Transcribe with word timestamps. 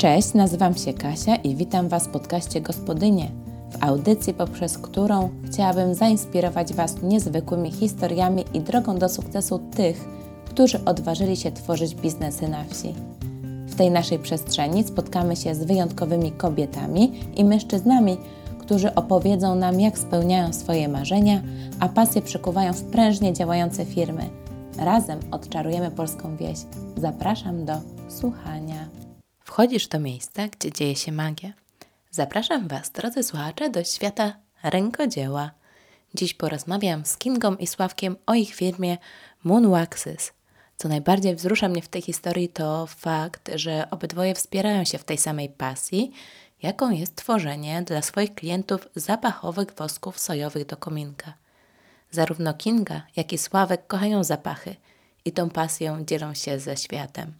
Cześć, 0.00 0.34
nazywam 0.34 0.74
się 0.74 0.92
Kasia 0.92 1.36
i 1.36 1.56
witam 1.56 1.88
Was 1.88 2.06
w 2.06 2.10
podcaście 2.10 2.60
Gospodynie, 2.60 3.30
w 3.70 3.84
audycji, 3.84 4.34
poprzez 4.34 4.78
którą 4.78 5.30
chciałabym 5.44 5.94
zainspirować 5.94 6.72
Was 6.72 7.02
niezwykłymi 7.02 7.70
historiami 7.70 8.44
i 8.54 8.60
drogą 8.60 8.98
do 8.98 9.08
sukcesu 9.08 9.58
tych, 9.58 10.08
którzy 10.44 10.84
odważyli 10.84 11.36
się 11.36 11.52
tworzyć 11.52 11.94
biznesy 11.94 12.48
na 12.48 12.64
wsi. 12.64 12.94
W 13.66 13.74
tej 13.74 13.90
naszej 13.90 14.18
przestrzeni 14.18 14.84
spotkamy 14.84 15.36
się 15.36 15.54
z 15.54 15.64
wyjątkowymi 15.64 16.32
kobietami 16.32 17.20
i 17.36 17.44
mężczyznami, 17.44 18.16
którzy 18.58 18.94
opowiedzą 18.94 19.54
nam, 19.54 19.80
jak 19.80 19.98
spełniają 19.98 20.52
swoje 20.52 20.88
marzenia, 20.88 21.42
a 21.80 21.88
pasje 21.88 22.22
przekuwają 22.22 22.72
w 22.72 22.82
prężnie 22.82 23.32
działające 23.32 23.84
firmy. 23.84 24.30
Razem 24.78 25.18
odczarujemy 25.30 25.90
polską 25.90 26.36
wieś. 26.36 26.58
Zapraszam 26.96 27.64
do 27.64 27.74
słuchania. 28.08 28.99
Wchodzisz 29.50 29.88
do 29.88 30.00
miejsca, 30.00 30.48
gdzie 30.48 30.72
dzieje 30.72 30.96
się 30.96 31.12
magia. 31.12 31.52
Zapraszam 32.10 32.68
Was, 32.68 32.90
drodzy 32.90 33.22
słuchacze, 33.22 33.70
do 33.70 33.84
świata 33.84 34.36
rękodzieła. 34.62 35.50
Dziś 36.14 36.34
porozmawiam 36.34 37.06
z 37.06 37.16
Kingą 37.16 37.56
i 37.56 37.66
Sławkiem 37.66 38.16
o 38.26 38.34
ich 38.34 38.54
firmie 38.54 38.98
Moonwaxes. 39.44 40.32
Co 40.76 40.88
najbardziej 40.88 41.36
wzrusza 41.36 41.68
mnie 41.68 41.82
w 41.82 41.88
tej 41.88 42.02
historii 42.02 42.48
to 42.48 42.86
fakt, 42.86 43.50
że 43.54 43.90
obydwoje 43.90 44.34
wspierają 44.34 44.84
się 44.84 44.98
w 44.98 45.04
tej 45.04 45.18
samej 45.18 45.48
pasji, 45.48 46.12
jaką 46.62 46.90
jest 46.90 47.16
tworzenie 47.16 47.82
dla 47.82 48.02
swoich 48.02 48.34
klientów 48.34 48.88
zapachowych 48.94 49.74
wosków 49.76 50.18
sojowych 50.18 50.66
do 50.66 50.76
kominka. 50.76 51.34
Zarówno 52.10 52.54
Kinga, 52.54 53.02
jak 53.16 53.32
i 53.32 53.38
Sławek 53.38 53.86
kochają 53.86 54.24
zapachy 54.24 54.76
i 55.24 55.32
tą 55.32 55.50
pasją 55.50 56.04
dzielą 56.04 56.34
się 56.34 56.58
ze 56.58 56.76
światem. 56.76 57.39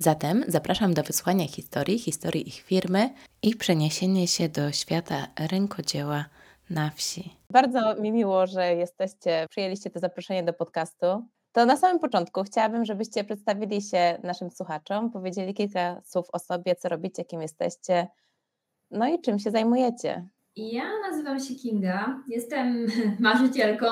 Zatem 0.00 0.44
zapraszam 0.48 0.94
do 0.94 1.02
wysłania 1.02 1.48
historii, 1.48 1.98
historii 1.98 2.48
ich 2.48 2.54
firmy 2.54 3.10
i 3.42 3.56
przeniesienia 3.56 4.26
się 4.26 4.48
do 4.48 4.72
świata 4.72 5.26
rękodzieła 5.52 6.24
na 6.70 6.90
wsi. 6.90 7.34
Bardzo 7.50 7.94
mi 7.94 8.12
miło, 8.12 8.46
że 8.46 8.74
jesteście, 8.74 9.46
przyjęliście 9.50 9.90
to 9.90 9.98
zaproszenie 10.00 10.42
do 10.42 10.52
podcastu. 10.52 11.06
To 11.52 11.66
na 11.66 11.76
samym 11.76 11.98
początku 11.98 12.42
chciałabym, 12.42 12.84
żebyście 12.84 13.24
przedstawili 13.24 13.82
się 13.82 14.18
naszym 14.22 14.50
słuchaczom, 14.50 15.10
powiedzieli 15.10 15.54
kilka 15.54 16.00
słów 16.04 16.26
o 16.32 16.38
sobie, 16.38 16.76
co 16.76 16.88
robicie, 16.88 17.24
kim 17.24 17.42
jesteście, 17.42 18.08
no 18.90 19.08
i 19.08 19.20
czym 19.20 19.38
się 19.38 19.50
zajmujecie. 19.50 20.28
Ja 20.58 20.84
nazywam 21.08 21.40
się 21.40 21.54
Kinga, 21.54 22.22
jestem 22.28 22.86
marzycielką. 23.20 23.86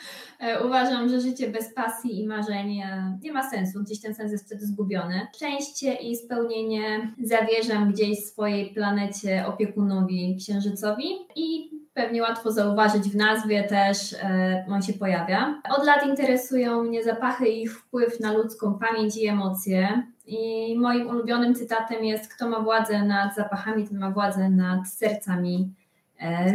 Uważam, 0.66 1.08
że 1.08 1.20
życie 1.20 1.48
bez 1.48 1.74
pasji 1.74 2.20
i 2.20 2.26
marzeń 2.26 2.82
nie 3.22 3.32
ma 3.32 3.50
sensu, 3.50 3.82
gdzieś 3.82 4.00
ten 4.00 4.14
sens 4.14 4.32
jest 4.32 4.46
wtedy 4.46 4.66
zgubiony. 4.66 5.26
Szczęście 5.36 5.94
i 5.94 6.16
spełnienie 6.16 7.14
zawierzam 7.22 7.92
gdzieś 7.92 8.18
swojej 8.18 8.74
planecie 8.74 9.46
opiekunowi 9.46 10.36
księżycowi 10.36 11.06
i 11.36 11.70
pewnie 11.94 12.22
łatwo 12.22 12.52
zauważyć 12.52 13.02
w 13.02 13.16
nazwie 13.16 13.64
też 13.64 14.12
e, 14.12 14.66
on 14.70 14.82
się 14.82 14.92
pojawia. 14.92 15.62
Od 15.78 15.86
lat 15.86 16.06
interesują 16.06 16.82
mnie 16.82 17.04
zapachy 17.04 17.48
i 17.48 17.62
ich 17.62 17.78
wpływ 17.78 18.20
na 18.20 18.32
ludzką 18.32 18.78
pamięć 18.78 19.16
i 19.16 19.26
emocje. 19.26 20.02
I 20.26 20.74
moim 20.78 21.08
ulubionym 21.08 21.54
cytatem 21.54 22.04
jest: 22.04 22.34
Kto 22.34 22.48
ma 22.48 22.60
władzę 22.60 23.02
nad 23.02 23.34
zapachami, 23.34 23.88
ten 23.88 23.98
ma 23.98 24.10
władzę 24.10 24.50
nad 24.50 24.88
sercami 24.88 25.74
E, 25.74 25.83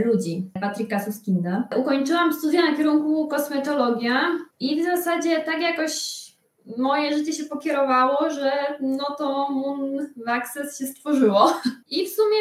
ludzi, 0.05 0.51
Patryka 0.61 0.99
Suskinda. 0.99 1.67
Ukończyłam 1.77 2.33
studia 2.33 2.61
na 2.61 2.77
kierunku 2.77 3.27
kosmetologia 3.27 4.21
i 4.59 4.81
w 4.81 4.83
zasadzie 4.83 5.39
tak 5.39 5.61
jakoś 5.61 6.19
moje 6.77 7.17
życie 7.17 7.33
się 7.33 7.45
pokierowało, 7.45 8.29
że 8.29 8.51
no 8.81 9.05
to 9.17 9.51
Moon 9.51 10.07
Access 10.27 10.79
się 10.79 10.85
stworzyło. 10.85 11.61
I 11.91 12.05
w 12.05 12.09
sumie 12.09 12.37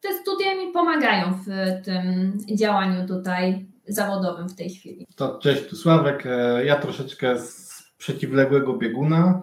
te 0.00 0.08
studia 0.14 0.54
mi 0.54 0.72
pomagają 0.72 1.32
w 1.32 1.46
tym 1.84 2.38
działaniu 2.56 3.06
tutaj 3.06 3.66
zawodowym 3.88 4.48
w 4.48 4.54
tej 4.54 4.70
chwili. 4.70 5.06
To 5.16 5.38
cześć, 5.38 5.66
tu 5.66 5.76
Sławek. 5.76 6.26
E, 6.26 6.64
ja 6.64 6.76
troszeczkę 6.76 7.38
z 7.38 7.82
przeciwległego 7.98 8.76
bieguna, 8.76 9.42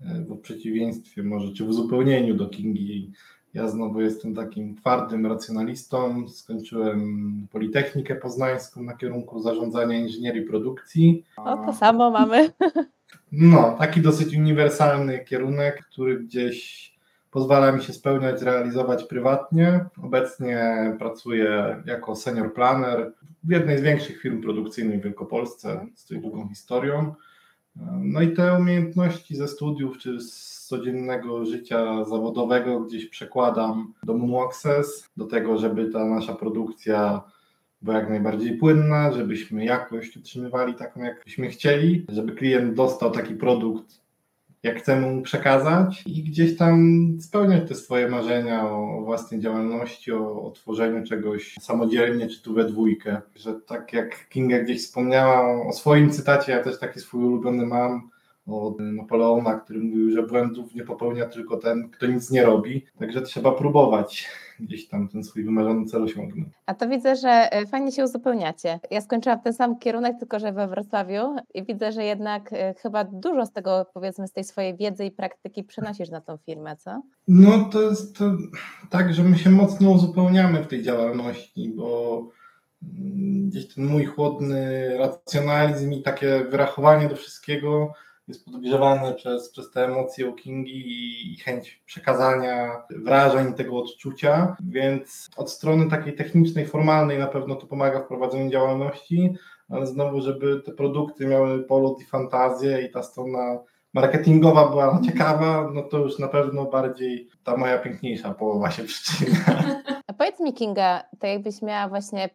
e, 0.00 0.24
w 0.28 0.40
przeciwieństwie 0.40 1.22
może, 1.22 1.52
czy 1.52 1.64
w 1.64 1.68
uzupełnieniu 1.68 2.34
do 2.34 2.48
Kingi 2.48 3.12
ja 3.54 3.68
znowu 3.68 4.00
jestem 4.00 4.34
takim 4.34 4.76
twardym 4.76 5.26
racjonalistą. 5.26 6.28
Skończyłem 6.28 7.46
Politechnikę 7.52 8.14
Poznańską 8.14 8.82
na 8.82 8.96
kierunku 8.96 9.40
zarządzania 9.40 9.98
inżynierii 9.98 10.42
produkcji. 10.42 11.24
O, 11.36 11.56
to 11.56 11.72
samo 11.72 12.10
mamy. 12.10 12.50
No, 13.32 13.76
taki 13.78 14.00
dosyć 14.00 14.36
uniwersalny 14.36 15.24
kierunek, 15.24 15.84
który 15.84 16.20
gdzieś 16.20 16.92
pozwala 17.30 17.72
mi 17.72 17.82
się 17.82 17.92
spełniać, 17.92 18.42
realizować 18.42 19.04
prywatnie. 19.04 19.84
Obecnie 20.02 20.74
pracuję 20.98 21.82
jako 21.86 22.16
senior 22.16 22.54
planner 22.54 23.12
w 23.44 23.50
jednej 23.50 23.78
z 23.78 23.82
większych 23.82 24.20
firm 24.20 24.42
produkcyjnych 24.42 25.00
w 25.00 25.04
Wielkopolsce 25.04 25.86
z 25.94 26.06
tej 26.06 26.20
długą 26.20 26.48
historią. 26.48 27.14
No 28.00 28.20
i 28.20 28.32
te 28.32 28.58
umiejętności 28.58 29.36
ze 29.36 29.48
studiów 29.48 29.98
czy 29.98 30.20
z 30.20 30.53
codziennego 30.66 31.46
życia 31.46 32.04
zawodowego 32.04 32.80
gdzieś 32.80 33.06
przekładam 33.06 33.92
do 34.02 34.14
Moon 34.14 34.46
Access, 34.46 35.10
do 35.16 35.24
tego, 35.24 35.58
żeby 35.58 35.90
ta 35.90 36.04
nasza 36.04 36.34
produkcja 36.34 37.22
była 37.82 37.96
jak 37.96 38.08
najbardziej 38.08 38.56
płynna, 38.56 39.12
żebyśmy 39.12 39.64
jakość 39.64 40.16
utrzymywali 40.16 40.74
taką, 40.74 41.02
jakbyśmy 41.02 41.48
chcieli, 41.48 42.06
żeby 42.08 42.32
klient 42.32 42.74
dostał 42.74 43.10
taki 43.10 43.34
produkt, 43.34 44.04
jak 44.62 44.78
chcemy 44.78 45.10
mu 45.10 45.22
przekazać 45.22 46.02
i 46.06 46.22
gdzieś 46.22 46.56
tam 46.56 47.02
spełniać 47.20 47.68
te 47.68 47.74
swoje 47.74 48.08
marzenia 48.08 48.70
o, 48.70 49.00
własnej 49.04 49.40
działalności, 49.40 50.12
o, 50.12 50.42
o 50.42 50.50
tworzeniu 50.50 51.06
czegoś 51.06 51.54
samodzielnie 51.60 52.28
czy 52.28 52.42
tu 52.42 52.54
we 52.54 52.64
dwójkę. 52.64 53.20
Że 53.36 53.54
tak 53.54 53.92
jak 53.92 54.28
Kinga 54.28 54.58
gdzieś 54.58 54.82
wspomniała 54.82 55.66
o 55.66 55.72
swoim 55.72 56.10
cytacie, 56.10 56.52
ja 56.52 56.62
też 56.62 56.78
taki 56.78 57.00
swój 57.00 57.24
ulubiony 57.24 57.66
mam, 57.66 58.10
od 58.46 58.80
Napoleona, 58.80 59.54
który 59.54 59.80
mówił, 59.80 60.10
że 60.10 60.22
błędów 60.22 60.74
nie 60.74 60.84
popełnia 60.84 61.26
tylko 61.26 61.56
ten, 61.56 61.90
kto 61.90 62.06
nic 62.06 62.30
nie 62.30 62.44
robi. 62.44 62.84
Także 62.98 63.22
trzeba 63.22 63.52
próbować 63.52 64.28
gdzieś 64.60 64.88
tam 64.88 65.08
ten 65.08 65.24
swój 65.24 65.44
wymarzony 65.44 65.86
cel 65.86 66.02
osiągnąć. 66.02 66.48
A 66.66 66.74
to 66.74 66.88
widzę, 66.88 67.16
że 67.16 67.52
e, 67.52 67.66
fajnie 67.66 67.92
się 67.92 68.04
uzupełniacie. 68.04 68.80
Ja 68.90 69.00
skończyłam 69.00 69.40
ten 69.40 69.52
sam 69.52 69.78
kierunek, 69.78 70.18
tylko 70.18 70.38
że 70.38 70.52
we 70.52 70.68
Wrocławiu 70.68 71.36
i 71.54 71.64
widzę, 71.64 71.92
że 71.92 72.04
jednak 72.04 72.52
e, 72.52 72.74
chyba 72.74 73.04
dużo 73.04 73.46
z 73.46 73.52
tego, 73.52 73.86
powiedzmy, 73.94 74.28
z 74.28 74.32
tej 74.32 74.44
swojej 74.44 74.76
wiedzy 74.76 75.04
i 75.04 75.10
praktyki 75.10 75.64
przenosisz 75.64 76.10
na 76.10 76.20
tą 76.20 76.36
firmę, 76.36 76.76
co? 76.76 77.02
No 77.28 77.64
to 77.64 77.82
jest 77.82 78.18
to 78.18 78.24
tak, 78.90 79.14
że 79.14 79.22
my 79.22 79.38
się 79.38 79.50
mocno 79.50 79.90
uzupełniamy 79.90 80.62
w 80.62 80.66
tej 80.66 80.82
działalności, 80.82 81.72
bo 81.76 82.20
mm, 82.82 83.48
gdzieś 83.48 83.74
ten 83.74 83.86
mój 83.86 84.04
chłodny 84.04 84.90
racjonalizm 84.98 85.92
i 85.92 86.02
takie 86.02 86.44
wyrachowanie 86.50 87.08
do 87.08 87.16
wszystkiego 87.16 87.92
jest 88.28 88.44
podgrzewany 88.44 89.14
przez, 89.14 89.50
przez 89.50 89.70
te 89.70 89.84
emocje 89.84 90.28
u 90.28 90.34
Kingi 90.34 90.82
i, 91.32 91.36
chęć 91.36 91.82
przekazania 91.86 92.82
wrażeń, 92.90 93.54
tego 93.54 93.78
odczucia, 93.78 94.56
więc 94.60 95.28
od 95.36 95.50
strony 95.50 95.90
takiej 95.90 96.14
technicznej, 96.14 96.66
formalnej 96.66 97.18
na 97.18 97.26
pewno 97.26 97.54
to 97.54 97.66
pomaga 97.66 98.00
w 98.00 98.08
prowadzeniu 98.08 98.50
działalności, 98.50 99.34
ale 99.68 99.86
znowu, 99.86 100.20
żeby 100.20 100.62
te 100.66 100.72
produkty 100.72 101.26
miały 101.26 101.62
polot 101.62 102.00
i 102.00 102.04
fantazję 102.04 102.82
i 102.82 102.90
ta 102.90 103.02
strona 103.02 103.58
marketingowa 103.94 104.68
była 104.68 105.00
ciekawa, 105.04 105.70
no 105.74 105.82
to 105.82 105.98
już 105.98 106.18
na 106.18 106.28
pewno 106.28 106.64
bardziej 106.64 107.28
ta 107.44 107.56
moja 107.56 107.78
piękniejsza 107.78 108.34
połowa 108.34 108.70
się 108.70 108.84
przyczynia. 108.84 109.38
A 110.06 110.12
powiedz 110.12 110.40
mi 110.40 110.54
Kinga, 110.54 111.02
to 111.18 111.26
jakbyś 111.26 111.62
miała 111.62 111.88
właśnie 111.88 112.30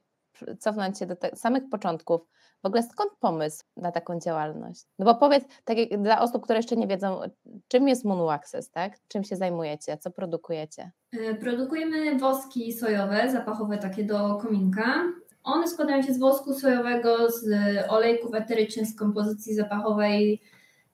cofnąć 0.59 0.99
się 0.99 1.05
do 1.05 1.15
samych 1.35 1.63
początków, 1.71 2.21
w 2.63 2.65
ogóle 2.65 2.83
skąd 2.83 3.11
pomysł 3.19 3.63
na 3.77 3.91
taką 3.91 4.19
działalność? 4.19 4.85
No 4.99 5.05
bo 5.05 5.15
powiedz, 5.15 5.43
tak 5.63 5.77
dla 5.97 6.21
osób, 6.21 6.43
które 6.43 6.59
jeszcze 6.59 6.75
nie 6.75 6.87
wiedzą, 6.87 7.21
czym 7.67 7.87
jest 7.87 8.05
Moon 8.05 8.29
Access, 8.29 8.71
tak? 8.71 8.97
Czym 9.07 9.23
się 9.23 9.35
zajmujecie, 9.35 9.97
co 9.97 10.11
produkujecie? 10.11 10.91
E, 11.11 11.35
produkujemy 11.35 12.19
woski 12.19 12.73
sojowe, 12.73 13.31
zapachowe 13.31 13.77
takie 13.77 14.03
do 14.03 14.35
kominka. 14.35 15.03
One 15.43 15.67
składają 15.67 16.01
się 16.01 16.13
z 16.13 16.19
wosku 16.19 16.53
sojowego, 16.53 17.31
z 17.31 17.47
olejków 17.89 18.33
eterycznych, 18.33 18.87
z 18.87 18.95
kompozycji 18.95 19.55
zapachowej, 19.55 20.41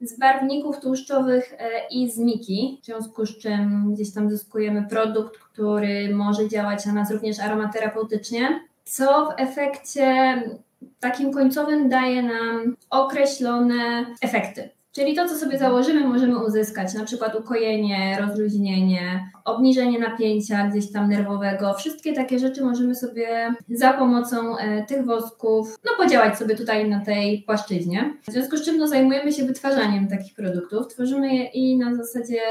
z 0.01 0.19
barwników 0.19 0.79
tłuszczowych 0.79 1.53
e, 1.53 1.87
i 1.91 2.11
z 2.11 2.17
miki, 2.17 2.79
w 2.83 2.85
związku 2.85 3.25
z 3.25 3.37
czym 3.37 3.93
gdzieś 3.93 4.13
tam 4.13 4.29
zyskujemy 4.29 4.87
produkt, 4.89 5.37
który 5.37 6.15
może 6.15 6.49
działać 6.49 6.85
na 6.85 6.93
nas 6.93 7.11
również 7.11 7.39
aromaterapeutycznie, 7.39 8.59
co 8.83 9.25
w 9.25 9.33
efekcie 9.41 10.03
takim 10.99 11.33
końcowym 11.33 11.89
daje 11.89 12.23
nam 12.23 12.75
określone 12.89 14.05
efekty. 14.21 14.69
Czyli 14.95 15.15
to, 15.15 15.29
co 15.29 15.35
sobie 15.35 15.57
założymy, 15.57 16.07
możemy 16.07 16.45
uzyskać, 16.45 16.93
na 16.93 17.05
przykład 17.05 17.35
ukojenie, 17.35 18.17
rozluźnienie, 18.21 19.29
obniżenie 19.45 19.99
napięcia 19.99 20.67
gdzieś 20.67 20.91
tam 20.91 21.09
nerwowego. 21.09 21.73
Wszystkie 21.73 22.13
takie 22.13 22.39
rzeczy 22.39 22.63
możemy 22.63 22.95
sobie 22.95 23.53
za 23.69 23.93
pomocą 23.93 24.57
e, 24.57 24.85
tych 24.85 25.05
wosków, 25.05 25.77
no 25.85 25.91
podziałać 26.03 26.37
sobie 26.37 26.55
tutaj 26.55 26.89
na 26.89 27.05
tej 27.05 27.43
płaszczyźnie. 27.43 28.13
W 28.27 28.31
związku 28.31 28.57
z 28.57 28.65
czym 28.65 28.77
no, 28.77 28.87
zajmujemy 28.87 29.31
się 29.31 29.45
wytwarzaniem 29.45 30.07
takich 30.07 30.33
produktów. 30.33 30.87
Tworzymy 30.87 31.35
je 31.35 31.45
i 31.45 31.77
na 31.77 31.95
zasadzie 31.95 32.41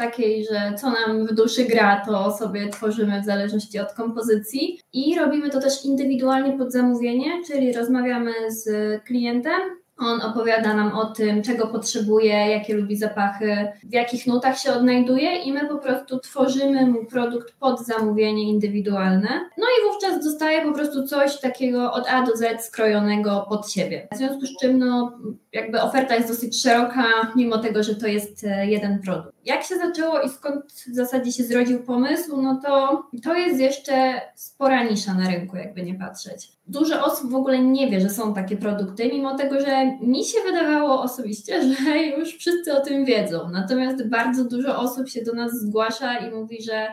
takiej, 0.00 0.44
że 0.44 0.74
co 0.78 0.90
nam 0.90 1.26
w 1.26 1.34
duszy 1.34 1.64
gra, 1.64 2.02
to 2.06 2.36
sobie 2.36 2.68
tworzymy 2.68 3.22
w 3.22 3.24
zależności 3.24 3.78
od 3.78 3.92
kompozycji. 3.92 4.80
I 4.92 5.18
robimy 5.18 5.50
to 5.50 5.60
też 5.60 5.84
indywidualnie 5.84 6.58
pod 6.58 6.72
zamówienie, 6.72 7.30
czyli 7.46 7.72
rozmawiamy 7.72 8.32
z 8.48 8.64
klientem, 9.04 9.60
on 10.00 10.22
opowiada 10.22 10.74
nam 10.74 10.92
o 10.92 11.06
tym, 11.06 11.42
czego 11.42 11.66
potrzebuje, 11.66 12.34
jakie 12.34 12.74
lubi 12.74 12.96
zapachy, 12.96 13.68
w 13.84 13.92
jakich 13.92 14.26
nutach 14.26 14.58
się 14.58 14.72
odnajduje, 14.72 15.36
i 15.36 15.52
my 15.52 15.68
po 15.68 15.78
prostu 15.78 16.18
tworzymy 16.18 16.86
mu 16.86 17.04
produkt 17.04 17.54
pod 17.60 17.86
zamówienie 17.86 18.42
indywidualne. 18.42 19.28
No 19.58 19.66
i 19.66 19.90
wówczas 19.90 20.24
dostaje 20.24 20.62
po 20.62 20.72
prostu 20.72 21.06
coś 21.06 21.40
takiego 21.40 21.92
od 21.92 22.08
A 22.08 22.22
do 22.22 22.36
Z 22.36 22.64
skrojonego 22.64 23.46
pod 23.48 23.70
siebie. 23.70 24.08
W 24.12 24.16
związku 24.16 24.46
z 24.46 24.56
czym, 24.60 24.78
no, 24.78 25.18
jakby 25.52 25.82
oferta 25.82 26.14
jest 26.14 26.28
dosyć 26.28 26.62
szeroka, 26.62 27.04
mimo 27.36 27.58
tego, 27.58 27.82
że 27.82 27.94
to 27.94 28.06
jest 28.06 28.44
e, 28.44 28.66
jeden 28.66 29.02
produkt. 29.02 29.34
Jak 29.44 29.62
się 29.62 29.76
zaczęło 29.76 30.20
i 30.20 30.28
skąd 30.28 30.72
w 30.72 30.94
zasadzie 30.94 31.32
się 31.32 31.44
zrodził 31.44 31.82
pomysł, 31.82 32.42
no 32.42 32.60
to 32.64 33.02
to 33.22 33.34
jest 33.34 33.60
jeszcze 33.60 34.20
spora 34.34 34.84
nisza 34.84 35.14
na 35.14 35.30
rynku, 35.30 35.56
jakby 35.56 35.82
nie 35.82 35.94
patrzeć. 35.94 36.48
Dużo 36.66 37.04
osób 37.04 37.30
w 37.30 37.34
ogóle 37.34 37.58
nie 37.58 37.90
wie, 37.90 38.00
że 38.00 38.08
są 38.08 38.34
takie 38.34 38.56
produkty, 38.56 39.10
mimo 39.12 39.36
tego, 39.36 39.60
że 39.60 39.98
mi 40.02 40.24
się 40.24 40.38
wydawało 40.46 41.02
osobiście, 41.02 41.62
że 41.84 41.98
już 41.98 42.36
wszyscy 42.36 42.72
o 42.72 42.80
tym 42.80 43.04
wiedzą. 43.04 43.48
Natomiast 43.52 44.08
bardzo 44.08 44.44
dużo 44.44 44.78
osób 44.78 45.08
się 45.08 45.24
do 45.24 45.32
nas 45.32 45.60
zgłasza 45.60 46.18
i 46.18 46.34
mówi, 46.34 46.62
że 46.62 46.88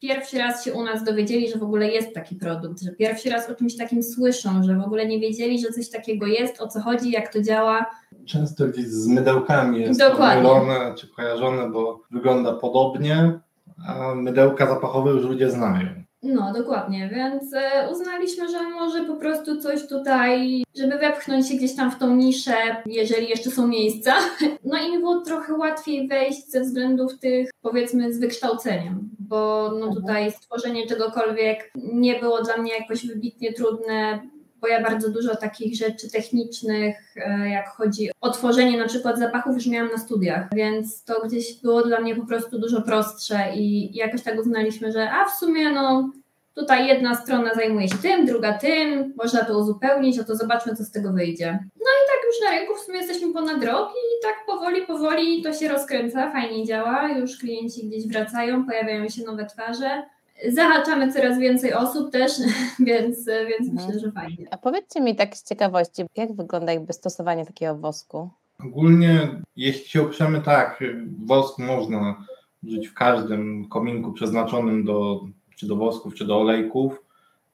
pierwszy 0.00 0.38
raz 0.38 0.64
się 0.64 0.72
u 0.72 0.84
nas 0.84 1.04
dowiedzieli, 1.04 1.50
że 1.50 1.58
w 1.58 1.62
ogóle 1.62 1.88
jest 1.88 2.14
taki 2.14 2.36
produkt, 2.36 2.82
że 2.82 2.92
pierwszy 2.92 3.30
raz 3.30 3.50
o 3.50 3.54
czymś 3.54 3.76
takim 3.76 4.02
słyszą, 4.02 4.62
że 4.62 4.76
w 4.76 4.80
ogóle 4.80 5.06
nie 5.06 5.20
wiedzieli, 5.20 5.60
że 5.60 5.68
coś 5.68 5.90
takiego 5.90 6.26
jest, 6.26 6.60
o 6.60 6.68
co 6.68 6.80
chodzi, 6.80 7.10
jak 7.10 7.32
to 7.32 7.42
działa. 7.42 7.86
Często 8.26 8.66
gdzieś 8.66 8.86
z 8.86 9.06
mydełkami 9.06 9.80
jest 9.80 10.00
Dokładnie. 10.00 10.42
to 10.42 10.64
mylone 10.64 10.94
czy 10.94 11.08
kojarzone, 11.08 11.70
bo 11.70 12.02
wygląda 12.10 12.52
podobnie, 12.52 13.40
a 13.88 14.14
mydełka 14.14 14.66
zapachowe 14.66 15.10
już 15.10 15.22
ludzie 15.24 15.50
znają. 15.50 16.05
No, 16.26 16.52
dokładnie, 16.52 17.10
więc 17.14 17.54
e, 17.54 17.88
uznaliśmy, 17.92 18.48
że 18.48 18.70
może 18.70 19.04
po 19.04 19.16
prostu 19.16 19.56
coś 19.60 19.86
tutaj, 19.86 20.64
żeby 20.76 20.98
wepchnąć 20.98 21.48
się 21.48 21.54
gdzieś 21.54 21.76
tam 21.76 21.90
w 21.90 21.98
tą 21.98 22.16
niszę, 22.16 22.56
jeżeli 22.86 23.28
jeszcze 23.28 23.50
są 23.50 23.66
miejsca. 23.66 24.14
No 24.64 24.78
i 24.78 24.90
mi 24.92 24.98
było 24.98 25.20
trochę 25.20 25.54
łatwiej 25.54 26.08
wejść 26.08 26.50
ze 26.50 26.60
względów 26.60 27.18
tych, 27.18 27.50
powiedzmy, 27.62 28.14
z 28.14 28.20
wykształceniem, 28.20 29.10
bo 29.18 29.68
no 29.70 29.86
mhm. 29.86 29.94
tutaj 29.94 30.32
stworzenie 30.32 30.86
czegokolwiek 30.86 31.70
nie 31.74 32.20
było 32.20 32.42
dla 32.42 32.56
mnie 32.56 32.72
jakoś 32.78 33.06
wybitnie 33.06 33.52
trudne, 33.52 34.20
bo 34.66 34.72
ja 34.72 34.82
bardzo 34.82 35.10
dużo 35.10 35.36
takich 35.36 35.76
rzeczy 35.76 36.10
technicznych, 36.10 36.96
e, 37.16 37.48
jak 37.48 37.68
chodzi 37.68 38.10
o 38.20 38.30
tworzenie 38.30 38.78
na 38.78 38.88
przykład 38.88 39.18
zapachów, 39.18 39.54
już 39.54 39.66
miałam 39.66 39.92
na 39.92 39.98
studiach, 39.98 40.48
więc 40.54 41.04
to 41.04 41.26
gdzieś 41.26 41.60
było 41.62 41.82
dla 41.82 42.00
mnie 42.00 42.16
po 42.16 42.26
prostu 42.26 42.58
dużo 42.58 42.82
prostsze 42.82 43.38
i 43.54 43.96
jakoś 43.96 44.22
tak 44.22 44.40
uznaliśmy, 44.40 44.92
że 44.92 45.10
a 45.10 45.24
w 45.24 45.30
sumie 45.30 45.72
no 45.72 46.10
tutaj 46.54 46.86
jedna 46.86 47.14
strona 47.14 47.54
zajmuje 47.54 47.88
się 47.88 47.96
tym, 47.96 48.26
druga 48.26 48.58
tym, 48.58 49.14
można 49.16 49.44
to 49.44 49.58
uzupełnić, 49.58 50.18
a 50.18 50.24
to 50.24 50.36
zobaczmy, 50.36 50.76
co 50.76 50.84
z 50.84 50.90
tego 50.90 51.12
wyjdzie. 51.12 51.58
No 51.76 51.86
i 51.86 52.02
tak 52.06 52.26
już 52.26 52.44
na 52.44 52.58
rynku 52.58 52.74
w 52.74 52.80
sumie 52.80 52.98
jesteśmy 52.98 53.32
ponad 53.32 53.64
rok 53.64 53.90
i 53.90 54.22
tak 54.22 54.34
powoli, 54.46 54.82
powoli 54.82 55.42
to 55.42 55.52
się 55.52 55.68
rozkręca, 55.68 56.32
fajnie 56.32 56.66
działa, 56.66 57.08
już 57.08 57.38
klienci 57.38 57.88
gdzieś 57.88 58.06
wracają, 58.06 58.66
pojawiają 58.66 59.08
się 59.08 59.24
nowe 59.24 59.46
twarze 59.46 60.02
zahaczamy 60.48 61.12
coraz 61.12 61.38
więcej 61.38 61.72
osób 61.72 62.12
też, 62.12 62.32
więc, 62.88 63.26
więc 63.26 63.68
mhm. 63.70 63.74
myślę, 63.74 64.00
że 64.00 64.12
fajnie. 64.12 64.46
A 64.50 64.58
powiedzcie 64.58 65.00
mi 65.00 65.16
tak 65.16 65.36
z 65.36 65.44
ciekawości, 65.44 66.02
jak 66.16 66.32
wygląda 66.32 66.72
jakby 66.72 66.92
stosowanie 66.92 67.46
takiego 67.46 67.74
wosku? 67.74 68.30
Ogólnie, 68.64 69.28
jeśli 69.56 69.88
się 69.88 70.02
oprzemy 70.02 70.40
tak, 70.40 70.84
wosk 71.24 71.58
można 71.58 72.24
użyć 72.64 72.88
w 72.88 72.94
każdym 72.94 73.68
kominku 73.68 74.12
przeznaczonym 74.12 74.84
do, 74.84 75.24
czy 75.56 75.66
do 75.66 75.76
wosków, 75.76 76.14
czy 76.14 76.24
do 76.24 76.40
olejków, 76.40 77.02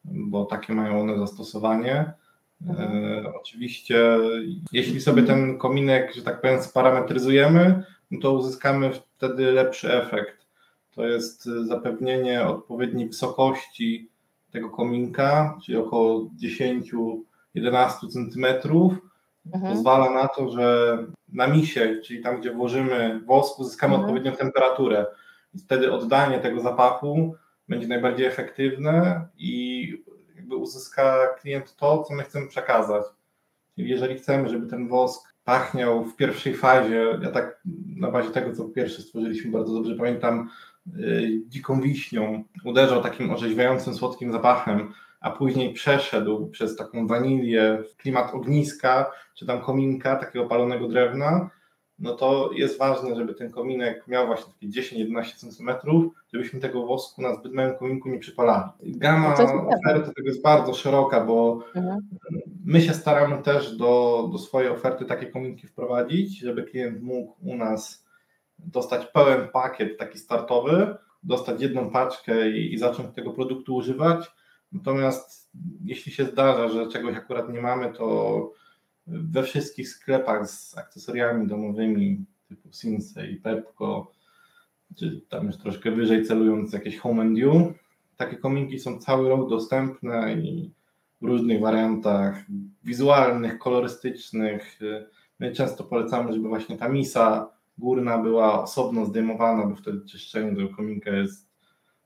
bo 0.05 0.45
takie 0.45 0.73
mają 0.73 1.01
one 1.01 1.19
zastosowanie. 1.19 2.13
Mhm. 2.67 3.05
E, 3.25 3.35
oczywiście, 3.41 4.17
jeśli 4.73 5.01
sobie 5.01 5.23
ten 5.23 5.59
kominek, 5.59 6.15
że 6.15 6.23
tak 6.23 6.41
powiem, 6.41 6.63
sparametryzujemy, 6.63 7.83
no 8.11 8.21
to 8.21 8.33
uzyskamy 8.33 8.91
wtedy 9.17 9.53
lepszy 9.53 9.93
efekt 9.93 10.42
to 10.95 11.07
jest 11.07 11.45
zapewnienie 11.45 12.47
odpowiedniej 12.47 13.07
wysokości 13.07 14.11
tego 14.51 14.71
kominka, 14.71 15.59
czyli 15.65 15.79
około 15.79 16.31
10-11 16.43 17.23
cm. 18.09 18.47
Mhm. 19.55 19.75
Pozwala 19.75 20.11
na 20.11 20.29
to, 20.29 20.51
że 20.51 20.99
na 21.29 21.47
misie, 21.47 22.01
czyli 22.05 22.23
tam, 22.23 22.41
gdzie 22.41 22.53
włożymy 22.53 23.21
wosk, 23.27 23.59
uzyskamy 23.59 23.95
mhm. 23.95 24.11
odpowiednią 24.11 24.37
temperaturę. 24.37 25.07
I 25.55 25.59
wtedy 25.59 25.93
oddanie 25.93 26.39
tego 26.39 26.61
zapachu 26.61 27.35
będzie 27.69 27.89
najbardziej 27.89 28.27
efektywne 28.27 29.27
i 29.39 29.89
jakby 30.37 30.57
uzyska 30.57 31.27
klient 31.41 31.77
to, 31.77 32.03
co 32.03 32.15
my 32.15 32.23
chcemy 32.23 32.49
przekazać. 32.49 33.05
Czyli 33.75 33.91
jeżeli 33.91 34.15
chcemy, 34.15 34.49
żeby 34.49 34.67
ten 34.67 34.89
wosk 34.89 35.33
pachniał 35.45 36.05
w 36.05 36.17
pierwszej 36.17 36.55
fazie, 36.55 37.19
ja 37.23 37.31
tak 37.31 37.61
na 37.97 38.11
bazie 38.11 38.31
tego, 38.31 38.53
co 38.57 38.65
pierwszy 38.65 39.03
stworzyliśmy, 39.03 39.51
bardzo 39.51 39.75
dobrze 39.75 39.95
pamiętam, 39.95 40.49
Y, 40.49 40.72
dziką 41.49 41.81
wiśnią, 41.81 42.45
uderzał 42.65 43.03
takim 43.03 43.31
orzeźwiającym, 43.31 43.95
słodkim 43.95 44.33
zapachem, 44.33 44.93
a 45.21 45.31
później 45.31 45.73
przeszedł 45.73 46.51
przez 46.51 46.77
taką 46.77 47.07
wanilię 47.07 47.83
w 47.93 47.97
klimat 47.97 48.35
ogniska, 48.35 49.11
czy 49.35 49.47
tam 49.47 49.61
kominka, 49.61 50.17
takiego 50.17 50.47
palonego 50.47 50.89
drewna, 50.89 51.51
no 51.99 52.15
to 52.15 52.51
jest 52.55 52.79
ważne, 52.79 53.17
żeby 53.17 53.35
ten 53.35 53.51
kominek 53.51 54.09
miał 54.09 54.27
właśnie 54.27 54.53
takie 54.53 54.69
10-11 54.69 55.25
cm, 55.25 55.71
żebyśmy 56.33 56.61
tego 56.61 56.87
wosku 56.87 57.23
na 57.23 57.35
zbyt 57.35 57.53
małym 57.53 57.77
kominku 57.77 58.09
nie 58.09 58.19
przypalali. 58.19 58.71
Gama 58.83 59.35
oferty 59.35 60.13
tego 60.15 60.29
jest 60.29 60.43
bardzo 60.43 60.75
szeroka, 60.75 61.25
bo 61.25 61.65
mhm. 61.75 61.99
my 62.65 62.81
się 62.81 62.95
staramy 62.95 63.43
też 63.43 63.77
do, 63.77 64.29
do 64.33 64.39
swojej 64.39 64.71
oferty 64.71 65.05
takie 65.05 65.27
kominki 65.27 65.67
wprowadzić, 65.67 66.39
żeby 66.39 66.63
klient 66.63 67.03
mógł 67.03 67.35
u 67.43 67.57
nas 67.57 68.07
dostać 68.65 69.07
pełen 69.07 69.49
pakiet 69.49 69.99
taki 69.99 70.19
startowy, 70.19 70.97
dostać 71.23 71.63
jedną 71.63 71.91
paczkę 71.91 72.51
i, 72.51 72.75
i 72.75 72.79
zacząć 72.79 73.15
tego 73.15 73.31
produktu 73.31 73.75
używać. 73.75 74.31
Natomiast 74.73 75.51
jeśli 75.85 76.13
się 76.13 76.25
zdarza, 76.25 76.69
że 76.69 76.89
czegoś 76.89 77.17
akurat 77.17 77.49
nie 77.49 77.61
mamy, 77.61 77.93
to 77.93 78.51
we 79.07 79.43
wszystkich 79.43 79.89
sklepach 79.89 80.51
z 80.51 80.79
akcesoriami 80.79 81.47
domowymi 81.47 82.25
typu 82.49 82.73
Sinse 82.73 83.27
i 83.27 83.37
Pepco, 83.37 84.13
czy 84.99 85.21
tam 85.29 85.47
już 85.47 85.57
troszkę 85.57 85.91
wyżej 85.91 86.25
celując 86.25 86.73
jakieś 86.73 86.99
Home 86.99 87.23
and 87.23 87.39
You, 87.39 87.73
takie 88.17 88.37
kominki 88.37 88.79
są 88.79 88.99
cały 88.99 89.29
rok 89.29 89.51
dostępne 89.51 90.35
i 90.35 90.73
w 91.21 91.25
różnych 91.25 91.61
wariantach 91.61 92.45
wizualnych, 92.85 93.59
kolorystycznych. 93.59 94.79
My 95.39 95.53
często 95.53 95.85
polecamy, 95.85 96.33
żeby 96.33 96.49
właśnie 96.49 96.77
ta 96.77 96.89
misa 96.89 97.51
górna 97.79 98.19
była 98.19 98.63
osobno 98.63 99.07
zdejmowana, 99.07 99.67
bo 99.67 99.77
wtedy 99.77 100.07
czyszczenie 100.07 100.57
tego 100.57 100.77
kominka 100.77 101.11
jest 101.11 101.53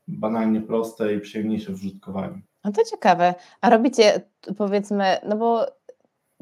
banalnie 0.07 0.61
proste 0.61 1.13
i 1.13 1.19
przyjemniejsze 1.19 1.71
w 1.71 1.75
użytkowaniu. 1.75 2.41
No 2.63 2.71
to 2.71 2.83
ciekawe. 2.83 3.35
A 3.61 3.69
robicie 3.69 4.21
powiedzmy, 4.57 5.17
no 5.27 5.37
bo 5.37 5.65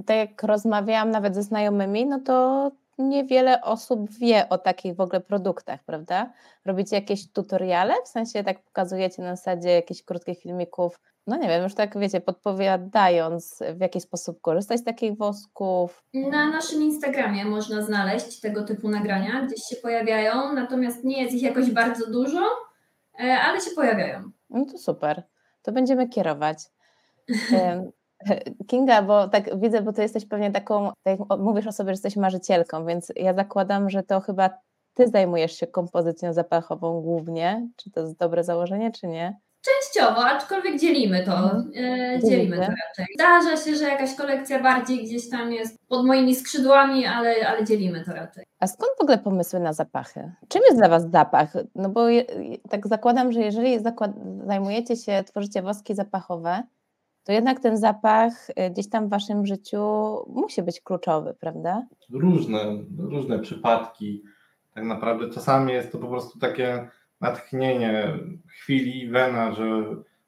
tak 0.06 0.18
jak 0.18 0.44
rozmawiałam 0.44 1.12
nawet 1.12 1.36
ze 1.36 1.44
znajomymi, 1.44 2.06
no 2.06 2.20
to 2.20 2.72
niewiele 2.98 3.62
osób 3.62 4.12
wie 4.12 4.50
o 4.50 4.58
takich 4.58 4.96
w 4.96 5.02
ogóle 5.02 5.22
produktach, 5.22 5.84
prawda? 5.84 6.34
Robicie 6.66 6.96
jakieś 6.96 7.32
tutoriale, 7.32 7.94
w 8.06 8.08
sensie 8.08 8.44
tak 8.44 8.64
pokazujecie 8.64 9.22
na 9.22 9.36
zasadzie 9.36 9.70
jakichś 9.70 10.04
krótkich 10.04 10.40
filmików, 10.40 11.00
no 11.28 11.38
nie 11.38 11.48
wiem, 11.48 11.64
już 11.64 11.74
tak 11.74 12.00
wiecie, 12.00 12.22
podpowiadając 12.22 13.60
w 13.76 13.82
jaki 13.82 14.02
sposób 14.02 14.42
korzystać 14.42 14.80
z 14.80 14.84
takich 14.84 15.18
wosków. 15.18 16.04
Na 16.14 16.50
naszym 16.50 16.82
Instagramie 16.82 17.46
można 17.46 17.82
znaleźć 17.82 18.40
tego 18.40 18.64
typu 18.64 18.90
nagrania, 18.90 19.42
gdzieś 19.42 19.60
się 19.70 19.76
pojawiają, 19.76 20.54
natomiast 20.54 21.04
nie 21.04 21.24
jest 21.24 21.36
ich 21.36 21.44
jakoś 21.44 21.72
bardzo 21.72 22.12
dużo, 22.12 22.50
e, 23.20 23.40
ale 23.40 23.62
się 23.62 23.72
pojawiają. 23.76 24.32
No 24.50 24.66
to 24.66 24.78
super, 24.78 25.24
to 25.62 25.72
będziemy 25.72 26.10
kierować. 26.10 26.58
Kinga, 28.68 29.02
bo 29.02 29.28
tak 29.28 29.60
widzę, 29.60 29.82
bo 29.82 29.94
ty 29.94 30.02
jesteś 30.02 30.26
pewnie 30.26 30.52
taką, 30.52 30.92
tak 31.04 31.20
jak 31.20 31.40
mówisz 31.40 31.68
o 31.68 31.72
sobie, 31.72 31.88
że 31.88 31.94
jesteś 31.94 32.16
marzycielką, 32.16 32.86
więc 32.86 33.12
ja 33.16 33.34
zakładam, 33.34 33.90
że 33.90 34.04
to 34.04 34.22
chyba 34.22 34.50
ty 34.94 35.08
zajmujesz 35.08 35.60
się 35.60 35.68
kompozycją 35.68 36.34
zapachową 36.34 37.02
głównie. 37.02 37.68
Czy 37.76 37.92
to 37.92 38.02
jest 38.02 38.18
dobre 38.18 38.44
założenie, 38.44 38.92
czy 38.92 39.08
nie? 39.08 39.40
Częściowo, 39.62 40.26
aczkolwiek 40.26 40.80
dzielimy 40.80 41.24
to. 41.24 41.36
Mhm. 41.36 41.72
E, 41.76 42.20
dzielimy 42.20 42.56
to 42.56 42.62
raczej. 42.62 43.06
Zdarza 43.16 43.58
się, 43.58 43.76
że 43.76 43.84
jakaś 43.86 44.16
kolekcja 44.16 44.64
bardziej 44.64 45.04
gdzieś 45.04 45.30
tam 45.30 45.54
jest 45.54 45.88
pod 45.88 46.06
moimi 46.06 46.36
skrzydłami, 46.36 47.06
ale, 47.06 47.48
ale 47.48 47.66
dzielimy 47.66 48.04
to 48.06 48.14
raczej. 48.14 48.46
A 48.60 48.68
skąd 48.68 48.92
w 48.98 49.02
ogóle 49.02 49.18
pomysły 49.18 49.60
na 49.60 49.74
zapachy? 49.74 50.32
Czym 50.48 50.62
jest 50.66 50.78
dla 50.78 50.90
Was 50.90 51.12
zapach? 51.12 51.54
No 51.76 51.90
bo 51.90 52.10
je, 52.10 52.24
tak 52.70 52.88
zakładam, 52.88 53.32
że 53.32 53.40
jeżeli 53.40 53.80
zakład, 53.80 54.12
zajmujecie 54.48 54.96
się, 54.96 55.24
tworzycie 55.24 55.62
woski 55.62 55.96
zapachowe, 55.96 56.64
to 57.26 57.32
jednak 57.32 57.60
ten 57.60 57.78
zapach 57.78 58.50
y, 58.50 58.70
gdzieś 58.72 58.90
tam 58.90 59.08
w 59.08 59.10
waszym 59.10 59.46
życiu 59.46 59.80
musi 60.28 60.64
być 60.64 60.82
kluczowy, 60.82 61.36
prawda? 61.40 61.88
Różne, 62.10 62.60
różne 62.98 63.40
przypadki. 63.40 64.24
Tak 64.74 64.84
naprawdę 64.84 65.30
czasami 65.30 65.74
jest 65.74 65.92
to 65.92 65.98
po 65.98 66.08
prostu 66.08 66.40
takie 66.40 66.90
natchnienie 67.22 68.20
chwili, 68.48 69.10
wena, 69.10 69.52
że 69.52 69.84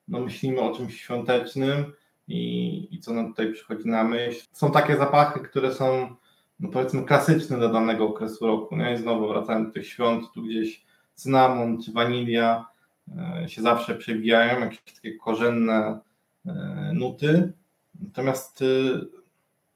no 0.08 0.20
myślimy 0.20 0.62
o 0.62 0.76
czymś 0.76 1.02
świątecznym 1.02 1.94
i, 2.28 2.88
i 2.96 3.00
co 3.00 3.14
nam 3.14 3.28
tutaj 3.28 3.54
przychodzi 3.54 3.90
na 3.90 4.04
myśl. 4.04 4.48
Są 4.52 4.72
takie 4.72 4.98
zapachy, 4.98 5.40
które 5.40 5.74
są 5.74 6.16
no 6.60 6.70
powiedzmy 6.70 7.04
klasyczne 7.04 7.58
dla 7.58 7.70
danego 7.70 8.08
okresu 8.08 8.48
roku. 8.48 8.78
Nie? 8.78 8.94
I 8.94 8.98
znowu 8.98 9.28
wracając 9.28 9.68
do 9.68 9.74
tych 9.74 9.88
świąt, 9.88 10.32
tu 10.34 10.42
gdzieś 10.44 10.86
cynamon 11.16 11.82
czy 11.82 11.92
wanilia 11.92 12.66
e, 13.44 13.50
się 13.50 13.62
zawsze 13.62 13.96
przewijają, 13.96 14.60
jakieś 14.60 14.94
takie 14.94 15.16
korzenne 15.16 16.00
nuty. 16.94 17.54
Natomiast 18.04 18.62
e, 18.62 18.66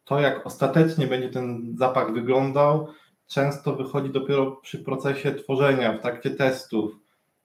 to, 0.04 0.20
jak 0.20 0.46
ostatecznie 0.46 1.08
będzie 1.08 1.30
ten 1.30 1.76
zapach 1.78 2.14
wyglądał, 2.14 2.88
często 3.28 3.76
wychodzi 3.76 4.10
dopiero 4.10 4.52
przy 4.52 4.80
procesie 4.80 5.32
tworzenia, 5.32 5.94
w 5.94 6.02
trakcie 6.02 6.30
testów. 6.32 6.92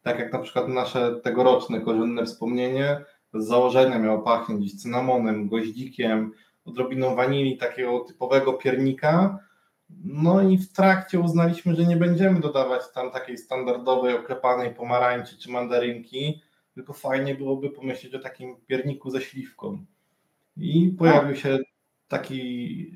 Tak 0.02 0.18
jak 0.18 0.32
na 0.32 0.38
przykład 0.38 0.68
nasze 0.68 1.20
tegoroczne 1.22 1.80
korzenne 1.80 2.24
wspomnienie 2.24 3.04
z 3.34 3.46
założenia 3.46 3.98
miało 3.98 4.18
pachnieć 4.18 4.82
cynamonem, 4.82 5.48
goździkiem, 5.48 6.32
odrobiną 6.64 7.14
wanilii, 7.14 7.56
takiego 7.56 8.00
typowego 8.00 8.52
piernika. 8.52 9.38
No 10.04 10.42
i 10.42 10.58
w 10.58 10.72
trakcie 10.72 11.20
uznaliśmy, 11.20 11.74
że 11.74 11.84
nie 11.84 11.96
będziemy 11.96 12.40
dodawać 12.40 12.82
tam 12.94 13.10
takiej 13.10 13.38
standardowej, 13.38 14.14
oklepanej 14.14 14.74
pomarańczy 14.74 15.38
czy 15.38 15.50
mandarynki, 15.50 16.42
tylko 16.76 16.92
fajnie 16.92 17.34
byłoby 17.34 17.70
pomyśleć 17.70 18.14
o 18.14 18.18
takim 18.18 18.56
pierniku 18.66 19.10
ze 19.10 19.20
śliwką. 19.20 19.84
I 20.56 20.94
pojawił 20.98 21.36
się 21.36 21.58
taki 22.08 22.92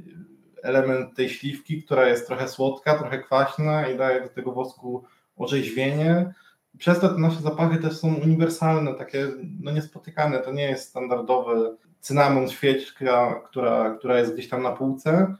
element 0.62 1.16
tej 1.16 1.28
śliwki, 1.28 1.82
która 1.82 2.08
jest 2.08 2.26
trochę 2.26 2.48
słodka, 2.48 2.98
trochę 2.98 3.18
kwaśna 3.18 3.88
i 3.88 3.98
daje 3.98 4.20
do 4.22 4.28
tego 4.28 4.52
wosku 4.52 5.04
orzeźwienie. 5.36 6.34
Przez 6.78 7.00
to 7.00 7.08
te 7.08 7.18
nasze 7.18 7.40
zapachy 7.40 7.78
też 7.78 7.96
są 7.96 8.14
uniwersalne, 8.14 8.94
takie 8.94 9.28
no 9.60 9.70
niespotykane. 9.72 10.38
To 10.38 10.52
nie 10.52 10.62
jest 10.62 10.88
standardowy 10.88 11.76
cynamon, 12.00 12.48
świeczka, 12.48 13.42
która, 13.48 13.96
która 13.98 14.18
jest 14.18 14.34
gdzieś 14.34 14.48
tam 14.48 14.62
na 14.62 14.72
półce, 14.72 15.34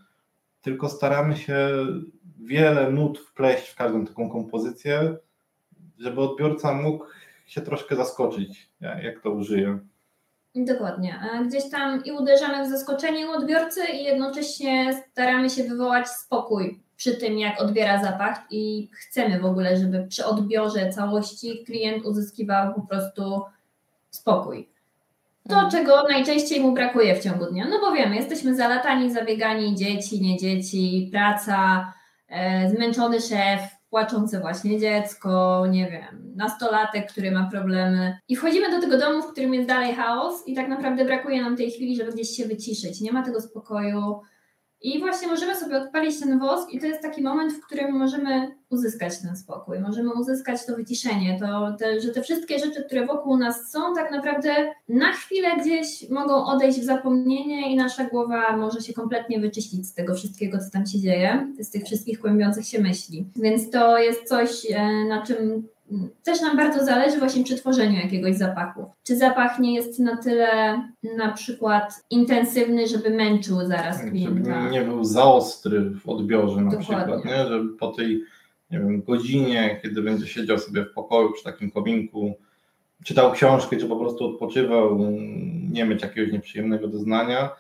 tylko 0.63 0.89
staramy 0.89 1.37
się 1.37 1.69
wiele 2.39 2.91
nut 2.91 3.19
wpleść 3.19 3.69
w 3.69 3.77
każdą 3.77 4.07
taką 4.07 4.31
kompozycję, 4.31 5.17
żeby 5.99 6.21
odbiorca 6.21 6.73
mógł 6.73 7.05
się 7.51 7.61
troszkę 7.61 7.97
zaskoczyć, 7.97 8.71
jak 8.81 9.21
to 9.23 9.31
użyje. 9.31 9.79
Dokładnie. 10.55 11.21
Gdzieś 11.47 11.71
tam 11.71 12.05
i 12.05 12.13
uderzamy 12.13 12.65
w 12.65 12.71
zaskoczenie 12.71 13.29
u 13.29 13.31
odbiorcy 13.31 13.81
i 13.95 14.05
jednocześnie 14.05 15.03
staramy 15.13 15.51
się 15.51 15.65
wywołać 15.65 16.09
spokój 16.09 16.81
przy 16.97 17.17
tym, 17.17 17.39
jak 17.39 17.61
odbiera 17.63 18.03
zapach 18.03 18.43
i 18.51 18.91
chcemy 18.93 19.41
w 19.41 19.45
ogóle, 19.45 19.77
żeby 19.77 20.07
przy 20.09 20.25
odbiorze 20.27 20.91
całości 20.91 21.65
klient 21.65 22.05
uzyskiwał 22.05 22.75
po 22.75 22.81
prostu 22.81 23.43
spokój. 24.11 24.69
To, 25.49 25.55
mhm. 25.55 25.71
czego 25.71 26.03
najczęściej 26.03 26.61
mu 26.61 26.73
brakuje 26.73 27.17
w 27.17 27.23
ciągu 27.23 27.47
dnia. 27.47 27.67
No 27.71 27.81
bo 27.81 27.93
wiemy, 27.93 28.17
jesteśmy 28.17 28.57
zalatani, 28.57 29.13
zabiegani, 29.13 29.75
dzieci, 29.75 30.21
nie 30.21 30.39
dzieci, 30.39 31.09
praca, 31.13 31.93
e, 32.29 32.71
zmęczony 32.71 33.21
szef, 33.21 33.80
płaczące 33.91 34.41
właśnie 34.41 34.79
dziecko, 34.79 35.65
nie 35.71 35.91
wiem, 35.91 36.33
nastolatek, 36.37 37.13
który 37.13 37.31
ma 37.31 37.51
problemy. 37.51 38.19
I 38.29 38.37
wchodzimy 38.37 38.71
do 38.71 38.81
tego 38.81 38.99
domu, 38.99 39.23
w 39.23 39.33
którym 39.33 39.55
jest 39.55 39.69
dalej 39.69 39.95
chaos 39.95 40.47
i 40.47 40.55
tak 40.55 40.69
naprawdę 40.69 41.05
brakuje 41.05 41.43
nam 41.43 41.57
tej 41.57 41.71
chwili, 41.71 41.97
żeby 41.97 42.13
gdzieś 42.13 42.31
się 42.31 42.47
wyciszyć. 42.47 43.01
Nie 43.01 43.13
ma 43.13 43.23
tego 43.23 43.41
spokoju, 43.41 44.21
i 44.83 44.99
właśnie 44.99 45.29
możemy 45.29 45.57
sobie 45.57 45.77
odpalić 45.77 46.21
ten 46.21 46.39
wosk, 46.39 46.71
i 46.71 46.81
to 46.81 46.87
jest 46.87 47.03
taki 47.03 47.23
moment, 47.23 47.53
w 47.53 47.61
którym 47.61 47.99
możemy 47.99 48.57
uzyskać 48.71 49.19
ten 49.19 49.37
spokój, 49.37 49.79
możemy 49.79 50.13
uzyskać 50.13 50.67
to 50.67 50.77
wyciszenie, 50.77 51.39
to, 51.41 51.77
te, 51.79 52.01
że 52.01 52.09
te 52.09 52.23
wszystkie 52.23 52.59
rzeczy, 52.59 52.85
które 52.85 53.07
wokół 53.07 53.37
nas 53.37 53.71
są, 53.71 53.95
tak 53.95 54.11
naprawdę 54.11 54.51
na 54.89 55.13
chwilę 55.13 55.49
gdzieś 55.61 56.11
mogą 56.11 56.45
odejść 56.47 56.81
w 56.81 56.85
zapomnienie 56.85 57.73
i 57.73 57.77
nasza 57.77 58.05
głowa 58.05 58.57
może 58.57 58.81
się 58.81 58.93
kompletnie 58.93 59.41
wyczyścić 59.41 59.87
z 59.87 59.95
tego 59.95 60.15
wszystkiego, 60.15 60.59
co 60.59 60.71
tam 60.71 60.87
się 60.87 60.99
dzieje, 60.99 61.47
z 61.59 61.71
tych 61.71 61.85
wszystkich 61.85 62.21
kłębiących 62.21 62.67
się 62.67 62.81
myśli. 62.81 63.27
Więc 63.37 63.71
to 63.71 63.99
jest 63.99 64.29
coś, 64.29 64.67
e, 64.71 65.05
na 65.09 65.23
czym 65.23 65.69
też 66.23 66.41
nam 66.41 66.57
bardzo 66.57 66.85
zależy 66.85 67.19
właśnie 67.19 67.45
przy 67.45 67.57
tworzeniu 67.57 67.97
jakiegoś 67.97 68.37
zapachu. 68.37 68.91
Czy 69.03 69.17
zapach 69.17 69.59
nie 69.59 69.75
jest 69.75 69.99
na 69.99 70.17
tyle 70.17 70.83
na 71.17 71.33
przykład 71.33 72.05
intensywny, 72.11 72.87
żeby 72.87 73.11
męczył 73.11 73.67
zaraz 73.67 74.03
klienta? 74.03 74.63
Żeby 74.63 74.71
nie 74.71 74.83
był 74.83 75.05
za 75.05 75.25
ostry 75.25 75.91
w 75.91 76.09
odbiorze 76.09 76.61
na 76.61 76.71
Dokładnie. 76.71 76.97
przykład, 76.97 77.25
nie? 77.25 77.49
żeby 77.49 77.77
po 77.77 77.89
tej 77.89 78.25
nie 78.71 78.79
wiem, 78.79 79.03
godzinie, 79.03 79.81
kiedy 79.83 80.03
będzie 80.03 80.27
siedział 80.27 80.59
sobie 80.59 80.85
w 80.85 80.93
pokoju 80.93 81.33
przy 81.33 81.45
takim 81.45 81.71
kominku, 81.71 82.35
czytał 83.05 83.33
książkę, 83.33 83.77
czy 83.77 83.87
po 83.87 83.97
prostu 83.97 84.27
odpoczywał, 84.27 84.99
nie 85.71 85.85
mieć 85.85 86.03
jakiegoś 86.03 86.33
nieprzyjemnego 86.33 86.89
doznania. 86.89 87.51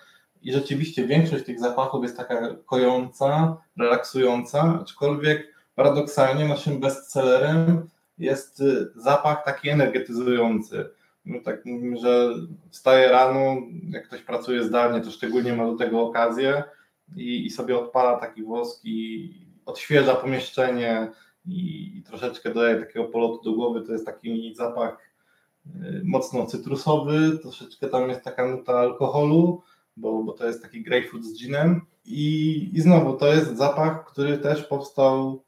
I 0.42 0.52
rzeczywiście 0.52 1.06
większość 1.06 1.44
tych 1.44 1.60
zapachów 1.60 2.02
jest 2.02 2.16
taka 2.16 2.54
kojąca, 2.66 3.56
relaksująca, 3.78 4.78
aczkolwiek 4.82 5.54
paradoksalnie 5.74 6.48
naszym 6.48 6.80
bestsellerem 6.80 7.88
jest 8.20 8.60
y, 8.60 8.92
zapach 8.96 9.44
taki 9.44 9.68
energetyzujący. 9.68 10.90
My 11.24 11.40
tak 11.40 11.64
mówimy, 11.64 11.96
że 11.96 12.34
wstaje 12.70 13.08
rano, 13.08 13.56
jak 13.90 14.06
ktoś 14.06 14.22
pracuje 14.22 14.64
zdalnie, 14.64 15.00
to 15.00 15.10
szczególnie 15.10 15.52
ma 15.52 15.66
do 15.66 15.76
tego 15.76 16.00
okazję 16.00 16.64
i, 17.16 17.46
i 17.46 17.50
sobie 17.50 17.78
odpala 17.78 18.18
taki 18.18 18.42
wosk 18.42 18.84
i 18.84 19.30
odświeża 19.66 20.14
pomieszczenie 20.14 21.10
i, 21.46 21.92
i 21.98 22.02
troszeczkę 22.02 22.54
daje 22.54 22.80
takiego 22.80 23.04
polotu 23.04 23.44
do 23.44 23.56
głowy. 23.56 23.82
To 23.82 23.92
jest 23.92 24.06
taki 24.06 24.54
zapach 24.54 24.98
y, 25.66 26.02
mocno 26.04 26.46
cytrusowy, 26.46 27.38
troszeczkę 27.42 27.88
tam 27.88 28.08
jest 28.08 28.22
taka 28.22 28.46
nuta 28.46 28.78
alkoholu, 28.78 29.62
bo, 29.96 30.22
bo 30.22 30.32
to 30.32 30.46
jest 30.46 30.62
taki 30.62 30.82
grapefruit 30.82 31.24
z 31.24 31.42
ginem. 31.42 31.80
I, 32.04 32.70
I 32.72 32.80
znowu 32.80 33.16
to 33.16 33.26
jest 33.26 33.56
zapach, 33.56 34.04
który 34.04 34.38
też 34.38 34.64
powstał 34.64 35.42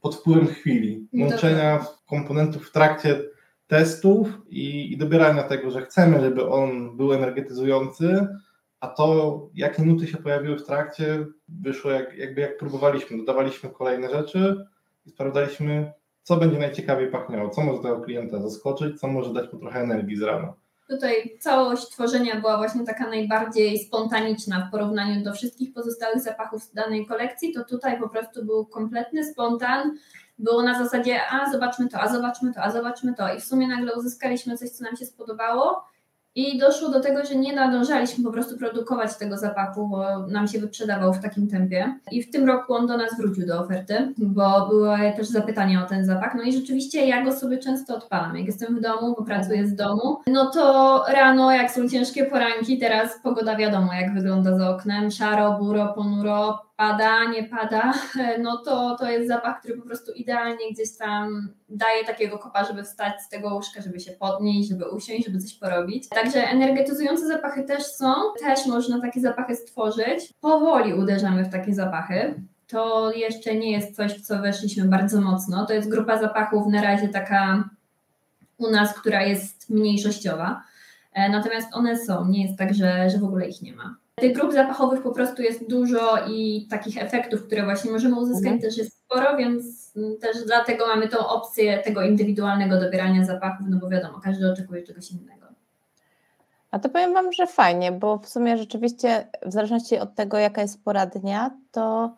pod 0.00 0.16
wpływem 0.16 0.46
chwili, 0.46 1.08
łączenia 1.14 1.86
komponentów 2.06 2.68
w 2.68 2.72
trakcie 2.72 3.20
testów 3.66 4.28
i, 4.48 4.92
i 4.92 4.96
dobierania 4.96 5.42
tego, 5.42 5.70
że 5.70 5.82
chcemy, 5.82 6.20
żeby 6.20 6.48
on 6.48 6.96
był 6.96 7.12
energetyzujący, 7.12 8.26
a 8.80 8.88
to, 8.88 9.48
jakie 9.54 9.82
nuty 9.82 10.06
się 10.06 10.16
pojawiły 10.16 10.58
w 10.58 10.66
trakcie, 10.66 11.26
wyszło 11.48 11.90
jak, 11.90 12.16
jakby 12.16 12.40
jak 12.40 12.58
próbowaliśmy. 12.58 13.16
Dodawaliśmy 13.16 13.70
kolejne 13.70 14.10
rzeczy 14.10 14.66
i 15.06 15.10
sprawdzaliśmy, 15.10 15.92
co 16.22 16.36
będzie 16.36 16.58
najciekawiej 16.58 17.10
pachniało, 17.10 17.50
co 17.50 17.62
może 17.62 17.82
tego 17.82 18.00
klienta 18.00 18.40
zaskoczyć, 18.40 19.00
co 19.00 19.08
może 19.08 19.32
dać 19.32 19.52
mu 19.52 19.58
trochę 19.58 19.80
energii 19.80 20.16
z 20.16 20.22
rana. 20.22 20.54
Tutaj 20.88 21.38
całość 21.40 21.88
tworzenia 21.88 22.40
była 22.40 22.56
właśnie 22.56 22.84
taka 22.84 23.08
najbardziej 23.08 23.78
spontaniczna 23.78 24.66
w 24.68 24.70
porównaniu 24.70 25.24
do 25.24 25.32
wszystkich 25.32 25.72
pozostałych 25.72 26.22
zapachów 26.22 26.62
z 26.62 26.72
danej 26.72 27.06
kolekcji, 27.06 27.52
to 27.52 27.64
tutaj 27.64 28.00
po 28.00 28.08
prostu 28.08 28.44
był 28.44 28.66
kompletny 28.66 29.24
spontan. 29.24 29.98
Było 30.38 30.62
na 30.62 30.84
zasadzie, 30.84 31.20
a 31.30 31.52
zobaczmy 31.52 31.88
to, 31.88 32.00
a 32.00 32.08
zobaczmy 32.08 32.54
to, 32.54 32.62
a 32.62 32.70
zobaczmy 32.70 33.14
to. 33.14 33.34
I 33.34 33.40
w 33.40 33.44
sumie 33.44 33.68
nagle 33.68 33.94
uzyskaliśmy 33.94 34.58
coś, 34.58 34.70
co 34.70 34.84
nam 34.84 34.96
się 34.96 35.06
spodobało 35.06 35.93
i 36.34 36.58
doszło 36.58 36.88
do 36.88 37.00
tego, 37.00 37.24
że 37.24 37.34
nie 37.34 37.52
nadążaliśmy 37.54 38.24
po 38.24 38.32
prostu 38.32 38.58
produkować 38.58 39.16
tego 39.16 39.38
zapachu, 39.38 39.88
bo 39.88 40.26
nam 40.26 40.48
się 40.48 40.58
wyprzedawał 40.58 41.14
w 41.14 41.22
takim 41.22 41.48
tempie. 41.48 41.98
I 42.10 42.22
w 42.22 42.30
tym 42.30 42.46
roku 42.46 42.74
on 42.74 42.86
do 42.86 42.96
nas 42.96 43.16
wrócił 43.18 43.46
do 43.46 43.60
oferty, 43.60 44.14
bo 44.18 44.68
były 44.68 44.98
też 45.16 45.26
zapytania 45.28 45.84
o 45.84 45.88
ten 45.88 46.06
zapach. 46.06 46.34
No 46.34 46.42
i 46.42 46.52
rzeczywiście 46.52 47.06
ja 47.06 47.24
go 47.24 47.32
sobie 47.32 47.58
często 47.58 47.96
odpalam. 47.96 48.36
Jak 48.36 48.46
jestem 48.46 48.76
w 48.76 48.80
domu, 48.80 49.14
bo 49.18 49.24
pracuję 49.24 49.66
z 49.66 49.74
domu, 49.74 50.18
no 50.26 50.50
to 50.50 51.04
rano, 51.08 51.52
jak 51.52 51.70
są 51.70 51.88
ciężkie 51.88 52.24
poranki, 52.24 52.78
teraz 52.78 53.18
pogoda 53.22 53.56
wiadomo, 53.56 53.92
jak 53.92 54.14
wygląda 54.14 54.58
za 54.58 54.70
oknem, 54.70 55.10
szaro, 55.10 55.58
buro, 55.58 55.92
ponuro, 55.96 56.58
pada, 56.76 57.24
nie 57.24 57.44
pada, 57.44 57.92
no 58.42 58.56
to 58.64 58.96
to 58.96 59.10
jest 59.10 59.28
zapach, 59.28 59.60
który 59.60 59.76
po 59.76 59.86
prostu 59.86 60.12
idealnie 60.12 60.72
gdzieś 60.72 60.96
tam 60.96 61.48
daje 61.68 62.04
takiego 62.04 62.38
kopa, 62.38 62.64
żeby 62.64 62.82
wstać 62.82 63.22
z 63.22 63.28
tego 63.28 63.54
łóżka, 63.54 63.80
żeby 63.80 64.00
się 64.00 64.12
podnieść, 64.12 64.68
żeby 64.68 64.90
usiąść, 64.90 65.26
żeby 65.26 65.38
coś 65.38 65.54
porobić. 65.54 66.08
Także 66.08 66.48
energetyzujące 66.48 67.26
zapachy 67.26 67.62
też 67.62 67.86
są, 67.86 68.14
też 68.40 68.66
można 68.66 69.00
takie 69.00 69.20
zapachy 69.20 69.56
stworzyć. 69.56 70.32
Powoli 70.40 70.94
uderzamy 70.94 71.44
w 71.44 71.52
takie 71.52 71.74
zapachy. 71.74 72.34
To 72.66 73.12
jeszcze 73.12 73.54
nie 73.54 73.72
jest 73.72 73.96
coś, 73.96 74.12
w 74.12 74.20
co 74.20 74.38
weszliśmy 74.38 74.84
bardzo 74.84 75.20
mocno. 75.20 75.66
To 75.66 75.72
jest 75.72 75.90
grupa 75.90 76.18
zapachów 76.18 76.66
na 76.66 76.82
razie 76.82 77.08
taka 77.08 77.68
u 78.58 78.70
nas, 78.70 78.94
która 78.94 79.22
jest 79.22 79.70
mniejszościowa. 79.70 80.62
E, 81.12 81.28
natomiast 81.28 81.68
one 81.74 81.98
są, 81.98 82.28
nie 82.28 82.46
jest 82.46 82.58
tak, 82.58 82.74
że, 82.74 83.10
że 83.10 83.18
w 83.18 83.24
ogóle 83.24 83.48
ich 83.48 83.62
nie 83.62 83.72
ma. 83.72 83.96
Tych 84.14 84.32
grup 84.36 84.52
zapachowych 84.52 85.02
po 85.02 85.12
prostu 85.12 85.42
jest 85.42 85.70
dużo 85.70 86.26
i 86.28 86.66
takich 86.70 87.02
efektów, 87.02 87.46
które 87.46 87.64
właśnie 87.64 87.90
możemy 87.90 88.16
uzyskać 88.16 88.52
mhm. 88.52 88.60
też 88.60 88.78
jest 88.78 88.98
sporo, 88.98 89.36
więc 89.36 89.92
też 90.20 90.36
dlatego 90.46 90.86
mamy 90.86 91.08
tą 91.08 91.26
opcję 91.26 91.78
tego 91.78 92.02
indywidualnego 92.02 92.80
dobierania 92.80 93.24
zapachów, 93.24 93.66
no 93.70 93.76
bo 93.76 93.88
wiadomo, 93.88 94.20
każdy 94.24 94.52
oczekuje 94.52 94.82
czegoś 94.82 95.10
innego. 95.10 95.46
A 96.70 96.78
to 96.78 96.88
powiem 96.88 97.14
Wam, 97.14 97.32
że 97.32 97.46
fajnie, 97.46 97.92
bo 97.92 98.18
w 98.18 98.28
sumie 98.28 98.58
rzeczywiście 98.58 99.26
w 99.46 99.52
zależności 99.52 99.98
od 99.98 100.14
tego, 100.14 100.38
jaka 100.38 100.62
jest 100.62 100.84
pora 100.84 101.06
dnia, 101.06 101.50
to 101.72 102.14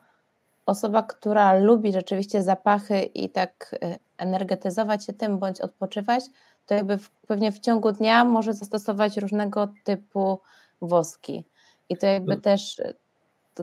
osoba, 0.67 1.03
która 1.03 1.59
lubi 1.59 1.93
rzeczywiście 1.93 2.43
zapachy 2.43 3.01
i 3.01 3.31
tak 3.31 3.77
e, 3.83 3.99
energetyzować 4.19 5.07
się 5.07 5.13
tym 5.13 5.39
bądź 5.39 5.61
odpoczywać, 5.61 6.25
to 6.67 6.75
jakby 6.75 6.99
w, 6.99 7.11
pewnie 7.11 7.53
w 7.53 7.61
ciągu 7.61 7.93
dnia 7.93 8.25
może 8.25 8.53
zastosować 8.53 9.17
różnego 9.17 9.69
typu 9.85 10.39
woski. 10.81 11.45
I 11.89 11.97
to 11.97 12.07
jakby 12.07 12.35
No. 12.35 12.41
też 12.41 12.81
e, 12.81 12.95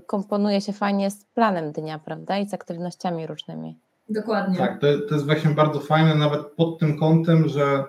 komponuje 0.01 0.61
się 0.61 0.73
fajnie 0.73 1.11
z 1.11 1.25
planem 1.25 1.71
dnia, 1.71 1.99
prawda? 1.99 2.37
I 2.37 2.49
z 2.49 2.53
aktywnościami 2.53 3.27
różnymi. 3.27 3.77
Dokładnie. 4.09 4.57
Tak, 4.57 4.81
to, 4.81 4.87
to 5.09 5.13
jest 5.15 5.25
właśnie 5.25 5.49
bardzo 5.51 5.79
fajne, 5.79 6.15
nawet 6.15 6.41
pod 6.41 6.79
tym 6.79 6.99
kątem, 6.99 7.47
że 7.49 7.83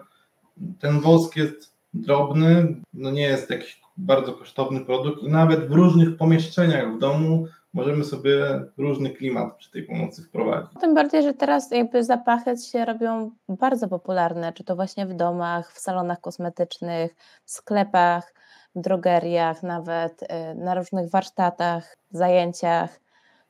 ten 0.81 1.01
wosk 1.01 1.37
jest 1.37 1.75
drobny, 1.95 2.77
no 2.95 3.11
nie 3.11 3.23
jest 3.23 3.51
jakiś 3.51 3.81
bardzo 3.97 4.33
kosztowny 4.33 4.81
produkt 4.81 5.23
i 5.23 5.29
nawet 5.29 5.69
w 5.69 5.73
różnych 5.73 6.17
pomieszczeniach 6.17 6.95
w 6.95 6.99
domu 6.99 7.47
możemy 7.75 8.05
sobie 8.05 8.65
różny 8.79 9.11
klimat 9.11 9.57
przy 9.57 9.71
tej 9.71 9.83
pomocy 9.83 10.23
wprowadzić. 10.23 10.71
Tym 10.81 10.95
bardziej, 10.95 11.23
że 11.23 11.35
teraz 11.35 11.71
jakby 11.71 12.05
zapachy 12.05 12.57
się 12.57 12.85
robią 12.85 13.31
bardzo 13.49 13.89
popularne, 13.89 14.53
czy 14.53 14.65
to 14.65 14.77
właśnie 14.77 15.07
w 15.07 15.15
domach, 15.15 15.73
w 15.73 15.79
salonach 15.79 16.21
kosmetycznych, 16.21 17.15
w 17.45 17.51
sklepach, 17.51 18.35
drogeriach, 18.77 19.63
nawet 19.63 20.23
y, 20.23 20.27
na 20.55 20.75
różnych 20.75 21.11
warsztatach, 21.11 21.97
zajęciach. 22.11 23.01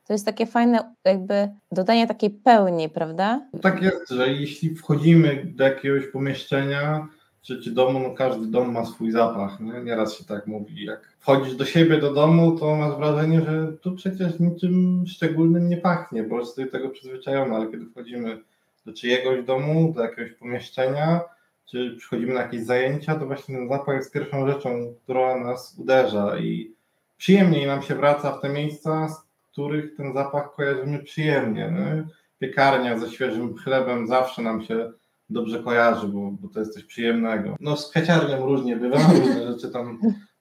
To 0.07 0.13
jest 0.13 0.25
takie 0.25 0.45
fajne 0.45 0.93
jakby 1.05 1.49
dodanie 1.71 2.07
takiej 2.07 2.29
pełni, 2.29 2.89
prawda? 2.89 3.41
Tak 3.61 3.81
jest, 3.81 4.09
że 4.09 4.27
jeśli 4.27 4.75
wchodzimy 4.75 5.43
do 5.45 5.63
jakiegoś 5.63 6.07
pomieszczenia 6.07 7.07
czy, 7.45 7.61
czy 7.61 7.71
domu, 7.71 7.99
no 7.99 8.11
każdy 8.11 8.47
dom 8.47 8.71
ma 8.71 8.85
swój 8.85 9.11
zapach. 9.11 9.59
Nie? 9.59 9.83
Nieraz 9.83 10.17
się 10.17 10.25
tak 10.25 10.47
mówi. 10.47 10.85
Jak 10.85 11.15
wchodzisz 11.19 11.55
do 11.55 11.65
siebie, 11.65 11.97
do 11.97 12.13
domu, 12.13 12.59
to 12.59 12.75
masz 12.75 12.97
wrażenie, 12.97 13.41
że 13.41 13.73
tu 13.81 13.95
przecież 13.95 14.39
niczym 14.39 15.03
szczególnym 15.07 15.69
nie 15.69 15.77
pachnie, 15.77 16.23
bo 16.23 16.39
jest 16.39 16.57
do 16.57 16.67
tego 16.67 16.89
przyzwyczajony, 16.89 17.55
ale 17.55 17.71
kiedy 17.71 17.85
wchodzimy 17.85 18.37
do 18.85 18.93
czyjegoś 18.93 19.45
domu, 19.45 19.93
do 19.95 20.01
jakiegoś 20.01 20.31
pomieszczenia, 20.31 21.21
czy 21.65 21.95
przychodzimy 21.97 22.33
na 22.33 22.41
jakieś 22.41 22.63
zajęcia, 22.63 23.15
to 23.15 23.25
właśnie 23.25 23.55
ten 23.55 23.69
zapach 23.69 23.95
jest 23.95 24.13
pierwszą 24.13 24.47
rzeczą, 24.47 24.95
która 25.03 25.39
nas 25.39 25.75
uderza 25.77 26.37
i 26.37 26.75
przyjemniej 27.17 27.67
nam 27.67 27.81
się 27.81 27.95
wraca 27.95 28.31
w 28.31 28.41
te 28.41 28.49
miejsca, 28.49 29.09
z 29.09 29.21
których 29.51 29.95
ten 29.95 30.13
zapach 30.13 30.53
kojarzymy 30.55 30.99
przyjemnie. 31.03 31.73
Nie? 31.75 32.03
Piekarnia 32.39 32.97
ze 32.97 33.09
świeżym 33.09 33.57
chlebem 33.57 34.07
zawsze 34.07 34.41
nam 34.41 34.61
się 34.61 34.91
dobrze 35.29 35.63
kojarzy, 35.63 36.07
bo, 36.07 36.31
bo 36.31 36.49
to 36.49 36.59
jest 36.59 36.73
coś 36.73 36.83
przyjemnego. 36.83 37.55
No 37.59 37.77
z 37.77 37.89
kwiaciarnią 37.89 38.45
różnie 38.45 38.75
bywa, 38.75 38.97
różne 38.97 39.51
rzeczy 39.51 39.69
tam 39.69 39.99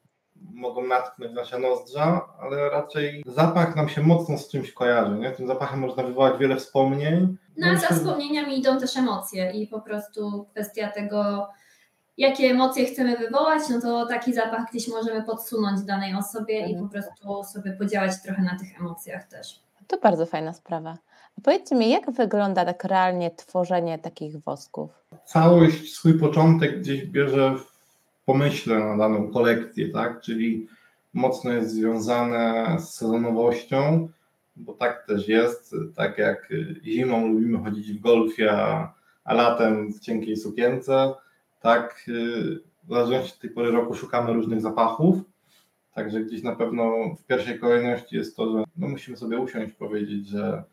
mogą 0.52 0.86
natknąć 0.86 1.32
nasze 1.32 1.58
nozdrza, 1.58 2.28
ale 2.40 2.70
raczej 2.70 3.22
zapach 3.26 3.76
nam 3.76 3.88
się 3.88 4.02
mocno 4.02 4.38
z 4.38 4.48
czymś 4.48 4.72
kojarzy. 4.72 5.14
Nie? 5.14 5.30
Tym 5.30 5.46
zapachem 5.46 5.80
można 5.80 6.02
wywołać 6.02 6.38
wiele 6.38 6.56
wspomnień. 6.56 7.36
No 7.56 7.66
a 7.66 7.72
No, 7.72 7.78
za 7.80 7.86
to- 7.88 7.94
wspomnieniami 7.94 8.58
idą 8.58 8.78
też 8.80 8.96
emocje 8.96 9.50
i 9.52 9.66
po 9.66 9.80
prostu 9.80 10.46
kwestia 10.50 10.88
tego, 10.88 11.48
jakie 12.18 12.44
emocje 12.50 12.84
chcemy 12.84 13.16
wywołać, 13.16 13.62
no 13.70 13.80
to 13.80 14.06
taki 14.06 14.32
zapach 14.34 14.70
gdzieś 14.70 14.88
możemy 14.88 15.22
podsunąć 15.22 15.82
danej 15.82 16.14
osobie 16.14 16.66
i 16.66 16.76
po 16.76 16.88
prostu 16.88 17.44
sobie 17.44 17.72
podziałać 17.72 18.22
trochę 18.22 18.42
na 18.42 18.58
tych 18.58 18.80
emocjach 18.80 19.24
też. 19.28 19.60
To 19.86 19.98
bardzo 19.98 20.26
fajna 20.26 20.52
sprawa. 20.52 20.98
A 21.38 21.40
powiedzcie 21.44 21.74
mi, 21.74 21.90
jak 21.90 22.10
wygląda 22.10 22.64
tak 22.64 22.84
realnie 22.84 23.30
tworzenie 23.30 23.98
takich 23.98 24.42
wosków? 24.42 24.90
całość, 25.24 25.94
swój 25.94 26.18
początek 26.18 26.80
gdzieś 26.80 27.06
bierze 27.06 27.54
w 27.58 27.73
pomyśle 28.24 28.78
na 28.78 28.96
daną 28.96 29.30
kolekcję, 29.30 29.88
tak? 29.88 30.20
Czyli 30.20 30.66
mocno 31.14 31.52
jest 31.52 31.70
związane 31.70 32.76
z 32.80 32.94
sezonowością, 32.94 34.08
bo 34.56 34.72
tak 34.72 35.06
też 35.06 35.28
jest, 35.28 35.74
tak 35.96 36.18
jak 36.18 36.52
zimą 36.84 37.28
lubimy 37.28 37.58
chodzić 37.58 37.92
w 37.92 38.00
golfie, 38.00 38.52
a, 39.24 39.34
latem 39.34 39.92
w 39.92 40.00
cienkiej 40.00 40.36
sukience, 40.36 41.14
tak 41.60 42.04
y, 42.08 42.60
w 42.84 42.88
zależności 42.88 43.32
od 43.32 43.40
tej 43.40 43.50
pory 43.50 43.70
roku 43.70 43.94
szukamy 43.94 44.32
różnych 44.32 44.60
zapachów, 44.60 45.18
także 45.94 46.20
gdzieś 46.20 46.42
na 46.42 46.56
pewno 46.56 47.14
w 47.18 47.24
pierwszej 47.24 47.58
kolejności 47.58 48.16
jest 48.16 48.36
to, 48.36 48.52
że 48.52 48.64
no 48.76 48.88
musimy 48.88 49.16
sobie 49.16 49.38
usiąść 49.38 49.72
powiedzieć, 49.72 50.28
że 50.28 50.64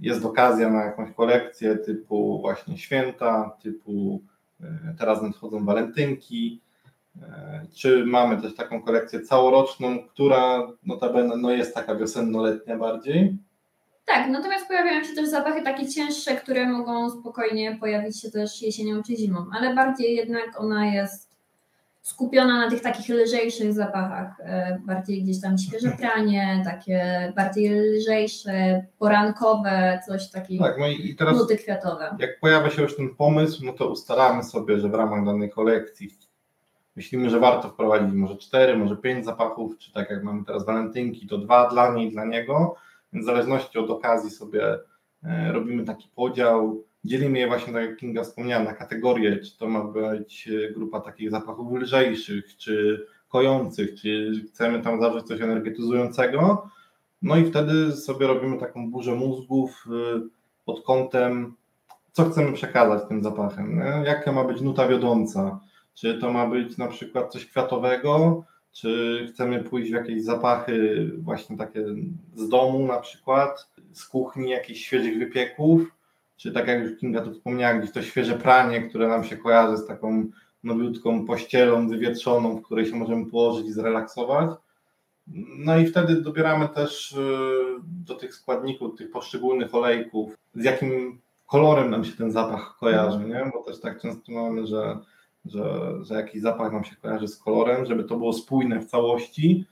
jest 0.00 0.24
okazja 0.24 0.70
na 0.70 0.84
jakąś 0.84 1.12
kolekcję 1.14 1.76
typu 1.76 2.40
właśnie 2.40 2.78
święta, 2.78 3.56
typu 3.62 4.22
e, 4.60 4.94
teraz 4.98 5.22
nadchodzą 5.22 5.64
walentynki, 5.64 6.60
czy 7.74 8.04
mamy 8.06 8.42
też 8.42 8.54
taką 8.54 8.82
kolekcję 8.82 9.20
całoroczną, 9.20 9.98
która 10.08 10.66
notabene 10.86 11.36
no 11.36 11.50
jest 11.50 11.74
taka 11.74 11.94
wiosenno-letnia 11.94 12.78
bardziej. 12.78 13.36
Tak, 14.04 14.28
natomiast 14.30 14.66
pojawiają 14.66 15.04
się 15.04 15.14
też 15.14 15.28
zapachy 15.28 15.62
takie 15.62 15.88
cięższe, 15.88 16.34
które 16.36 16.68
mogą 16.68 17.10
spokojnie 17.10 17.76
pojawić 17.80 18.20
się 18.22 18.30
też 18.30 18.62
jesienią 18.62 19.02
czy 19.02 19.16
zimą, 19.16 19.46
ale 19.58 19.74
bardziej 19.74 20.16
jednak 20.16 20.60
ona 20.60 20.86
jest 20.86 21.28
skupiona 22.02 22.58
na 22.58 22.70
tych 22.70 22.80
takich 22.80 23.08
lżejszych 23.08 23.72
zapachach, 23.72 24.40
e, 24.40 24.78
bardziej 24.86 25.22
gdzieś 25.22 25.40
tam 25.40 25.58
świeże 25.58 25.90
pranie, 25.98 26.62
takie 26.64 27.32
bardziej 27.36 27.70
lżejsze, 27.70 28.84
porankowe, 28.98 30.00
coś 30.06 30.30
takiego, 30.30 30.64
Tak, 30.64 30.78
no 30.78 30.86
i 30.88 31.14
teraz 31.18 31.38
nuty 31.38 31.56
kwiatowe. 31.56 32.16
jak 32.18 32.40
pojawia 32.40 32.70
się 32.70 32.82
już 32.82 32.96
ten 32.96 33.14
pomysł, 33.14 33.64
no 33.64 33.72
to 33.72 33.88
ustalamy 33.90 34.44
sobie, 34.44 34.78
że 34.80 34.88
w 34.88 34.94
ramach 34.94 35.24
danej 35.24 35.50
kolekcji 35.50 36.08
myślimy, 36.98 37.30
że 37.30 37.40
warto 37.40 37.68
wprowadzić 37.68 38.14
może 38.14 38.36
cztery, 38.36 38.76
może 38.76 38.96
pięć 38.96 39.24
zapachów, 39.24 39.78
czy 39.78 39.92
tak 39.92 40.10
jak 40.10 40.24
mamy 40.24 40.44
teraz 40.44 40.66
walentynki, 40.66 41.26
to 41.26 41.38
dwa 41.38 41.70
dla 41.70 41.94
niej, 41.94 42.10
dla 42.10 42.24
niego, 42.24 42.76
więc 43.12 43.24
w 43.24 43.28
zależności 43.28 43.78
od 43.78 43.90
okazji 43.90 44.30
sobie 44.30 44.78
e, 45.24 45.52
robimy 45.52 45.84
taki 45.84 46.08
podział, 46.14 46.84
dzielimy 47.04 47.38
je 47.38 47.46
właśnie, 47.46 47.72
tak 47.72 47.82
jak 47.82 47.96
Kinga 47.96 48.22
wspomniała, 48.24 48.64
na 48.64 48.72
kategorie, 48.72 49.36
czy 49.36 49.58
to 49.58 49.68
ma 49.68 49.84
być 49.84 50.48
e, 50.48 50.72
grupa 50.72 51.00
takich 51.00 51.30
zapachów 51.30 51.82
lżejszych, 51.82 52.56
czy 52.56 53.06
kojących, 53.28 53.94
czy 54.00 54.32
chcemy 54.48 54.82
tam 54.82 55.00
zawrzeć 55.00 55.26
coś 55.26 55.40
energetyzującego, 55.40 56.70
no 57.22 57.36
i 57.36 57.44
wtedy 57.44 57.92
sobie 57.92 58.26
robimy 58.26 58.58
taką 58.58 58.90
burzę 58.90 59.14
mózgów 59.14 59.86
e, 59.86 60.20
pod 60.64 60.84
kątem 60.84 61.54
co 62.12 62.30
chcemy 62.30 62.52
przekazać 62.52 63.08
tym 63.08 63.22
zapachem, 63.22 63.78
nie? 63.78 64.08
jaka 64.08 64.32
ma 64.32 64.44
być 64.44 64.60
nuta 64.60 64.88
wiodąca, 64.88 65.60
czy 66.00 66.18
to 66.18 66.32
ma 66.32 66.46
być 66.46 66.76
na 66.76 66.86
przykład 66.86 67.32
coś 67.32 67.46
kwiatowego, 67.46 68.44
czy 68.72 69.26
chcemy 69.32 69.64
pójść 69.64 69.90
w 69.90 69.94
jakieś 69.94 70.24
zapachy 70.24 71.06
właśnie 71.18 71.56
takie 71.56 71.84
z 72.34 72.48
domu 72.48 72.86
na 72.86 73.00
przykład, 73.00 73.70
z 73.92 74.06
kuchni 74.06 74.50
jakichś 74.50 74.80
świeżych 74.80 75.18
wypieków, 75.18 75.82
czy 76.36 76.52
tak 76.52 76.68
jak 76.68 76.82
już 76.82 76.98
Kinga 76.98 77.20
tu 77.20 77.32
wspomniała, 77.32 77.74
gdzieś 77.78 77.92
to 77.92 78.02
świeże 78.02 78.34
pranie, 78.34 78.82
które 78.82 79.08
nam 79.08 79.24
się 79.24 79.36
kojarzy 79.36 79.76
z 79.76 79.86
taką 79.86 80.26
nowiutką 80.64 81.26
pościelą 81.26 81.88
wywietrzoną, 81.88 82.56
w 82.56 82.62
której 82.62 82.86
się 82.86 82.96
możemy 82.96 83.26
położyć 83.26 83.66
i 83.66 83.72
zrelaksować. 83.72 84.50
No 85.58 85.78
i 85.78 85.86
wtedy 85.86 86.22
dobieramy 86.22 86.68
też 86.68 87.12
y, 87.12 87.16
do 88.06 88.14
tych 88.14 88.34
składników, 88.34 88.98
tych 88.98 89.10
poszczególnych 89.10 89.74
olejków, 89.74 90.34
z 90.54 90.64
jakim 90.64 91.20
kolorem 91.46 91.90
nam 91.90 92.04
się 92.04 92.12
ten 92.12 92.32
zapach 92.32 92.76
kojarzy, 92.80 93.18
nie? 93.18 93.50
Bo 93.54 93.62
też 93.62 93.80
tak 93.80 94.00
często 94.00 94.32
mamy, 94.32 94.66
że, 94.66 94.98
że, 95.44 95.64
że 96.04 96.14
jakiś 96.14 96.42
zapach 96.42 96.72
nam 96.72 96.84
się 96.84 96.96
kojarzy 96.96 97.28
z 97.28 97.36
kolorem, 97.38 97.86
żeby 97.86 98.04
to 98.04 98.16
było 98.16 98.32
spójne 98.32 98.80
w 98.80 98.86
całości. 98.86 99.66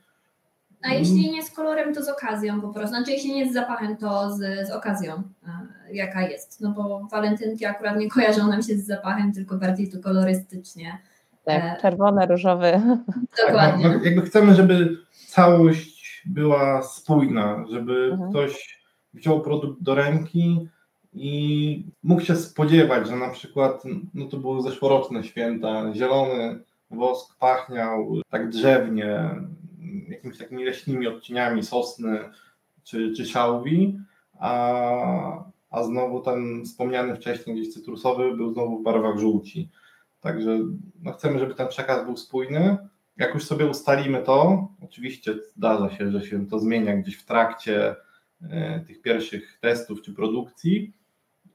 A 0.83 0.94
jeśli 0.94 1.31
nie 1.31 1.42
z 1.42 1.50
kolorem, 1.50 1.94
to 1.94 2.02
z 2.02 2.09
okazją 2.09 2.61
po 2.61 2.68
prostu. 2.68 2.88
Znaczy, 2.88 3.11
jeśli 3.12 3.35
nie 3.35 3.50
z 3.50 3.55
zapachem, 3.55 3.96
to 3.96 4.33
z, 4.33 4.68
z 4.68 4.70
okazją, 4.70 5.14
e, 5.14 5.94
jaka 5.94 6.29
jest. 6.29 6.61
No 6.61 6.70
bo 6.70 7.09
walentynki 7.12 7.64
akurat 7.66 7.96
nie 7.98 8.11
kojarzą 8.11 8.48
nam 8.48 8.62
się 8.62 8.76
z 8.79 8.87
zapachem, 8.87 9.33
tylko 9.33 9.57
bardziej 9.57 9.90
to 9.90 9.98
kolorystycznie. 10.00 10.98
Tak, 11.44 11.62
E, 11.64 11.76
czerwony, 11.81 12.26
różowy. 12.26 12.81
Dokładnie. 13.46 13.85
Tak, 13.85 13.98
no, 13.98 14.05
jakby 14.05 14.22
chcemy, 14.22 14.55
żeby 14.55 14.96
całość 15.26 16.22
była 16.26 16.83
spójna, 16.83 17.64
żeby 17.70 18.09
Mhm. 18.12 18.31
ktoś 18.31 18.83
wziął 19.14 19.40
produkt 19.40 19.83
do 19.83 19.94
ręki 19.94 20.68
i 21.18 21.85
mógł 22.02 22.20
się 22.20 22.37
spodziewać, 22.37 23.09
że 23.09 23.16
na 23.16 23.31
przykład, 23.31 23.83
no 24.14 24.26
to 24.26 24.37
były 24.37 24.62
zeszłoroczne 24.62 25.24
święta, 25.24 25.94
zielony 25.94 26.61
wosk 26.90 27.38
pachniał 27.38 28.16
tak 28.31 28.48
drzewnie, 28.48 29.31
jakimiś 30.09 30.38
takimi 30.38 30.64
leśnymi 30.64 31.07
odcieniami 31.07 31.62
sosny 31.62 32.18
czy, 32.85 33.12
czy 33.12 33.26
szałwi, 33.26 33.98
a, 34.38 35.44
a 35.70 35.83
znowu 35.83 36.20
ten 36.20 36.64
wspomniany 36.64 37.16
wcześniej 37.16 37.57
gdzieś 37.57 37.74
cytrusowy 37.74 38.37
był 38.37 38.52
znowu 38.52 38.79
w 38.79 38.83
barwach 38.83 39.18
żółci. 39.18 39.70
Także 40.20 40.59
no 41.02 41.12
chcemy, 41.12 41.38
żeby 41.38 41.55
ten 41.55 41.68
przekaz 41.68 42.05
był 42.05 42.16
spójny. 42.16 42.76
Jak 43.16 43.35
już 43.35 43.44
sobie 43.44 43.66
ustalimy 43.66 44.22
to, 44.22 44.68
oczywiście 44.85 45.35
zdarza 45.57 45.90
się, 45.90 46.11
że 46.11 46.22
się 46.22 46.46
to 46.46 46.59
zmienia 46.59 46.96
gdzieś 46.96 47.16
w 47.16 47.24
trakcie 47.24 47.96
e, 48.50 48.81
tych 48.81 49.02
pierwszych 49.02 49.59
testów 49.61 50.02
czy 50.02 50.14
produkcji, 50.14 50.92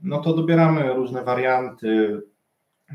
no 0.04 0.22
to 0.22 0.34
dobieramy 0.34 0.94
różne 0.94 1.24
warianty 1.24 2.22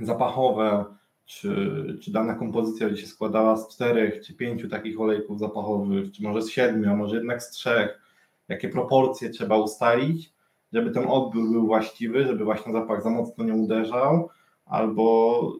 zapachowe, 0.00 0.84
czy, 1.24 1.98
czy 2.02 2.12
dana 2.12 2.34
kompozycja 2.34 2.86
będzie 2.86 3.02
się 3.02 3.08
składała 3.08 3.56
z 3.56 3.68
czterech 3.68 4.24
czy 4.24 4.34
pięciu 4.34 4.68
takich 4.68 5.00
olejków 5.00 5.38
zapachowych, 5.38 6.12
czy 6.12 6.22
może 6.22 6.42
z 6.42 6.50
siedmiu, 6.50 6.90
a 6.90 6.96
może 6.96 7.16
jednak 7.16 7.42
z 7.42 7.50
trzech. 7.50 8.00
jakie 8.48 8.68
proporcje 8.68 9.30
trzeba 9.30 9.58
ustalić, 9.58 10.32
żeby 10.72 10.90
ten 10.90 11.04
odbiór 11.08 11.50
był 11.50 11.66
właściwy, 11.66 12.26
żeby 12.26 12.44
właśnie 12.44 12.72
zapach 12.72 13.02
za 13.02 13.10
mocno 13.10 13.44
nie 13.44 13.54
uderzał, 13.54 14.28
albo 14.66 15.52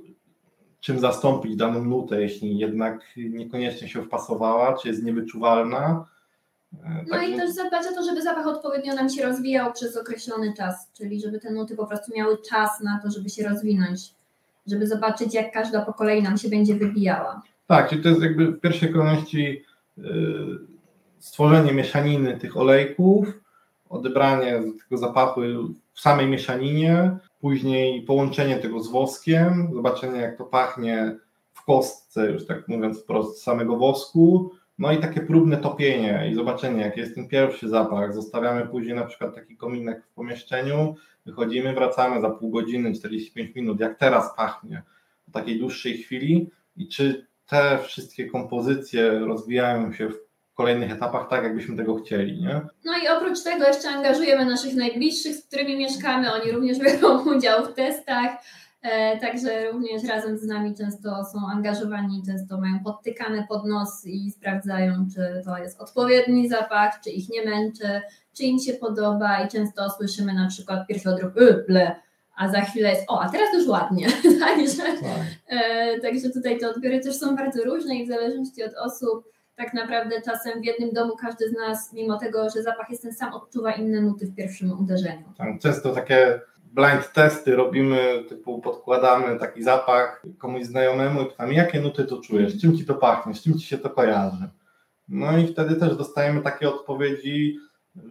czym 0.81 0.99
zastąpić 0.99 1.57
daną 1.57 1.85
nutę, 1.85 2.23
jeśli 2.23 2.59
jednak 2.59 3.01
niekoniecznie 3.17 3.89
się 3.89 4.03
wpasowała, 4.03 4.79
czy 4.79 4.89
jest 4.89 5.03
niewyczuwalna. 5.03 6.07
E, 6.85 7.05
no 7.09 7.23
i 7.23 7.37
też 7.37 7.51
zadbać 7.51 7.87
o 7.93 7.95
to, 7.95 8.05
żeby 8.05 8.23
zapach 8.23 8.47
odpowiednio 8.47 8.95
nam 8.95 9.09
się 9.09 9.23
rozwijał 9.23 9.73
przez 9.73 9.97
określony 9.97 10.55
czas, 10.57 10.91
czyli 10.93 11.21
żeby 11.21 11.41
te 11.41 11.51
nuty 11.51 11.77
po 11.77 11.87
prostu 11.87 12.13
miały 12.17 12.39
czas 12.51 12.81
na 12.81 13.01
to, 13.03 13.11
żeby 13.11 13.31
się 13.31 13.49
rozwinąć, 13.49 14.15
żeby 14.67 14.87
zobaczyć, 14.87 15.35
jak 15.35 15.53
każda 15.53 15.83
po 15.83 15.93
kolei 15.93 16.23
nam 16.23 16.39
się 16.39 16.49
będzie 16.49 16.75
wybijała. 16.75 17.43
Tak, 17.67 17.91
czyli 17.91 18.03
to 18.03 18.09
jest 18.09 18.23
jakby 18.23 18.47
w 18.47 18.61
pierwszej 18.61 18.93
kolejności 18.93 19.65
y, 19.99 20.03
stworzenie 21.19 21.73
mieszaniny 21.73 22.39
tych 22.39 22.57
olejków, 22.57 23.27
odebranie 23.89 24.63
tego 24.83 24.99
zapachu 24.99 25.41
w 25.93 26.01
samej 26.01 26.27
mieszaninie, 26.27 27.17
później 27.41 28.03
połączenie 28.03 28.57
tego 28.57 28.81
z 28.81 28.91
woskiem, 28.91 29.71
zobaczenie 29.75 30.21
jak 30.21 30.39
to 30.39 30.45
pachnie 30.45 31.17
w 31.53 31.65
kostce, 31.65 32.31
już 32.31 32.47
tak 32.47 32.69
mówiąc 32.69 33.03
wprost, 33.03 33.43
samego 33.43 33.77
wosku, 33.77 34.51
no 34.79 34.93
i 34.93 34.99
takie 34.99 35.21
próbne 35.21 35.57
topienie 35.57 36.29
i 36.33 36.35
zobaczenie 36.35 36.83
jaki 36.83 37.01
jest 37.01 37.15
ten 37.15 37.29
pierwszy 37.29 37.69
zapach. 37.69 38.15
Zostawiamy 38.15 38.67
później 38.67 38.95
na 38.95 39.05
przykład 39.05 39.35
taki 39.35 39.57
kominek 39.57 40.05
w 40.05 40.15
pomieszczeniu, 40.15 40.95
wychodzimy, 41.27 41.75
wracamy 41.75 42.21
za 42.21 42.31
pół 42.31 42.51
godziny, 42.51 42.95
45 42.95 43.55
minut, 43.55 43.81
jak 43.81 43.99
teraz 43.99 44.37
pachnie 44.37 44.83
w 45.29 45.33
takiej 45.33 45.59
dłuższej 45.59 45.99
chwili 45.99 46.51
i 46.77 46.89
czy 46.89 47.27
te 47.47 47.79
wszystkie 47.85 48.27
kompozycje 48.27 49.19
rozwijają 49.19 49.93
się 49.93 50.09
w 50.09 50.27
kolejnych 50.55 50.93
etapach 50.93 51.29
tak, 51.29 51.45
jakbyśmy 51.45 51.77
tego 51.77 51.95
chcieli. 51.95 52.43
Nie? 52.43 52.61
No 52.85 52.93
i 53.05 53.09
oprócz 53.09 53.43
tego 53.43 53.67
jeszcze 53.67 53.89
angażujemy 53.89 54.45
naszych 54.45 54.75
najbliższych, 54.75 55.37
z 55.37 55.47
którymi 55.47 55.77
mieszkamy. 55.77 56.33
Oni 56.33 56.53
również 56.53 56.79
biorą 56.85 57.25
udział 57.37 57.65
w 57.65 57.75
testach. 57.75 58.31
E, 58.93 59.19
także 59.19 59.71
również 59.73 60.05
razem 60.05 60.39
z 60.39 60.47
nami 60.47 60.75
często 60.75 61.25
są 61.25 61.39
angażowani, 61.53 62.23
często 62.27 62.61
mają 62.61 62.81
podtykane 62.85 63.47
pod 63.49 63.67
nos 63.67 64.07
i 64.07 64.31
sprawdzają, 64.31 65.07
czy 65.15 65.43
to 65.45 65.59
jest 65.59 65.81
odpowiedni 65.81 66.49
zapach, 66.49 67.01
czy 67.05 67.11
ich 67.11 67.29
nie 67.29 67.45
męczy, 67.45 68.01
czy 68.37 68.43
im 68.43 68.59
się 68.59 68.73
podoba 68.73 69.41
i 69.41 69.49
często 69.49 69.91
słyszymy 69.91 70.35
na 70.35 70.49
przykład 70.49 70.87
pierwszy 70.87 71.11
odruch, 71.11 71.37
y, 71.37 71.65
ble, 71.69 71.97
a 72.37 72.49
za 72.49 72.61
chwilę 72.61 72.91
jest, 72.91 73.05
o, 73.09 73.21
a 73.21 73.29
teraz 73.29 73.55
już 73.55 73.67
ładnie. 73.67 74.07
także, 74.47 74.83
tak. 74.83 75.23
e, 75.47 76.01
także 76.01 76.31
tutaj 76.31 76.59
te 76.59 76.71
odbiory 76.71 77.01
też 77.01 77.17
są 77.17 77.37
bardzo 77.37 77.65
różne 77.65 77.95
i 77.97 78.07
w 78.07 78.09
zależności 78.09 78.65
od 78.65 78.75
osób 78.75 79.25
tak 79.57 79.75
naprawdę 79.75 80.23
czasem 80.23 80.61
w 80.61 80.65
jednym 80.65 80.93
domu 80.93 81.17
każdy 81.21 81.49
z 81.49 81.53
nas, 81.53 81.93
mimo 81.93 82.19
tego, 82.19 82.51
że 82.51 82.63
zapach 82.63 82.91
jest 82.91 83.03
ten 83.03 83.15
sam, 83.15 83.35
odczuwa 83.35 83.73
inne 83.73 84.01
nuty 84.01 84.27
w 84.27 84.35
pierwszym 84.35 84.81
uderzeniu. 84.81 85.25
Tam 85.39 85.59
często 85.59 85.95
takie 85.95 86.41
blind 86.77 87.13
testy 87.13 87.57
robimy, 87.57 88.25
typu 88.29 88.61
podkładamy 88.61 89.39
taki 89.39 89.63
zapach 89.63 90.23
komuś 90.39 90.65
znajomemu 90.65 91.23
i 91.23 91.27
pytamy, 91.27 91.55
jakie 91.55 91.81
nuty 91.81 92.05
to 92.05 92.21
czujesz, 92.21 92.61
czym 92.61 92.77
ci 92.77 92.87
to 92.87 92.95
pachnie, 92.95 93.35
z 93.35 93.43
czym 93.43 93.59
ci 93.59 93.67
się 93.67 93.79
to 93.79 93.91
kojarzy. 93.91 94.49
No 95.09 95.39
i 95.39 95.47
wtedy 95.47 95.77
też 95.77 95.97
dostajemy 95.97 96.43
takie 96.43 96.69
odpowiedzi, 96.69 97.57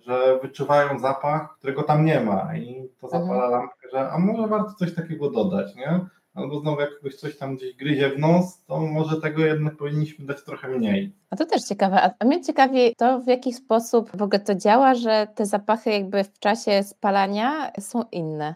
że 0.05 0.39
wyczuwają 0.41 0.99
zapach, 0.99 1.57
którego 1.57 1.83
tam 1.83 2.05
nie 2.05 2.21
ma 2.21 2.57
i 2.57 2.89
to 3.01 3.07
zapala 3.07 3.45
mhm. 3.45 3.51
lampkę, 3.51 3.87
że 3.91 4.09
a 4.11 4.19
może 4.19 4.47
warto 4.47 4.73
coś 4.73 4.95
takiego 4.95 5.29
dodać, 5.29 5.75
nie? 5.75 5.99
Albo 6.35 6.59
znowu 6.59 6.81
jak 6.81 6.97
kogoś 6.97 7.15
coś 7.15 7.37
tam 7.37 7.55
gdzieś 7.55 7.75
gryzie 7.75 8.09
w 8.09 8.19
nos, 8.19 8.63
to 8.65 8.79
może 8.79 9.21
tego 9.21 9.45
jednak 9.45 9.77
powinniśmy 9.77 10.25
dać 10.25 10.43
trochę 10.43 10.67
mniej. 10.67 11.11
A 11.29 11.35
to 11.35 11.45
też 11.45 11.63
ciekawe. 11.63 12.11
A 12.19 12.25
mnie 12.25 12.41
ciekawi 12.41 12.95
to, 12.97 13.19
w 13.19 13.27
jaki 13.27 13.53
sposób 13.53 14.17
w 14.17 14.21
ogóle 14.21 14.39
to 14.39 14.55
działa, 14.55 14.95
że 14.95 15.27
te 15.35 15.45
zapachy 15.45 15.89
jakby 15.89 16.23
w 16.23 16.39
czasie 16.39 16.83
spalania 16.83 17.71
są 17.79 18.03
inne. 18.11 18.55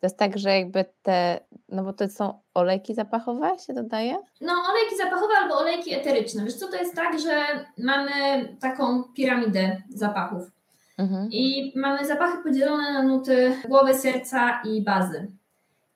To 0.00 0.06
jest 0.06 0.18
tak, 0.18 0.38
że 0.38 0.58
jakby 0.58 0.84
te, 1.02 1.40
no 1.68 1.84
bo 1.84 1.92
to 1.92 2.08
są 2.08 2.40
olejki 2.54 2.94
zapachowe 2.94 3.50
się 3.66 3.74
dodaje? 3.74 4.16
No 4.40 4.52
olejki 4.70 4.96
zapachowe 4.96 5.34
albo 5.42 5.58
olejki 5.58 5.94
eteryczne. 5.94 6.44
Wiesz 6.44 6.54
co, 6.54 6.68
to 6.68 6.76
jest 6.76 6.94
tak, 6.94 7.20
że 7.20 7.44
mamy 7.78 8.10
taką 8.60 9.02
piramidę 9.02 9.82
zapachów. 9.88 10.50
Mhm. 10.98 11.28
I 11.32 11.72
mamy 11.76 12.06
zapachy 12.06 12.42
podzielone 12.42 12.92
na 12.92 13.02
nuty 13.02 13.56
głowy, 13.68 13.94
serca 13.94 14.62
i 14.64 14.82
bazy. 14.82 15.26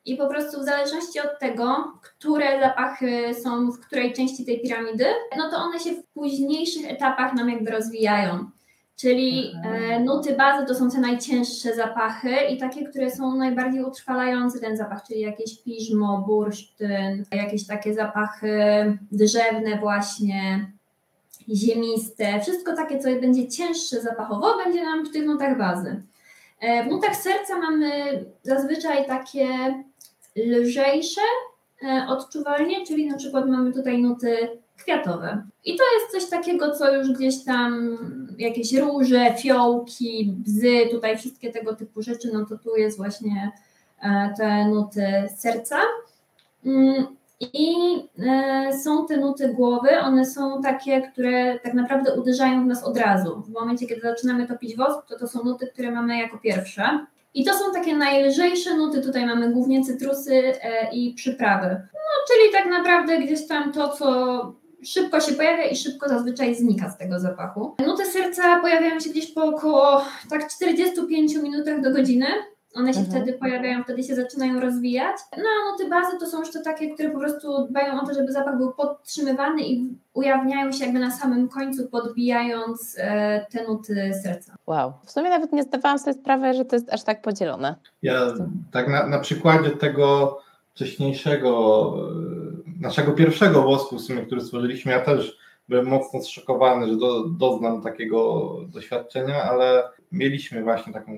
I 0.04 0.16
po 0.16 0.26
prostu 0.26 0.60
w 0.60 0.64
zależności 0.64 1.20
od 1.20 1.38
tego, 1.40 1.92
które 2.02 2.60
zapachy 2.60 3.34
są 3.34 3.70
w 3.70 3.80
której 3.80 4.12
części 4.12 4.44
tej 4.44 4.60
piramidy, 4.60 5.04
no 5.36 5.50
to 5.50 5.56
one 5.56 5.80
się 5.80 5.90
w 5.90 6.06
późniejszych 6.06 6.90
etapach 6.90 7.34
nam 7.34 7.50
jakby 7.50 7.70
rozwijają. 7.70 8.50
Czyli 8.96 9.52
e, 9.64 10.00
nuty 10.00 10.36
bazy 10.36 10.66
to 10.66 10.74
są 10.74 10.90
te 10.90 11.00
najcięższe 11.00 11.74
zapachy 11.74 12.34
i 12.50 12.58
takie, 12.58 12.84
które 12.84 13.10
są 13.10 13.36
najbardziej 13.36 13.84
utrwalające 13.84 14.60
ten 14.60 14.76
zapach, 14.76 15.02
czyli 15.08 15.20
jakieś 15.20 15.62
piżmo, 15.62 16.24
bursztyn, 16.26 17.24
jakieś 17.32 17.66
takie 17.66 17.94
zapachy 17.94 18.54
drzewne 19.12 19.78
właśnie, 19.80 20.70
ziemiste, 21.48 22.40
wszystko 22.40 22.76
takie, 22.76 22.98
co 22.98 23.08
będzie 23.20 23.48
cięższe 23.48 24.00
zapachowo, 24.00 24.56
będzie 24.64 24.84
nam 24.84 25.06
w 25.06 25.12
tych 25.12 25.26
nutach 25.26 25.58
bazy. 25.58 26.02
E, 26.60 26.84
w 26.84 26.86
nutach 26.86 27.16
serca 27.16 27.58
mamy 27.58 27.90
zazwyczaj 28.42 29.06
takie 29.06 29.46
lżejsze 30.36 31.20
e, 31.84 32.06
odczuwalnie, 32.08 32.86
czyli 32.86 33.06
na 33.06 33.16
przykład 33.16 33.48
mamy 33.48 33.72
tutaj 33.72 34.02
nuty 34.02 34.48
kwiatowe. 34.76 35.42
I 35.64 35.76
to 35.76 35.84
jest 35.94 36.12
coś 36.12 36.30
takiego, 36.30 36.70
co 36.70 36.94
już 36.94 37.12
gdzieś 37.12 37.44
tam 37.44 37.98
jakieś 38.38 38.72
róże, 38.72 39.34
fiołki, 39.34 40.34
bzy, 40.38 40.88
tutaj 40.90 41.18
wszystkie 41.18 41.52
tego 41.52 41.76
typu 41.76 42.02
rzeczy, 42.02 42.30
no 42.32 42.46
to 42.46 42.58
tu 42.58 42.76
jest 42.76 42.96
właśnie 42.96 43.52
e, 44.02 44.34
te 44.36 44.68
nuty 44.68 45.06
serca. 45.36 45.76
Mm, 46.66 47.06
I 47.40 47.74
e, 48.18 48.78
są 48.78 49.06
te 49.06 49.16
nuty 49.16 49.48
głowy, 49.48 49.90
one 50.00 50.26
są 50.26 50.62
takie, 50.62 51.02
które 51.02 51.58
tak 51.58 51.74
naprawdę 51.74 52.14
uderzają 52.14 52.64
w 52.64 52.66
nas 52.66 52.84
od 52.84 52.96
razu. 52.96 53.42
W 53.42 53.50
momencie, 53.50 53.86
kiedy 53.86 54.00
zaczynamy 54.00 54.48
topić 54.48 54.76
wosk, 54.76 55.06
to 55.08 55.18
to 55.18 55.28
są 55.28 55.44
nuty, 55.44 55.66
które 55.66 55.90
mamy 55.90 56.18
jako 56.18 56.38
pierwsze. 56.38 57.06
I 57.34 57.44
to 57.44 57.54
są 57.54 57.72
takie 57.72 57.96
najlżejsze 57.96 58.76
nuty. 58.76 59.00
Tutaj 59.00 59.26
mamy 59.26 59.52
głównie 59.52 59.84
cytrusy 59.84 60.34
e, 60.34 60.94
i 60.94 61.14
przyprawy. 61.14 61.66
No, 61.94 62.26
czyli 62.28 62.52
tak 62.52 62.66
naprawdę 62.70 63.18
gdzieś 63.18 63.46
tam 63.46 63.72
to, 63.72 63.88
co 63.88 64.62
szybko 64.84 65.20
się 65.20 65.32
pojawia 65.32 65.64
i 65.64 65.76
szybko 65.76 66.08
zazwyczaj 66.08 66.54
znika 66.54 66.90
z 66.90 66.98
tego 66.98 67.20
zapachu. 67.20 67.76
Nuty 67.86 68.06
serca 68.06 68.60
pojawiają 68.60 69.00
się 69.00 69.10
gdzieś 69.10 69.32
po 69.32 69.44
około 69.44 70.04
tak 70.30 70.48
45 70.48 71.34
minutach 71.34 71.80
do 71.80 71.90
godziny. 71.90 72.26
One 72.74 72.94
się 72.94 73.00
mhm. 73.00 73.16
wtedy 73.22 73.38
pojawiają, 73.38 73.84
wtedy 73.84 74.02
się 74.02 74.14
zaczynają 74.14 74.60
rozwijać. 74.60 75.16
No 75.36 75.44
a 75.44 75.72
nuty 75.72 75.88
bazy 75.90 76.18
to 76.18 76.26
są 76.26 76.38
już 76.38 76.52
to 76.52 76.62
takie, 76.62 76.94
które 76.94 77.10
po 77.10 77.18
prostu 77.18 77.66
dbają 77.70 78.00
o 78.00 78.06
to, 78.06 78.14
żeby 78.14 78.32
zapach 78.32 78.56
był 78.56 78.72
podtrzymywany 78.72 79.62
i 79.62 79.96
ujawniają 80.14 80.72
się 80.72 80.84
jakby 80.84 80.98
na 80.98 81.10
samym 81.10 81.48
końcu, 81.48 81.88
podbijając 81.88 82.96
e, 82.98 83.46
te 83.50 83.64
nuty 83.68 84.14
serca. 84.22 84.56
Wow. 84.66 84.92
W 85.04 85.10
sumie 85.10 85.30
nawet 85.30 85.52
nie 85.52 85.62
zdawałam 85.62 85.98
sobie 85.98 86.14
sprawy, 86.14 86.54
że 86.54 86.64
to 86.64 86.76
jest 86.76 86.92
aż 86.92 87.02
tak 87.02 87.22
podzielone. 87.22 87.74
Ja 88.02 88.20
tak 88.70 88.88
na, 88.88 89.06
na 89.06 89.18
przykładzie 89.18 89.70
tego 89.70 90.38
wcześniejszego, 90.74 91.94
e, 92.78 92.80
naszego 92.80 93.12
pierwszego 93.12 93.62
wosku, 93.62 93.96
w 93.96 94.00
sumie, 94.02 94.22
który 94.26 94.40
stworzyliśmy, 94.40 94.92
ja 94.92 95.00
też 95.00 95.38
byłem 95.68 95.86
mocno 95.86 96.20
zszokowany, 96.20 96.86
że 96.86 96.96
do, 96.96 97.28
doznam 97.28 97.82
takiego 97.82 98.50
doświadczenia, 98.68 99.42
ale 99.42 99.82
mieliśmy 100.12 100.62
właśnie 100.62 100.92
taką 100.92 101.12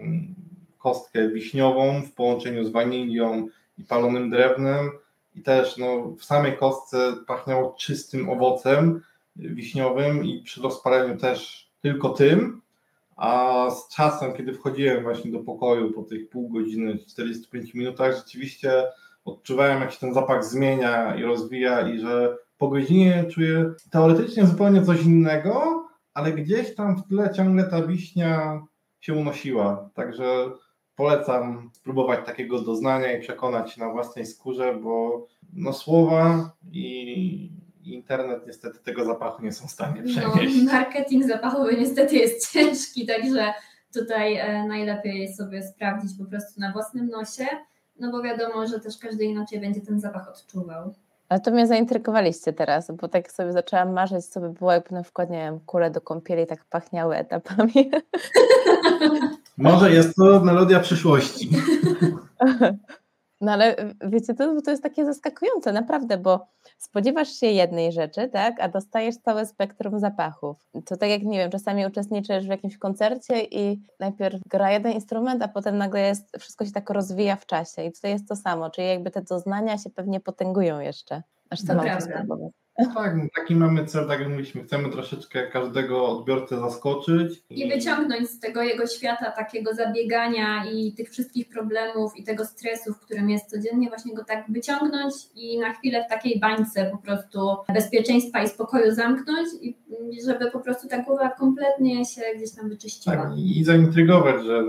kostkę 0.84 1.28
wiśniową 1.28 2.02
w 2.02 2.12
połączeniu 2.12 2.64
z 2.64 2.70
wanilią 2.70 3.46
i 3.78 3.84
palonym 3.84 4.30
drewnem 4.30 4.90
i 5.34 5.42
też 5.42 5.76
no, 5.76 6.14
w 6.18 6.24
samej 6.24 6.56
kostce 6.56 7.12
pachniało 7.26 7.74
czystym 7.78 8.30
owocem 8.30 9.00
wiśniowym 9.36 10.24
i 10.24 10.42
przy 10.42 10.62
rozpaleniu 10.62 11.16
też 11.16 11.70
tylko 11.80 12.08
tym, 12.08 12.60
a 13.16 13.66
z 13.70 13.88
czasem, 13.96 14.32
kiedy 14.34 14.52
wchodziłem 14.52 15.02
właśnie 15.02 15.32
do 15.32 15.38
pokoju 15.38 15.92
po 15.92 16.02
tych 16.02 16.28
pół 16.28 16.48
godziny, 16.48 16.98
45 16.98 17.74
minutach, 17.74 18.16
rzeczywiście 18.16 18.84
odczuwałem, 19.24 19.80
jak 19.80 19.92
się 19.92 20.00
ten 20.00 20.14
zapach 20.14 20.44
zmienia 20.44 21.16
i 21.16 21.22
rozwija 21.22 21.88
i 21.88 21.98
że 21.98 22.36
po 22.58 22.68
godzinie 22.68 23.24
czuję 23.30 23.72
teoretycznie 23.90 24.46
zupełnie 24.46 24.82
coś 24.82 25.02
innego, 25.02 25.84
ale 26.14 26.32
gdzieś 26.32 26.74
tam 26.74 26.96
w 26.96 27.08
tle 27.08 27.30
ciągle 27.34 27.64
ta 27.64 27.86
wiśnia 27.86 28.62
się 29.00 29.14
unosiła. 29.14 29.90
Także 29.94 30.50
polecam 30.96 31.70
spróbować 31.72 32.26
takiego 32.26 32.62
doznania 32.62 33.12
i 33.12 33.20
przekonać 33.20 33.72
się 33.72 33.80
na 33.80 33.90
własnej 33.90 34.26
skórze, 34.26 34.74
bo 34.74 35.26
no 35.52 35.72
słowa 35.72 36.50
i 36.72 37.50
internet 37.84 38.46
niestety 38.46 38.78
tego 38.78 39.04
zapachu 39.04 39.42
nie 39.42 39.52
są 39.52 39.66
w 39.66 39.70
stanie 39.70 40.02
no, 40.02 40.08
przenieść. 40.08 40.56
No, 40.64 40.72
marketing 40.72 41.24
zapachowy 41.24 41.76
niestety 41.76 42.16
jest 42.16 42.46
ciężki, 42.52 43.06
także 43.06 43.54
tutaj 43.94 44.36
e, 44.36 44.66
najlepiej 44.66 45.34
sobie 45.34 45.62
sprawdzić 45.62 46.18
po 46.18 46.24
prostu 46.24 46.60
na 46.60 46.72
własnym 46.72 47.08
nosie, 47.08 47.46
no 48.00 48.10
bo 48.10 48.22
wiadomo, 48.22 48.66
że 48.66 48.80
też 48.80 48.98
każdy 48.98 49.24
inaczej 49.24 49.60
będzie 49.60 49.80
ten 49.80 50.00
zapach 50.00 50.28
odczuwał. 50.28 50.94
Ale 51.28 51.40
to 51.40 51.50
mnie 51.50 51.66
zaintrygowaliście 51.66 52.52
teraz, 52.52 52.90
bo 52.90 53.08
tak 53.08 53.32
sobie 53.32 53.52
zaczęłam 53.52 53.92
marzyć, 53.92 54.26
co 54.26 54.40
by 54.40 54.50
było, 54.50 54.72
jakby 54.72 54.94
na 54.94 55.02
przykład, 55.02 55.30
nie 55.30 55.38
wiem, 55.38 55.60
kule 55.60 55.90
do 55.90 56.00
kąpieli 56.00 56.46
tak 56.46 56.64
pachniały 56.64 57.16
etapami. 57.16 57.90
Może 59.56 59.90
jest 59.90 60.16
to 60.16 60.40
melodia 60.40 60.80
przyszłości. 60.80 61.50
No 63.40 63.52
ale 63.52 63.76
wiecie, 64.00 64.34
to, 64.34 64.62
to 64.62 64.70
jest 64.70 64.82
takie 64.82 65.04
zaskakujące, 65.04 65.72
naprawdę, 65.72 66.18
bo 66.18 66.46
spodziewasz 66.78 67.28
się 67.28 67.46
jednej 67.46 67.92
rzeczy, 67.92 68.28
tak, 68.28 68.60
a 68.60 68.68
dostajesz 68.68 69.16
całe 69.16 69.46
spektrum 69.46 70.00
zapachów. 70.00 70.56
To 70.86 70.96
tak 70.96 71.10
jak, 71.10 71.22
nie 71.22 71.38
wiem, 71.38 71.50
czasami 71.50 71.86
uczestniczysz 71.86 72.44
w 72.44 72.48
jakimś 72.48 72.78
koncercie 72.78 73.42
i 73.42 73.80
najpierw 74.00 74.40
gra 74.48 74.72
jeden 74.72 74.92
instrument, 74.92 75.42
a 75.42 75.48
potem 75.48 75.78
nagle 75.78 76.00
jest, 76.00 76.36
wszystko 76.38 76.64
się 76.64 76.72
tak 76.72 76.90
rozwija 76.90 77.36
w 77.36 77.46
czasie 77.46 77.84
i 77.84 77.92
tutaj 77.92 78.10
jest 78.10 78.28
to 78.28 78.36
samo, 78.36 78.70
czyli 78.70 78.88
jakby 78.88 79.10
te 79.10 79.22
doznania 79.22 79.78
się 79.78 79.90
pewnie 79.90 80.20
potęgują 80.20 80.80
jeszcze, 80.80 81.22
aż 81.50 81.60
sama 81.60 81.94
to 81.96 82.00
spróbować. 82.00 82.52
Tak, 82.94 83.16
no 83.16 83.24
taki 83.36 83.56
mamy 83.56 83.84
cel, 83.84 84.08
tak 84.08 84.20
jak 84.20 84.28
mówiliśmy, 84.28 84.62
chcemy 84.62 84.90
troszeczkę 84.90 85.46
każdego 85.46 86.08
odbiorcę 86.08 86.60
zaskoczyć. 86.60 87.42
I 87.50 87.68
wyciągnąć 87.68 88.30
z 88.30 88.40
tego 88.40 88.62
jego 88.62 88.86
świata 88.86 89.30
takiego 89.30 89.74
zabiegania 89.74 90.64
i 90.72 90.92
tych 90.92 91.10
wszystkich 91.10 91.48
problemów 91.48 92.16
i 92.16 92.24
tego 92.24 92.44
stresu, 92.44 92.94
w 92.94 93.00
którym 93.00 93.30
jest 93.30 93.50
codziennie, 93.50 93.88
właśnie 93.88 94.14
go 94.14 94.24
tak 94.24 94.44
wyciągnąć 94.48 95.14
i 95.34 95.58
na 95.58 95.72
chwilę 95.72 96.04
w 96.06 96.10
takiej 96.10 96.40
bańce 96.40 96.90
po 96.90 96.98
prostu 96.98 97.56
bezpieczeństwa 97.74 98.42
i 98.42 98.48
spokoju 98.48 98.94
zamknąć 98.94 99.48
i 99.62 99.76
żeby 100.26 100.50
po 100.50 100.60
prostu 100.60 100.88
ta 100.88 101.02
głowa 101.02 101.28
kompletnie 101.28 102.04
się 102.04 102.22
gdzieś 102.36 102.52
tam 102.52 102.68
wyczyściła. 102.68 103.16
Tak, 103.16 103.38
i 103.38 103.64
zaintrygować, 103.64 104.44
że 104.44 104.64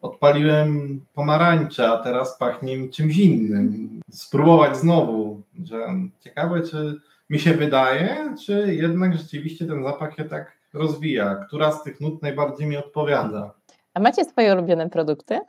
odpaliłem 0.00 1.00
pomarańcze, 1.14 1.88
a 1.88 2.02
teraz 2.02 2.38
pachnie 2.38 2.78
mi 2.78 2.90
czymś 2.90 3.18
innym. 3.18 4.00
Spróbować 4.10 4.76
znowu, 4.76 5.42
że 5.64 5.86
ciekawe, 6.20 6.62
czy 6.62 7.00
mi 7.30 7.38
się 7.38 7.54
wydaje, 7.54 8.34
czy 8.46 8.74
jednak 8.74 9.16
rzeczywiście 9.16 9.66
ten 9.66 9.84
zapach 9.84 10.16
się 10.16 10.24
tak 10.24 10.58
rozwija? 10.74 11.34
Która 11.34 11.72
z 11.72 11.82
tych 11.82 12.00
nut 12.00 12.22
najbardziej 12.22 12.66
mi 12.66 12.76
odpowiada? 12.76 13.54
A 13.94 14.00
macie 14.00 14.24
swoje 14.24 14.52
ulubione 14.52 14.90
produkty? 14.90 15.40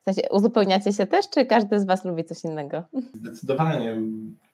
W 0.00 0.04
sensie 0.04 0.22
uzupełniacie 0.30 0.92
się 0.92 1.06
też, 1.06 1.30
czy 1.30 1.46
każdy 1.46 1.80
z 1.80 1.86
Was 1.86 2.04
lubi 2.04 2.24
coś 2.24 2.44
innego? 2.44 2.82
Zdecydowanie. 3.14 4.00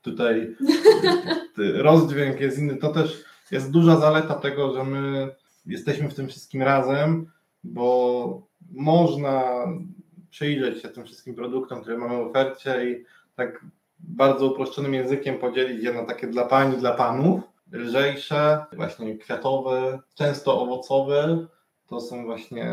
Tutaj 0.03 0.57
rozdźwięk 1.59 2.41
jest 2.41 2.59
inny. 2.59 2.77
To 2.77 2.93
też 2.93 3.25
jest 3.51 3.71
duża 3.71 3.97
zaleta 3.97 4.35
tego, 4.35 4.73
że 4.73 4.85
my 4.85 5.29
jesteśmy 5.67 6.09
w 6.09 6.15
tym 6.15 6.29
wszystkim 6.29 6.63
razem, 6.63 7.31
bo 7.65 8.49
można 8.73 9.67
przyjrzeć 10.31 10.83
się 10.83 10.89
tym 10.89 11.05
wszystkim 11.05 11.35
produktom, 11.35 11.81
które 11.81 11.99
mamy 11.99 12.17
w 12.17 12.27
ofercie 12.27 12.91
i 12.91 13.05
tak 13.35 13.65
bardzo 14.07 14.47
uproszczonym 14.47 14.95
językiem 14.95 15.39
podzielić 15.39 15.85
je 15.85 15.93
na 15.93 16.05
takie 16.05 16.27
dla 16.27 16.45
pań, 16.45 16.77
dla 16.77 16.93
panów, 16.93 17.41
lżejsze, 17.73 18.65
właśnie 18.73 19.19
kwiatowe, 19.19 19.99
często 20.15 20.61
owocowe. 20.63 21.47
To 21.87 22.01
są 22.01 22.25
właśnie 22.25 22.65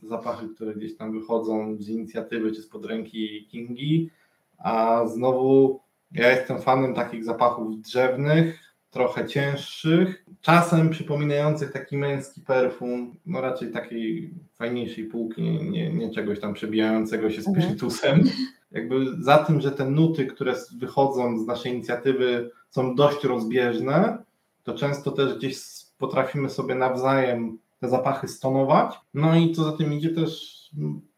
te 0.00 0.08
zapachy, 0.08 0.48
które 0.54 0.74
gdzieś 0.74 0.96
tam 0.96 1.12
wychodzą 1.12 1.76
z 1.78 1.88
inicjatywy 1.88 2.52
czy 2.52 2.62
spod 2.62 2.84
ręki 2.84 3.48
Kingi. 3.50 4.10
A 4.58 5.02
znowu 5.06 5.80
ja 6.12 6.30
jestem 6.30 6.62
fanem 6.62 6.94
takich 6.94 7.24
zapachów 7.24 7.80
drzewnych, 7.80 8.60
trochę 8.90 9.26
cięższych, 9.26 10.24
czasem 10.40 10.90
przypominających 10.90 11.72
taki 11.72 11.96
męski 11.96 12.40
perfum, 12.40 13.16
no 13.26 13.40
raczej 13.40 13.70
takiej 13.70 14.34
fajniejszej 14.54 15.04
półki, 15.04 15.42
nie, 15.42 15.92
nie 15.92 16.10
czegoś 16.10 16.40
tam 16.40 16.54
przebijającego 16.54 17.30
się 17.30 17.42
z 17.42 17.48
mhm. 17.48 18.24
Jakby 18.70 19.22
za 19.22 19.38
tym, 19.38 19.60
że 19.60 19.70
te 19.70 19.90
nuty, 19.90 20.26
które 20.26 20.54
wychodzą 20.78 21.38
z 21.38 21.46
naszej 21.46 21.72
inicjatywy 21.72 22.50
są 22.70 22.94
dość 22.94 23.24
rozbieżne, 23.24 24.24
to 24.62 24.74
często 24.74 25.10
też 25.10 25.38
gdzieś 25.38 25.60
potrafimy 25.98 26.50
sobie 26.50 26.74
nawzajem 26.74 27.58
te 27.80 27.88
zapachy 27.88 28.28
stonować. 28.28 28.94
No 29.14 29.36
i 29.36 29.52
co 29.52 29.64
za 29.64 29.72
tym 29.72 29.92
idzie 29.92 30.10
też 30.10 30.60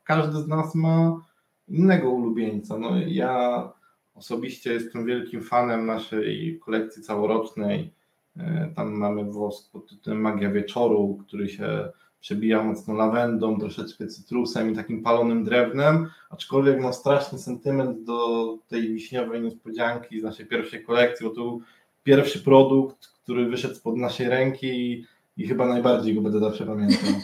każdy 0.05 0.39
z 0.39 0.49
nas 0.49 0.75
ma 0.75 1.21
innego 1.69 2.11
ulubieńca. 2.11 2.79
No 2.79 2.91
ja 3.07 3.73
osobiście 4.15 4.73
jestem 4.73 5.07
wielkim 5.07 5.43
fanem 5.43 5.87
naszej 5.87 6.59
kolekcji 6.65 7.03
całorocznej. 7.03 7.93
E, 8.37 8.73
tam 8.77 8.93
mamy 8.93 9.25
wosk 9.25 9.73
pod 9.73 10.07
Magia 10.07 10.51
Wieczoru, 10.51 11.19
który 11.27 11.49
się 11.49 11.93
przebija 12.23 12.63
mocno 12.63 12.95
lawendą, 12.95 13.61
troszeczkę 13.61 14.07
cytrusem 14.07 14.73
i 14.73 14.77
takim 14.77 15.03
palonym 15.03 15.45
drewnem, 15.45 16.11
aczkolwiek 16.31 16.81
mam 16.81 16.93
straszny 16.93 17.39
sentyment 17.39 18.05
do 18.05 18.59
tej 18.69 18.95
wiśniowej 18.95 19.43
niespodzianki 19.43 20.21
z 20.21 20.23
naszej 20.23 20.47
pierwszej 20.47 20.85
kolekcji, 20.85 21.27
bo 21.27 21.35
to 21.35 21.41
był 21.41 21.63
pierwszy 22.03 22.39
produkt, 22.39 23.07
który 23.07 23.49
wyszedł 23.49 23.75
spod 23.75 23.97
naszej 23.97 24.29
ręki 24.29 24.67
i, 24.67 25.07
i 25.37 25.49
chyba 25.49 25.67
najbardziej 25.67 26.15
go 26.15 26.21
będę 26.21 26.41
zawsze 26.41 26.67
pamiętał. 26.67 27.11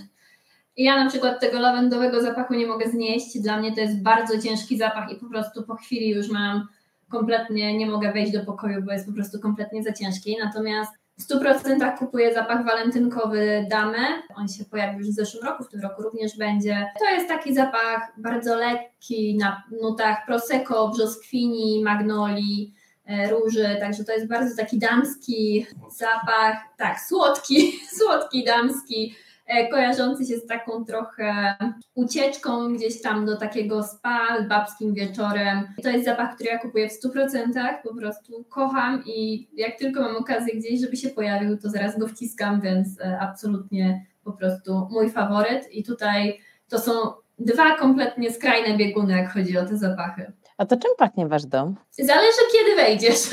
Ja 0.81 1.05
na 1.05 1.11
przykład 1.11 1.41
tego 1.41 1.59
lawendowego 1.59 2.23
zapachu 2.23 2.55
nie 2.55 2.67
mogę 2.67 2.89
znieść. 2.91 3.39
Dla 3.39 3.59
mnie 3.59 3.75
to 3.75 3.81
jest 3.81 4.03
bardzo 4.03 4.39
ciężki 4.43 4.79
zapach 4.79 5.13
i 5.13 5.17
po 5.17 5.27
prostu 5.27 5.63
po 5.63 5.75
chwili 5.75 6.11
już 6.11 6.29
mam 6.31 6.69
kompletnie, 7.09 7.79
nie 7.79 7.87
mogę 7.87 8.13
wejść 8.13 8.33
do 8.33 8.45
pokoju, 8.45 8.83
bo 8.83 8.93
jest 8.93 9.07
po 9.07 9.13
prostu 9.13 9.41
kompletnie 9.41 9.83
za 9.83 9.93
ciężki. 9.93 10.37
Natomiast 10.45 10.98
w 11.19 11.29
100% 11.29 11.99
kupuję 11.99 12.35
zapach 12.35 12.65
walentynkowy 12.65 13.67
Damy. 13.71 13.99
On 14.37 14.49
się 14.49 14.65
pojawił 14.65 14.99
już 14.99 15.09
w 15.09 15.13
zeszłym 15.13 15.45
roku, 15.45 15.65
w 15.65 15.69
tym 15.69 15.81
roku 15.81 16.03
również 16.03 16.39
będzie. 16.39 16.87
To 16.99 17.11
jest 17.11 17.29
taki 17.29 17.55
zapach 17.55 18.13
bardzo 18.19 18.57
lekki 18.57 19.37
na 19.37 19.63
nutach 19.83 20.27
prosecco, 20.27 20.89
brzoskwini, 20.89 21.83
magnolii, 21.85 22.75
e, 23.07 23.31
róży, 23.31 23.77
także 23.81 24.05
to 24.05 24.13
jest 24.13 24.29
bardzo 24.29 24.57
taki 24.57 24.79
damski 24.79 25.67
zapach, 25.97 26.57
tak, 26.77 27.01
słodki, 27.01 27.73
słodki 27.99 28.45
damski, 28.45 29.15
kojarzący 29.71 30.27
się 30.27 30.37
z 30.37 30.47
taką 30.47 30.85
trochę 30.85 31.57
ucieczką 31.95 32.75
gdzieś 32.75 33.03
tam 33.03 33.27
do 33.27 33.37
takiego 33.37 33.83
spa, 33.83 34.43
babskim 34.49 34.95
wieczorem. 34.95 35.69
To 35.83 35.91
jest 35.91 36.05
zapach, 36.05 36.35
który 36.35 36.51
ja 36.51 36.59
kupuję 36.59 36.89
w 36.89 37.05
100%, 37.05 37.75
po 37.83 37.95
prostu 37.95 38.45
kocham 38.49 39.03
i 39.07 39.49
jak 39.53 39.79
tylko 39.79 40.01
mam 40.01 40.17
okazję 40.17 40.55
gdzieś, 40.55 40.81
żeby 40.81 40.97
się 40.97 41.09
pojawił, 41.09 41.59
to 41.59 41.71
zaraz 41.71 41.99
go 41.99 42.09
wciskam, 42.09 42.61
więc 42.61 43.01
e, 43.01 43.19
absolutnie 43.21 44.07
po 44.25 44.33
prostu 44.33 44.89
mój 44.91 45.11
faworyt. 45.11 45.73
I 45.73 45.85
tutaj 45.85 46.41
to 46.69 46.79
są 46.79 46.93
dwa 47.39 47.77
kompletnie 47.77 48.33
skrajne 48.33 48.77
bieguny, 48.77 49.17
jak 49.17 49.33
chodzi 49.33 49.59
o 49.59 49.67
te 49.67 49.77
zapachy. 49.77 50.33
A 50.59 50.67
to 50.67 50.77
czym 50.77 50.91
pachnie 50.99 51.27
wasz 51.27 51.47
dom? 51.47 51.77
Zależy, 51.91 52.39
kiedy 52.53 52.77
wejdziesz. 52.77 53.33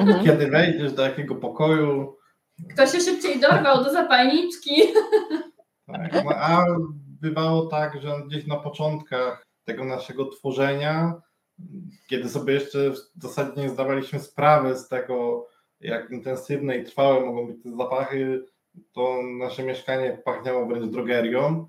Mhm. 0.00 0.24
Kiedy 0.26 0.46
wejdziesz 0.46 0.92
do 0.92 1.02
jakiego 1.02 1.34
pokoju. 1.34 2.16
Kto 2.74 2.86
się 2.86 3.00
szybciej 3.00 3.40
dorwał 3.40 3.84
do 3.84 3.92
zapalniczki. 3.92 4.82
Tak, 5.92 6.24
a 6.36 6.66
bywało 7.20 7.66
tak, 7.66 8.02
że 8.02 8.22
gdzieś 8.26 8.46
na 8.46 8.56
początkach 8.56 9.46
tego 9.64 9.84
naszego 9.84 10.24
tworzenia, 10.24 11.14
kiedy 12.06 12.28
sobie 12.28 12.54
jeszcze 12.54 12.90
w 12.90 13.22
zasadzie 13.22 13.62
nie 13.62 13.68
zdawaliśmy 13.68 14.20
sprawy 14.20 14.76
z 14.76 14.88
tego, 14.88 15.46
jak 15.80 16.10
intensywne 16.10 16.76
i 16.76 16.84
trwałe 16.84 17.26
mogą 17.26 17.46
być 17.46 17.62
te 17.62 17.76
zapachy, 17.76 18.44
to 18.92 19.18
nasze 19.38 19.62
mieszkanie 19.62 20.22
pachniało 20.24 20.66
wręcz 20.66 20.92
drogerią 20.92 21.68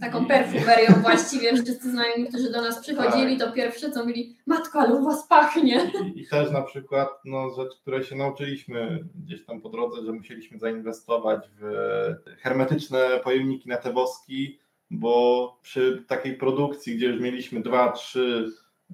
taką 0.00 0.26
perfumerią 0.26 0.94
właściwie. 1.02 1.54
Wszyscy 1.54 1.90
znajomi, 1.90 2.28
którzy 2.28 2.52
do 2.52 2.62
nas 2.62 2.80
przychodzili, 2.80 3.38
to 3.38 3.52
pierwsze 3.52 3.90
co 3.90 4.00
mówili, 4.00 4.36
matko, 4.46 4.80
ale 4.80 4.94
u 4.94 5.04
was 5.04 5.26
pachnie. 5.28 5.90
I, 6.14 6.20
I, 6.20 6.26
też 6.26 6.50
na 6.50 6.62
przykład 6.62 7.08
no, 7.24 7.50
rzecz, 7.50 7.70
której 7.80 8.04
się 8.04 8.16
nauczyliśmy 8.16 9.04
gdzieś 9.14 9.44
tam 9.44 9.60
po 9.60 9.68
drodze, 9.68 10.04
że 10.04 10.12
musieliśmy 10.12 10.58
zainwestować 10.58 11.40
w 11.60 11.64
hermetyczne 12.38 13.20
pojemniki 13.24 13.68
na 13.68 13.76
te 13.76 13.92
woski, 13.92 14.58
bo 14.90 15.58
przy 15.62 16.04
takiej 16.08 16.36
produkcji, 16.36 16.96
gdzie 16.96 17.06
już 17.06 17.20
mieliśmy 17.20 17.62
dwa, 17.62 17.92
trzy 17.92 18.50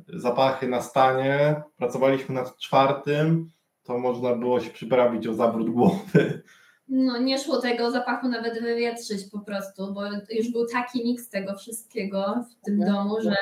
zapachy 0.09 0.69
na 0.69 0.83
stanie, 0.83 1.63
pracowaliśmy 1.77 2.35
nad 2.35 2.59
czwartym, 2.59 3.51
to 3.83 3.99
można 3.99 4.35
było 4.35 4.61
się 4.61 4.71
przyprawić 4.71 5.27
o 5.27 5.35
zawrót 5.35 5.71
głowy 5.71 6.43
no, 6.89 7.19
nie 7.19 7.39
szło 7.39 7.61
tego 7.61 7.91
zapachu 7.91 8.29
nawet 8.29 8.63
wywietrzyć 8.63 9.31
po 9.33 9.39
prostu, 9.39 9.95
bo 9.95 10.03
już 10.31 10.53
był 10.53 10.67
taki 10.67 11.05
miks 11.05 11.29
tego 11.29 11.55
wszystkiego 11.55 12.45
w 12.51 12.65
tym 12.65 12.75
mhm. 12.75 12.95
domu, 12.95 13.21
że 13.21 13.37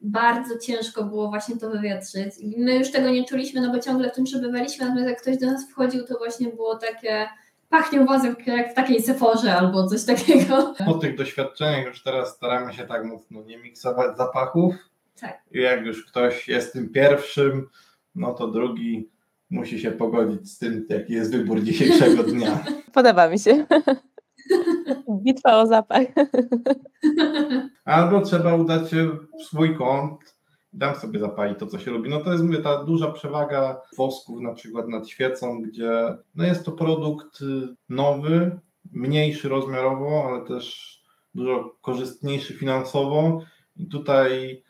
bardzo 0.00 0.58
ciężko 0.58 1.04
było 1.04 1.28
właśnie 1.28 1.56
to 1.56 1.70
wywietrzyć. 1.70 2.38
I 2.40 2.54
my 2.58 2.74
już 2.74 2.90
tego 2.90 3.10
nie 3.10 3.24
czuliśmy, 3.24 3.60
no 3.60 3.72
bo 3.72 3.78
ciągle 3.78 4.10
w 4.10 4.14
tym 4.14 4.24
przebywaliśmy, 4.24 4.86
natomiast 4.86 5.08
jak 5.08 5.22
ktoś 5.22 5.38
do 5.38 5.46
nas 5.46 5.70
wchodził, 5.70 6.06
to 6.06 6.18
właśnie 6.18 6.48
było 6.48 6.76
takie 6.76 7.28
pachnie 7.68 8.00
u 8.00 8.06
was 8.06 8.24
jak 8.46 8.72
w 8.72 8.74
takiej 8.74 9.02
seforze 9.02 9.54
albo 9.54 9.86
coś 9.86 10.04
takiego. 10.04 10.74
Po 10.86 10.94
tych 10.94 11.16
doświadczeniach 11.16 11.86
już 11.86 12.02
teraz 12.02 12.36
staramy 12.36 12.72
się 12.72 12.86
tak 12.86 13.04
mocno 13.04 13.42
nie 13.42 13.58
miksować 13.58 14.16
zapachów. 14.16 14.74
Tak. 15.20 15.42
I 15.52 15.60
jak 15.60 15.86
już 15.86 16.06
ktoś 16.06 16.48
jest 16.48 16.72
tym 16.72 16.92
pierwszym, 16.92 17.68
no 18.14 18.34
to 18.34 18.48
drugi 18.48 19.10
musi 19.50 19.80
się 19.80 19.90
pogodzić 19.90 20.52
z 20.52 20.58
tym, 20.58 20.86
jaki 20.88 21.12
jest 21.12 21.32
wybór 21.32 21.62
dzisiejszego 21.62 22.22
dnia. 22.32 22.64
Podoba 22.92 23.28
mi 23.28 23.38
się. 23.38 23.66
Bitwa 25.24 25.60
o 25.60 25.66
zapach. 25.66 26.06
Albo 27.84 28.20
trzeba 28.20 28.54
udać 28.54 28.90
się 28.90 29.10
w 29.40 29.42
swój 29.42 29.76
kąt 29.76 30.36
dam 30.76 30.94
sobie 30.94 31.20
zapalić 31.20 31.58
to, 31.58 31.66
co 31.66 31.78
się 31.78 31.90
lubi. 31.90 32.10
No 32.10 32.20
to 32.20 32.32
jest 32.32 32.44
mówię, 32.44 32.58
ta 32.58 32.84
duża 32.84 33.12
przewaga 33.12 33.80
wosków 33.96 34.40
na 34.40 34.54
przykład 34.54 34.88
nad 34.88 35.08
świecą, 35.08 35.62
gdzie 35.62 36.16
no 36.34 36.44
jest 36.44 36.64
to 36.64 36.72
produkt 36.72 37.40
y, 37.40 37.74
nowy, 37.88 38.60
mniejszy 38.92 39.48
rozmiarowo, 39.48 40.24
ale 40.28 40.44
też 40.44 40.96
dużo 41.34 41.76
korzystniejszy 41.80 42.54
finansowo 42.54 43.40
i 43.76 43.88
tutaj 43.88 44.62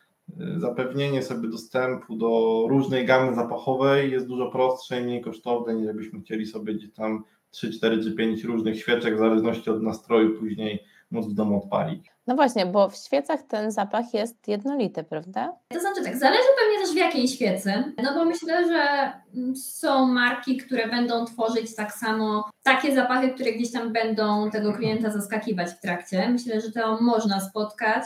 zapewnienie 0.57 1.23
sobie 1.23 1.49
dostępu 1.49 2.17
do 2.17 2.65
różnej 2.69 3.07
gamy 3.07 3.35
zapachowej 3.35 4.11
jest 4.12 4.27
dużo 4.27 4.51
prostsze 4.51 5.01
i 5.01 5.05
mniej 5.05 5.23
kosztowne, 5.23 5.75
niż 5.75 5.87
jakbyśmy 5.87 6.21
chcieli 6.21 6.47
sobie 6.47 6.75
gdzieś 6.75 6.93
tam 6.93 7.25
3, 7.51 7.71
4 7.71 8.03
czy 8.03 8.12
5 8.12 8.45
różnych 8.45 8.81
świeczek 8.81 9.17
w 9.17 9.19
zależności 9.19 9.71
od 9.71 9.83
nastroju 9.83 10.39
później 10.39 10.85
móc 11.11 11.27
w 11.27 11.35
domu 11.35 11.59
odpalić. 11.59 12.12
No 12.27 12.35
właśnie, 12.35 12.67
bo 12.67 12.89
w 12.89 12.97
świecach 12.97 13.43
ten 13.43 13.71
zapach 13.71 14.15
jest 14.15 14.49
jednolity, 14.49 15.05
prawda? 15.05 15.53
To 15.69 15.81
znaczy 15.81 16.03
tak, 16.05 16.17
zależy 16.17 16.49
pewnie 16.61 16.87
też 16.87 16.95
w 16.95 16.97
jakiej 16.97 17.29
świecy, 17.29 17.73
no 18.03 18.15
bo 18.15 18.25
myślę, 18.25 18.69
że 18.69 19.12
mm, 19.35 19.57
są 19.57 20.07
marki, 20.07 20.57
które 20.57 20.89
będą 20.89 21.25
tworzyć 21.25 21.75
tak 21.75 21.93
samo 21.93 22.51
takie 22.62 22.95
zapachy, 22.95 23.31
które 23.31 23.53
gdzieś 23.53 23.73
tam 23.73 23.93
będą 23.93 24.51
tego 24.51 24.73
klienta 24.73 25.11
zaskakiwać 25.11 25.71
w 25.71 25.81
trakcie. 25.81 26.29
Myślę, 26.29 26.61
że 26.61 26.73
to 26.73 27.01
można 27.01 27.41
spotkać. 27.41 28.05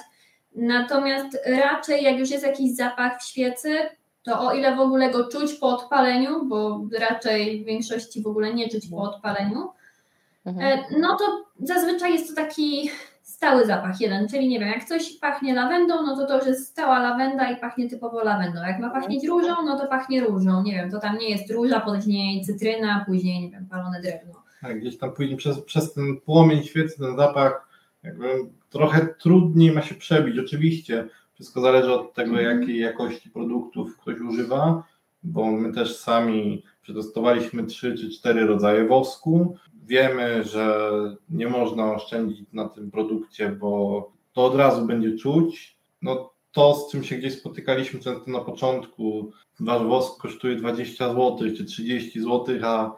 Natomiast 0.56 1.38
raczej 1.46 2.02
jak 2.04 2.18
już 2.18 2.30
jest 2.30 2.46
jakiś 2.46 2.76
zapach 2.76 3.20
w 3.20 3.24
świecy, 3.26 3.78
to 4.22 4.40
o 4.48 4.54
ile 4.54 4.76
w 4.76 4.80
ogóle 4.80 5.10
go 5.10 5.28
czuć 5.28 5.52
po 5.54 5.68
odpaleniu, 5.68 6.44
bo 6.46 6.80
raczej 7.10 7.62
w 7.62 7.66
większości 7.66 8.22
w 8.22 8.26
ogóle 8.26 8.54
nie 8.54 8.68
czuć 8.68 8.88
po 8.90 8.96
odpaleniu, 8.96 9.68
Mhm. 10.46 10.78
e, 10.78 10.84
no 11.00 11.16
to 11.16 11.24
zazwyczaj 11.62 12.12
jest 12.12 12.28
to 12.28 12.34
taki 12.42 12.90
stały 13.22 13.66
zapach 13.66 14.00
jeden, 14.00 14.28
czyli 14.28 14.48
nie 14.48 14.60
wiem, 14.60 14.68
jak 14.68 14.84
coś 14.84 15.12
pachnie 15.18 15.54
lawendą, 15.54 15.94
no 16.02 16.16
to 16.16 16.26
to 16.26 16.36
już 16.38 16.46
jest 16.46 16.66
stała 16.68 16.98
lawenda 16.98 17.50
i 17.50 17.56
pachnie 17.60 17.88
typowo 17.90 18.24
lawendą. 18.24 18.62
Jak 18.62 18.78
ma 18.78 18.90
pachnieć 18.90 19.26
różą, 19.26 19.54
no 19.64 19.78
to 19.78 19.86
pachnie 19.86 20.20
różą. 20.20 20.62
Nie 20.62 20.72
wiem, 20.72 20.90
to 20.90 20.98
tam 20.98 21.18
nie 21.18 21.30
jest 21.30 21.50
róża, 21.50 21.80
później 21.80 22.42
cytryna, 22.44 23.04
później, 23.06 23.40
nie 23.40 23.50
wiem, 23.50 23.66
palone 23.70 24.00
drewno. 24.00 24.32
Tak, 24.62 24.80
gdzieś 24.80 24.98
tam 24.98 25.12
później 25.12 25.36
przez, 25.36 25.60
przez 25.60 25.94
ten 25.94 26.20
płomień 26.20 26.62
świecy, 26.62 26.98
ten 26.98 27.16
zapach, 27.16 27.68
jakby 28.02 28.26
trochę 28.70 29.14
trudniej 29.18 29.72
ma 29.72 29.82
się 29.82 29.94
przebić. 29.94 30.38
Oczywiście 30.38 31.08
wszystko 31.34 31.60
zależy 31.60 31.92
od 31.92 32.14
tego, 32.14 32.38
Mhm. 32.38 32.60
jakiej 32.60 32.78
jakości 32.78 33.30
produktów 33.30 33.96
ktoś 33.98 34.20
używa, 34.20 34.82
bo 35.22 35.50
my 35.50 35.72
też 35.72 35.96
sami 35.96 36.62
przetestowaliśmy 36.82 37.64
trzy 37.66 37.94
czy 37.94 38.10
cztery 38.10 38.46
rodzaje 38.46 38.86
wosku. 38.88 39.56
Wiemy, 39.86 40.44
że 40.44 40.90
nie 41.30 41.48
można 41.48 41.94
oszczędzić 41.94 42.40
na 42.52 42.68
tym 42.68 42.90
produkcie, 42.90 43.48
bo 43.48 44.12
to 44.32 44.44
od 44.44 44.54
razu 44.54 44.86
będzie 44.86 45.16
czuć. 45.16 45.76
No 46.02 46.30
to, 46.52 46.74
z 46.74 46.92
czym 46.92 47.04
się 47.04 47.16
gdzieś 47.16 47.38
spotykaliśmy 47.38 48.00
często 48.00 48.30
na 48.30 48.40
początku, 48.40 49.32
wasz 49.60 49.82
wosk 49.82 50.20
kosztuje 50.20 50.56
20 50.56 51.08
zł 51.08 51.38
czy 51.56 51.64
30 51.64 52.20
zł, 52.20 52.46
a 52.62 52.96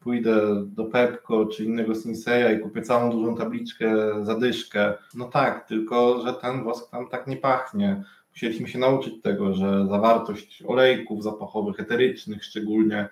pójdę 0.00 0.64
do 0.66 0.84
Pepko 0.84 1.46
czy 1.46 1.64
innego 1.64 1.94
Sinseya 1.94 2.56
i 2.56 2.60
kupię 2.60 2.82
całą 2.82 3.10
dużą 3.10 3.36
tabliczkę 3.36 3.90
zadyszkę. 4.24 4.94
No 5.14 5.24
tak, 5.24 5.68
tylko 5.68 6.22
że 6.22 6.32
ten 6.34 6.64
wosk 6.64 6.90
tam 6.90 7.08
tak 7.08 7.26
nie 7.26 7.36
pachnie. 7.36 8.04
Musieliśmy 8.30 8.68
się 8.68 8.78
nauczyć 8.78 9.22
tego, 9.22 9.54
że 9.54 9.86
zawartość 9.86 10.62
olejków 10.66 11.22
zapachowych, 11.22 11.80
eterycznych 11.80 12.44
szczególnie, 12.44 13.08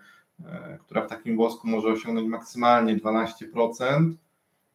e, 0.46 0.78
która 0.80 1.02
w 1.02 1.08
takim 1.08 1.36
wosku 1.36 1.68
może 1.68 1.88
osiągnąć 1.88 2.28
maksymalnie 2.28 2.96
12%, 2.96 4.14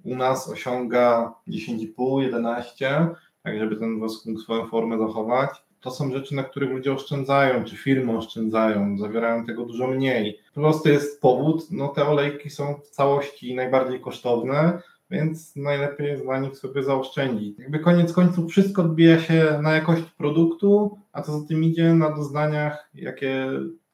u 0.04 0.16
nas 0.16 0.50
osiąga 0.50 1.34
10,5-11%, 1.48 3.16
tak 3.44 3.60
żeby 3.60 3.76
ten 3.76 4.00
wosk 4.00 4.26
mógł 4.26 4.40
swoją 4.40 4.68
formę 4.68 4.98
zachować. 4.98 5.63
To 5.84 5.92
są 5.92 6.12
rzeczy, 6.12 6.36
na 6.36 6.44
których 6.44 6.70
ludzie 6.70 6.94
oszczędzają, 6.94 7.64
czy 7.64 7.78
firmy 7.78 8.18
oszczędzają, 8.18 8.98
zawierają 8.98 9.46
tego 9.46 9.66
dużo 9.66 9.88
mniej. 9.88 10.40
Po 10.56 10.62
prostu 10.62 10.90
jest 10.90 11.22
powód, 11.22 11.68
no 11.72 11.88
te 11.88 12.06
olejki 12.06 12.50
są 12.50 12.76
w 12.76 12.90
całości 12.90 13.56
najbardziej 13.56 14.02
kosztowne, 14.02 14.80
więc 15.10 15.56
najlepiej 15.56 16.08
jest 16.08 16.26
na 16.26 16.40
nich 16.40 16.58
sobie 16.58 16.84
zaoszczędzić. 16.84 17.60
Jakby 17.60 17.80
koniec 17.80 18.14
końców 18.14 18.52
wszystko 18.52 18.82
odbija 18.82 19.20
się 19.20 19.60
na 19.62 19.72
jakości 19.74 20.12
produktu, 20.18 20.98
a 21.12 21.22
co 21.22 21.40
za 21.40 21.48
tym 21.48 21.64
idzie 21.64 21.94
na 21.94 22.10
doznaniach, 22.10 22.90
jakie 22.94 23.50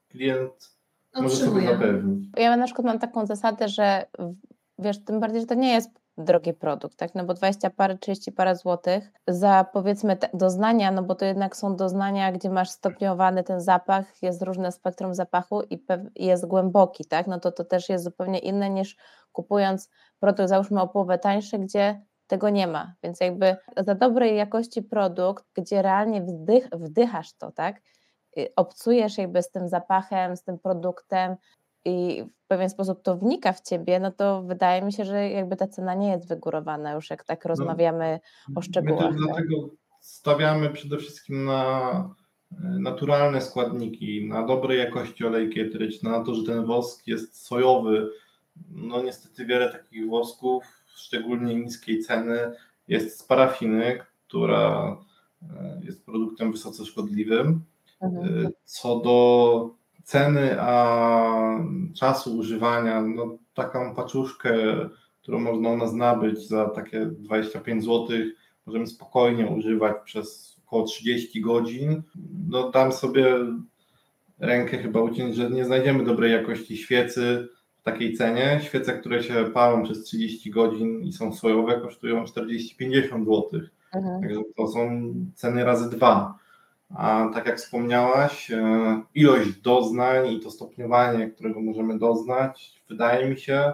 klient 0.09 0.71
może 1.15 1.35
sobie 1.35 1.49
Otrzymuję. 1.51 1.77
zapewnić. 1.77 2.29
Ja 2.37 2.57
na 2.57 2.65
przykład 2.65 2.87
mam 2.87 2.99
taką 2.99 3.25
zasadę, 3.25 3.67
że 3.69 4.05
wiesz, 4.79 5.03
tym 5.03 5.19
bardziej, 5.19 5.41
że 5.41 5.47
to 5.47 5.55
nie 5.55 5.73
jest 5.73 5.98
drogi 6.19 6.53
produkt, 6.53 6.97
tak? 6.97 7.15
No 7.15 7.23
bo 7.23 7.33
20 7.33 7.69
parę, 7.69 7.97
30 7.97 8.31
parę 8.31 8.55
złotych 8.55 9.11
za 9.27 9.65
powiedzmy 9.73 10.17
doznania, 10.33 10.91
no 10.91 11.03
bo 11.03 11.15
to 11.15 11.25
jednak 11.25 11.55
są 11.55 11.75
doznania, 11.75 12.31
gdzie 12.31 12.49
masz 12.49 12.69
stopniowany 12.69 13.43
ten 13.43 13.61
zapach, 13.61 14.23
jest 14.23 14.41
różne 14.41 14.71
spektrum 14.71 15.15
zapachu 15.15 15.61
i 15.69 15.85
jest 16.15 16.45
głęboki, 16.45 17.05
tak? 17.05 17.27
No 17.27 17.39
to 17.39 17.51
to 17.51 17.63
też 17.63 17.89
jest 17.89 18.03
zupełnie 18.03 18.39
inne 18.39 18.69
niż 18.69 18.97
kupując 19.31 19.89
produkt, 20.19 20.49
załóżmy 20.49 20.81
o 20.81 20.87
połowę 20.87 21.19
tańszy, 21.19 21.59
gdzie 21.59 22.01
tego 22.27 22.49
nie 22.49 22.67
ma. 22.67 22.93
Więc 23.03 23.19
jakby 23.19 23.55
za 23.77 23.95
dobrej 23.95 24.37
jakości 24.37 24.81
produkt, 24.83 25.45
gdzie 25.53 25.81
realnie 25.81 26.21
wdych, 26.21 26.69
wdychasz 26.71 27.33
to, 27.33 27.51
tak? 27.51 27.81
Y, 28.37 28.53
Obcujesz 28.55 29.17
jakby 29.17 29.43
z 29.43 29.51
tym 29.51 29.69
zapachem, 29.69 30.35
z 30.35 30.43
tym 30.43 30.59
produktem, 30.59 31.35
i 31.85 32.23
w 32.43 32.47
pewien 32.47 32.69
sposób 32.69 33.01
to 33.01 33.17
wnika 33.17 33.53
w 33.53 33.61
ciebie, 33.61 33.99
no 33.99 34.11
to 34.11 34.43
wydaje 34.43 34.81
mi 34.81 34.93
się, 34.93 35.05
że 35.05 35.29
jakby 35.29 35.55
ta 35.55 35.67
cena 35.67 35.93
nie 35.93 36.11
jest 36.11 36.27
wygórowana 36.27 36.93
już, 36.93 37.09
jak 37.09 37.23
tak 37.23 37.45
rozmawiamy 37.45 38.19
o 38.55 38.61
szczegółach. 38.61 39.11
My 39.11 39.17
tak? 39.17 39.17
dlatego 39.17 39.69
stawiamy 39.99 40.69
przede 40.69 40.97
wszystkim 40.97 41.45
na 41.45 41.91
e, 42.51 42.55
naturalne 42.79 43.41
składniki, 43.41 44.27
na 44.27 44.45
dobrej 44.45 44.79
jakości 44.79 45.25
olejki 45.25 45.59
eteryczne, 45.59 46.09
na 46.09 46.23
to, 46.23 46.35
że 46.35 46.43
ten 46.43 46.65
wosk 46.65 47.07
jest 47.07 47.45
sojowy. 47.45 48.09
No 48.69 49.03
niestety 49.03 49.45
wiele 49.45 49.71
takich 49.71 50.09
wosków, 50.09 50.63
szczególnie 50.95 51.55
niskiej 51.55 51.99
ceny, 51.99 52.51
jest 52.87 53.19
z 53.19 53.23
parafiny, 53.23 53.99
która 54.27 54.97
e, 55.41 55.81
jest 55.83 56.05
produktem 56.05 56.51
wysoce 56.51 56.85
szkodliwym. 56.85 57.65
Mhm. 58.01 58.45
Y, 58.45 58.51
Co 58.63 58.99
do 58.99 59.78
ceny, 60.09 60.61
a 60.61 61.59
czasu 61.95 62.37
używania, 62.37 63.01
no 63.01 63.37
taką 63.53 63.95
paczuszkę, 63.95 64.53
którą 65.21 65.39
można 65.39 65.69
u 65.69 65.77
nas 65.77 65.93
nabyć 65.93 66.47
za 66.47 66.69
takie 66.69 67.05
25 67.05 67.83
zł, 67.83 68.07
możemy 68.65 68.87
spokojnie 68.87 69.47
używać 69.47 69.95
przez 70.05 70.57
około 70.65 70.83
30 70.83 71.41
godzin. 71.41 72.03
No 72.47 72.71
dam 72.71 72.91
sobie 72.91 73.35
rękę 74.39 74.77
chyba 74.77 75.01
uciąć, 75.01 75.35
że 75.35 75.49
nie 75.49 75.65
znajdziemy 75.65 76.05
dobrej 76.05 76.31
jakości 76.31 76.77
świecy 76.77 77.47
w 77.79 77.83
takiej 77.83 78.13
cenie. 78.13 78.59
Świece, 78.63 78.93
które 78.93 79.23
się 79.23 79.45
palą 79.53 79.83
przez 79.83 80.03
30 80.03 80.51
godzin 80.51 81.01
i 81.01 81.13
są 81.13 81.33
sojowe, 81.33 81.81
kosztują 81.81 82.23
40-50 82.23 83.25
zł. 83.25 83.49
Mhm. 83.93 84.21
Także 84.21 84.41
to 84.57 84.67
są 84.67 85.13
ceny 85.35 85.63
razy 85.63 85.89
dwa. 85.89 86.39
A 86.95 87.29
tak 87.33 87.45
jak 87.45 87.57
wspomniałaś, 87.57 88.51
e, 88.51 89.01
ilość 89.15 89.61
doznań 89.61 90.31
i 90.31 90.39
to 90.39 90.51
stopniowanie, 90.51 91.29
którego 91.29 91.61
możemy 91.61 91.99
doznać, 91.99 92.81
wydaje 92.89 93.29
mi 93.29 93.37
się, 93.37 93.73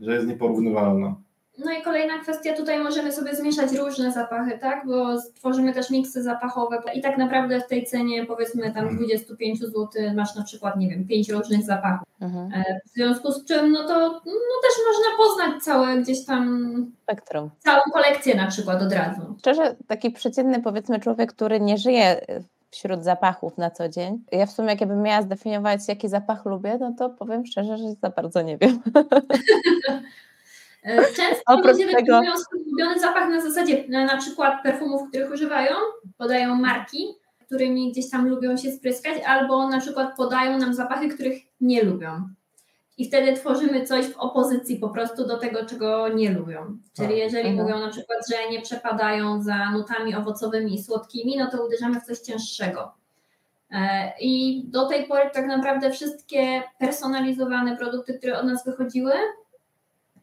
że 0.00 0.14
jest 0.14 0.26
nieporównywalna. 0.26 1.16
No 1.64 1.72
i 1.72 1.82
kolejna 1.82 2.18
kwestia, 2.18 2.56
tutaj 2.56 2.78
możemy 2.82 3.12
sobie 3.12 3.34
zmieszać 3.36 3.72
różne 3.72 4.12
zapachy, 4.12 4.58
tak? 4.58 4.86
Bo 4.86 5.20
stworzymy 5.20 5.72
też 5.72 5.90
miksy 5.90 6.22
zapachowe 6.22 6.82
i 6.94 7.00
tak 7.00 7.18
naprawdę 7.18 7.60
w 7.60 7.66
tej 7.66 7.84
cenie 7.86 8.26
powiedzmy 8.26 8.72
tam 8.74 8.96
25 8.96 9.60
zł 9.60 9.86
masz 10.14 10.34
na 10.36 10.42
przykład, 10.44 10.76
nie 10.76 10.88
wiem, 10.88 11.06
5 11.06 11.28
różnych 11.30 11.62
zapachów. 11.62 12.08
Mhm. 12.20 12.52
E, 12.54 12.80
W 12.86 12.90
związku 12.90 13.32
z 13.32 13.44
czym, 13.44 13.72
no 13.72 13.84
to 13.88 13.98
no 14.10 14.56
też 14.62 14.74
można 14.88 15.16
poznać 15.24 15.62
całe 15.64 15.96
gdzieś 15.98 16.24
tam, 16.24 16.70
Spektrum. 17.02 17.50
całą 17.58 17.80
kolekcję 17.92 18.34
na 18.34 18.46
przykład 18.46 18.82
od 18.82 18.92
razu. 18.92 19.20
Szczerze, 19.38 19.76
taki 19.86 20.10
przeciętny 20.10 20.62
powiedzmy 20.62 21.00
człowiek, 21.00 21.32
który 21.32 21.60
nie 21.60 21.78
żyje 21.78 22.20
wśród 22.70 23.04
zapachów 23.04 23.58
na 23.58 23.70
co 23.70 23.88
dzień, 23.88 24.24
ja 24.32 24.46
w 24.46 24.50
sumie 24.50 24.68
jak 24.68 24.80
ja 24.80 24.86
bym 24.86 25.02
miała 25.02 25.22
zdefiniować, 25.22 25.80
jaki 25.88 26.08
zapach 26.08 26.44
lubię, 26.46 26.78
no 26.80 26.94
to 26.98 27.10
powiem 27.10 27.46
szczerze, 27.46 27.78
że 27.78 27.84
za 28.02 28.10
bardzo 28.10 28.42
nie 28.42 28.58
wiem. 28.58 28.80
E, 30.84 30.96
Często 31.04 31.42
Oprócz 31.46 31.72
ludzie 31.72 31.88
tego- 31.88 32.20
swój 32.36 32.60
ulubiony 32.62 33.00
zapach 33.00 33.28
na 33.28 33.40
zasadzie 33.40 33.84
na, 33.88 34.04
na 34.04 34.16
przykład 34.16 34.62
perfumów, 34.62 35.08
których 35.08 35.32
używają, 35.32 35.76
podają 36.18 36.54
marki, 36.54 37.06
którymi 37.46 37.92
gdzieś 37.92 38.10
tam 38.10 38.28
lubią 38.28 38.56
się 38.56 38.72
spryskać, 38.72 39.14
albo 39.26 39.68
na 39.68 39.80
przykład 39.80 40.16
podają 40.16 40.58
nam 40.58 40.74
zapachy, 40.74 41.08
których 41.08 41.42
nie 41.60 41.82
lubią. 41.82 42.28
I 42.98 43.08
wtedy 43.08 43.32
tworzymy 43.32 43.86
coś 43.86 44.06
w 44.06 44.16
opozycji 44.18 44.76
po 44.76 44.88
prostu 44.88 45.26
do 45.26 45.38
tego, 45.38 45.64
czego 45.66 46.08
nie 46.08 46.30
lubią. 46.32 46.78
Czyli 46.96 47.08
Tak. 47.08 47.16
jeżeli 47.16 47.52
mówią 47.52 47.78
na 47.78 47.88
przykład, 47.88 48.18
że 48.30 48.50
nie 48.50 48.62
przepadają 48.62 49.42
za 49.42 49.70
nutami 49.70 50.14
owocowymi 50.14 50.74
i 50.74 50.82
słodkimi, 50.82 51.36
no 51.38 51.50
to 51.50 51.66
uderzamy 51.66 52.00
w 52.00 52.04
coś 52.04 52.18
cięższego. 52.18 52.92
E, 53.70 54.12
I 54.20 54.62
do 54.68 54.86
tej 54.88 55.06
pory 55.06 55.30
tak 55.32 55.46
naprawdę 55.46 55.90
wszystkie 55.90 56.62
personalizowane 56.78 57.76
produkty, 57.76 58.14
które 58.18 58.38
od 58.38 58.46
nas 58.46 58.64
wychodziły, 58.64 59.12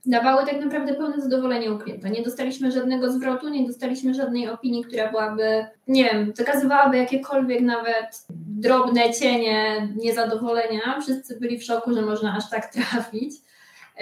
dawały 0.06 0.46
tak 0.46 0.62
naprawdę 0.62 0.94
pełne 0.94 1.22
zadowolenie 1.22 1.72
u 1.72 1.78
klienta. 1.78 2.10
Nie 2.10 2.24
dostaliśmy 2.24 2.72
żadnego 2.72 3.12
zwrotu, 3.12 3.50
nie 3.50 3.68
dostaliśmy 3.68 4.14
żadnej 4.14 4.50
opinii, 4.50 4.84
która 4.84 5.12
byłaby, 5.12 5.66
nie 5.88 6.04
wiem, 6.04 6.34
wykazywałaby 6.38 6.98
jakiekolwiek 6.98 7.62
nawet 7.62 8.26
drobne 8.60 9.14
cienie 9.14 9.88
niezadowolenia. 9.96 11.00
Wszyscy 11.02 11.40
byli 11.40 11.60
w 11.60 11.64
szoku, 11.64 11.94
że 11.94 12.02
można 12.02 12.38
aż 12.38 12.50
tak 12.50 12.74
trafić, 12.74 13.34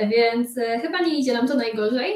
więc 0.10 0.58
e, 0.58 0.80
chyba 0.80 1.00
nie 1.00 1.20
idzie 1.20 1.34
nam 1.34 1.48
to 1.48 1.56
najgorzej. 1.56 2.14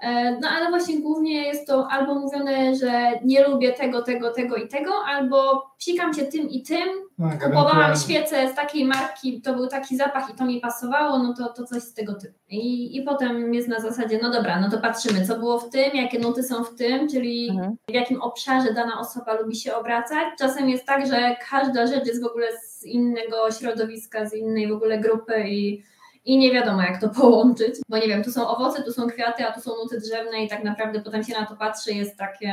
E, 0.00 0.38
no 0.40 0.48
ale 0.48 0.70
właśnie 0.70 1.00
głównie 1.00 1.46
jest 1.46 1.66
to 1.66 1.88
albo 1.90 2.14
mówione, 2.14 2.74
że 2.74 3.10
nie 3.24 3.48
lubię 3.48 3.72
tego, 3.72 4.02
tego, 4.02 4.30
tego 4.30 4.56
i 4.56 4.68
tego, 4.68 4.92
albo 5.06 5.70
psikam 5.78 6.14
się 6.14 6.22
tym 6.22 6.48
i 6.48 6.62
tym, 6.62 6.88
tak, 7.18 7.44
kupowałam 7.44 7.96
świecę 7.96 8.48
z 8.52 8.54
takiej 8.54 8.84
marki, 8.84 9.42
to 9.42 9.54
był 9.54 9.66
taki 9.66 9.96
zapach 9.96 10.30
i 10.30 10.34
to 10.34 10.44
mi 10.44 10.60
pasowało, 10.60 11.18
no 11.18 11.34
to, 11.34 11.48
to 11.48 11.64
coś 11.64 11.82
z 11.82 11.94
tego 11.94 12.14
typu. 12.14 12.38
I, 12.48 12.96
I 12.96 13.02
potem 13.02 13.54
jest 13.54 13.68
na 13.68 13.80
zasadzie, 13.80 14.18
no 14.22 14.30
dobra, 14.30 14.60
no 14.60 14.70
to 14.70 14.78
patrzymy, 14.78 15.26
co 15.26 15.38
było 15.38 15.58
w 15.58 15.70
tym, 15.70 15.90
jakie 15.94 16.18
nuty 16.18 16.42
są 16.42 16.64
w 16.64 16.74
tym, 16.74 17.08
czyli 17.08 17.50
mhm. 17.50 17.76
w 17.88 17.92
jakim 17.92 18.22
obszarze 18.22 18.74
dana 18.74 19.00
osoba 19.00 19.34
lubi 19.34 19.56
się 19.56 19.74
obracać. 19.74 20.24
Czasem 20.38 20.68
jest 20.68 20.86
tak, 20.86 21.06
że 21.06 21.36
każda 21.50 21.86
rzecz 21.86 22.06
jest 22.06 22.22
w 22.22 22.26
ogóle 22.26 22.46
z 22.62 22.84
innego 22.84 23.50
środowiska, 23.60 24.26
z 24.26 24.34
innej 24.34 24.68
w 24.68 24.72
ogóle 24.72 24.98
grupy 24.98 25.44
i 25.48 25.89
i 26.24 26.38
nie 26.38 26.52
wiadomo 26.52 26.82
jak 26.82 27.00
to 27.00 27.08
połączyć, 27.08 27.74
bo 27.88 27.98
nie 27.98 28.08
wiem, 28.08 28.24
tu 28.24 28.32
są 28.32 28.48
owoce, 28.48 28.82
tu 28.82 28.92
są 28.92 29.06
kwiaty, 29.06 29.46
a 29.46 29.52
tu 29.52 29.60
są 29.60 29.70
nuty 29.70 30.00
drzewne 30.00 30.44
i 30.44 30.48
tak 30.48 30.64
naprawdę 30.64 31.00
potem 31.00 31.24
się 31.24 31.32
na 31.32 31.46
to 31.46 31.56
patrzy, 31.56 31.92
jest 31.92 32.16
takie, 32.16 32.46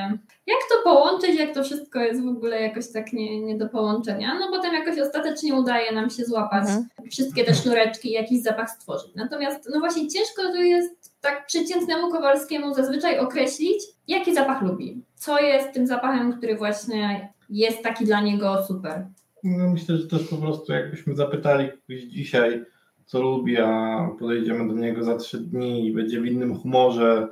jak 0.47 0.57
to 0.69 0.83
połączyć, 0.83 1.39
jak 1.39 1.53
to 1.53 1.63
wszystko 1.63 1.99
jest 1.99 2.23
w 2.23 2.27
ogóle 2.27 2.61
jakoś 2.61 2.91
tak 2.91 3.13
nie, 3.13 3.41
nie 3.41 3.57
do 3.57 3.69
połączenia, 3.69 4.39
no 4.39 4.47
potem 4.51 4.73
jakoś 4.73 4.99
ostatecznie 4.99 5.53
udaje 5.53 5.91
nam 5.91 6.09
się 6.09 6.25
złapać 6.25 6.61
mhm. 6.61 6.85
wszystkie 7.11 7.43
te 7.43 7.53
sznureczki 7.53 8.09
i 8.09 8.11
jakiś 8.11 8.41
zapach 8.41 8.69
stworzyć. 8.69 9.15
Natomiast 9.15 9.69
no 9.73 9.79
właśnie 9.79 10.07
ciężko 10.07 10.41
to 10.41 10.55
jest 10.55 11.13
tak 11.21 11.45
przeciętnemu 11.45 12.11
Kowalskiemu 12.11 12.73
zazwyczaj 12.73 13.19
określić, 13.19 13.83
jaki 14.07 14.35
zapach 14.35 14.61
lubi, 14.61 15.03
co 15.15 15.39
jest 15.39 15.73
tym 15.73 15.87
zapachem, 15.87 16.37
który 16.37 16.55
właśnie 16.55 17.33
jest 17.49 17.83
taki 17.83 18.05
dla 18.05 18.21
niego 18.21 18.65
super. 18.67 19.07
No 19.43 19.69
myślę, 19.69 19.97
że 19.97 20.07
też 20.07 20.23
po 20.27 20.37
prostu 20.37 20.73
jakbyśmy 20.73 21.15
zapytali 21.15 21.69
kogoś 21.69 22.03
dzisiaj, 22.03 22.65
co 23.07 23.21
lubi, 23.21 23.57
a 23.57 24.09
podejdziemy 24.19 24.67
do 24.67 24.73
niego 24.73 25.03
za 25.03 25.17
trzy 25.17 25.39
dni 25.39 25.87
i 25.87 25.93
będzie 25.93 26.21
w 26.21 26.25
innym 26.25 26.55
humorze, 26.55 27.27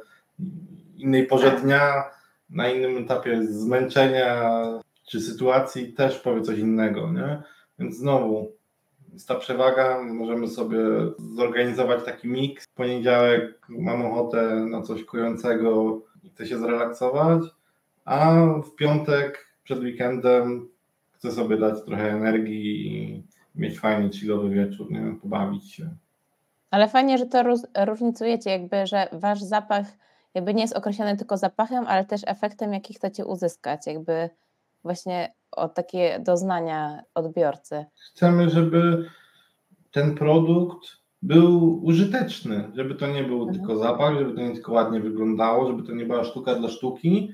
innej 0.98 1.28
porze 1.28 1.52
tak. 1.52 1.62
dnia, 1.62 2.04
na 2.50 2.70
innym 2.70 2.98
etapie 2.98 3.44
zmęczenia 3.44 4.52
czy 5.08 5.22
sytuacji 5.22 5.94
też 5.94 6.20
powie 6.20 6.42
coś 6.42 6.60
innego, 6.60 7.12
nie? 7.12 7.44
Więc 7.80 7.98
znowu 7.98 8.52
jest 9.14 9.28
ta 9.28 9.36
przewaga, 9.36 10.04
możemy 10.04 10.48
sobie 10.48 10.78
zorganizować 11.36 12.06
taki 12.06 12.28
miks. 12.28 12.66
W 12.66 12.74
poniedziałek 12.74 13.66
mam 13.70 14.06
ochotę 14.06 14.66
na 14.70 14.82
coś 14.82 15.04
kojącego 15.04 16.02
i 16.24 16.30
chcę 16.30 16.46
się 16.46 16.58
zrelaksować, 16.58 17.44
a 18.06 18.46
w 18.66 18.76
piątek 18.76 19.48
przed 19.64 19.80
weekendem 19.80 20.70
chcę 21.12 21.32
sobie 21.32 21.58
dać 21.58 21.86
trochę 21.86 22.12
energii 22.12 23.24
mieć 23.56 23.80
fajny, 23.80 24.10
chillowy 24.10 24.50
wieczór, 24.50 24.92
nie 24.92 25.00
wiem, 25.00 25.20
pobawić 25.20 25.74
się. 25.74 25.90
Ale 26.72 26.88
fajnie, 26.88 27.18
że 27.18 27.26
to 27.26 27.44
różnicujecie, 27.86 28.50
jakby, 28.50 28.88
że 28.88 29.08
wasz 29.12 29.42
zapach 29.42 29.86
jakby 30.36 30.54
nie 30.54 30.62
jest 30.62 30.78
określony 30.78 31.18
tylko 31.18 31.38
zapachem, 31.38 31.86
ale 31.88 32.06
też 32.06 32.22
efektem, 32.28 32.74
jaki 32.74 32.94
chcecie 32.94 33.26
uzyskać, 33.26 33.88
jakby 33.88 34.30
właśnie 34.84 35.34
o 35.52 35.70
takie 35.70 36.20
doznania 36.20 37.02
odbiorcy. 37.14 37.86
Chcemy, 38.12 38.50
żeby 38.50 39.10
ten 39.92 40.16
produkt 40.16 40.88
był 41.22 41.84
użyteczny, 41.86 42.72
żeby 42.76 42.96
to 42.96 43.08
nie 43.08 43.24
był 43.24 43.42
mhm. 43.42 43.58
tylko 43.58 43.78
zapach, 43.78 44.20
żeby 44.20 44.34
to 44.34 44.42
nie 44.42 44.52
tylko 44.52 44.74
ładnie 44.74 45.00
wyglądało, 45.00 45.68
żeby 45.68 45.84
to 45.84 45.92
nie 45.92 46.06
była 46.06 46.24
sztuka 46.24 46.56
dla 46.56 46.70
sztuki, 46.70 47.34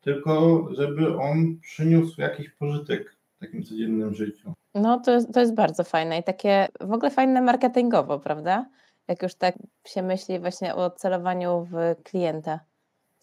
tylko 0.00 0.66
żeby 0.70 1.18
on 1.18 1.60
przyniósł 1.60 2.20
jakiś 2.20 2.50
pożytek 2.50 3.16
w 3.36 3.40
takim 3.40 3.62
codziennym 3.62 4.14
życiu. 4.14 4.52
No 4.74 5.00
to 5.00 5.10
jest, 5.10 5.34
to 5.34 5.40
jest 5.40 5.54
bardzo 5.54 5.84
fajne 5.84 6.18
i 6.18 6.22
takie 6.22 6.68
w 6.80 6.92
ogóle 6.92 7.10
fajne 7.10 7.40
marketingowo, 7.40 8.18
prawda? 8.18 8.66
Jak 9.08 9.22
już 9.22 9.34
tak 9.34 9.54
się 9.86 10.02
myśli 10.02 10.40
właśnie 10.40 10.74
o 10.74 10.90
celowaniu 10.90 11.68
w 11.70 12.02
klienta. 12.02 12.60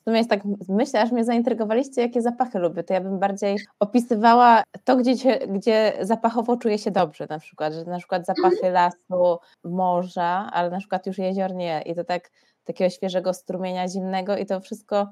W 0.02 0.04
sumie 0.04 0.18
jest 0.18 0.30
tak, 0.30 0.42
myślę, 0.70 1.02
aż 1.02 1.12
mnie 1.12 1.24
zaintrygowaliście, 1.24 2.02
jakie 2.02 2.22
zapachy 2.22 2.60
lubię, 2.60 2.84
to 2.84 2.94
ja 2.94 3.02
bym 3.02 3.20
bardziej 3.20 3.58
opisywała 3.80 4.64
to, 4.84 4.96
gdzie, 4.98 5.40
gdzie 5.48 5.94
zapachowo 6.02 6.58
czuję 6.58 6.78
się 6.78 6.92
dobrze, 6.92 7.28
na 7.30 7.40
przykład, 7.40 7.74
że 7.74 7.84
na 7.84 7.98
przykład 7.98 8.26
zapachy 8.26 8.72
lasu, 8.72 9.40
morza, 9.64 10.50
ale 10.54 10.70
na 10.70 10.80
przykład 10.80 11.08
już 11.08 11.18
jezior 11.18 11.56
nie 11.56 11.82
i 11.86 11.96
to 11.96 12.04
tak 12.04 12.32
takiego 12.64 12.90
świeżego 12.90 13.34
strumienia 13.34 13.88
zimnego 13.88 14.38
i 14.38 14.46
to 14.46 14.60
wszystko 14.60 15.10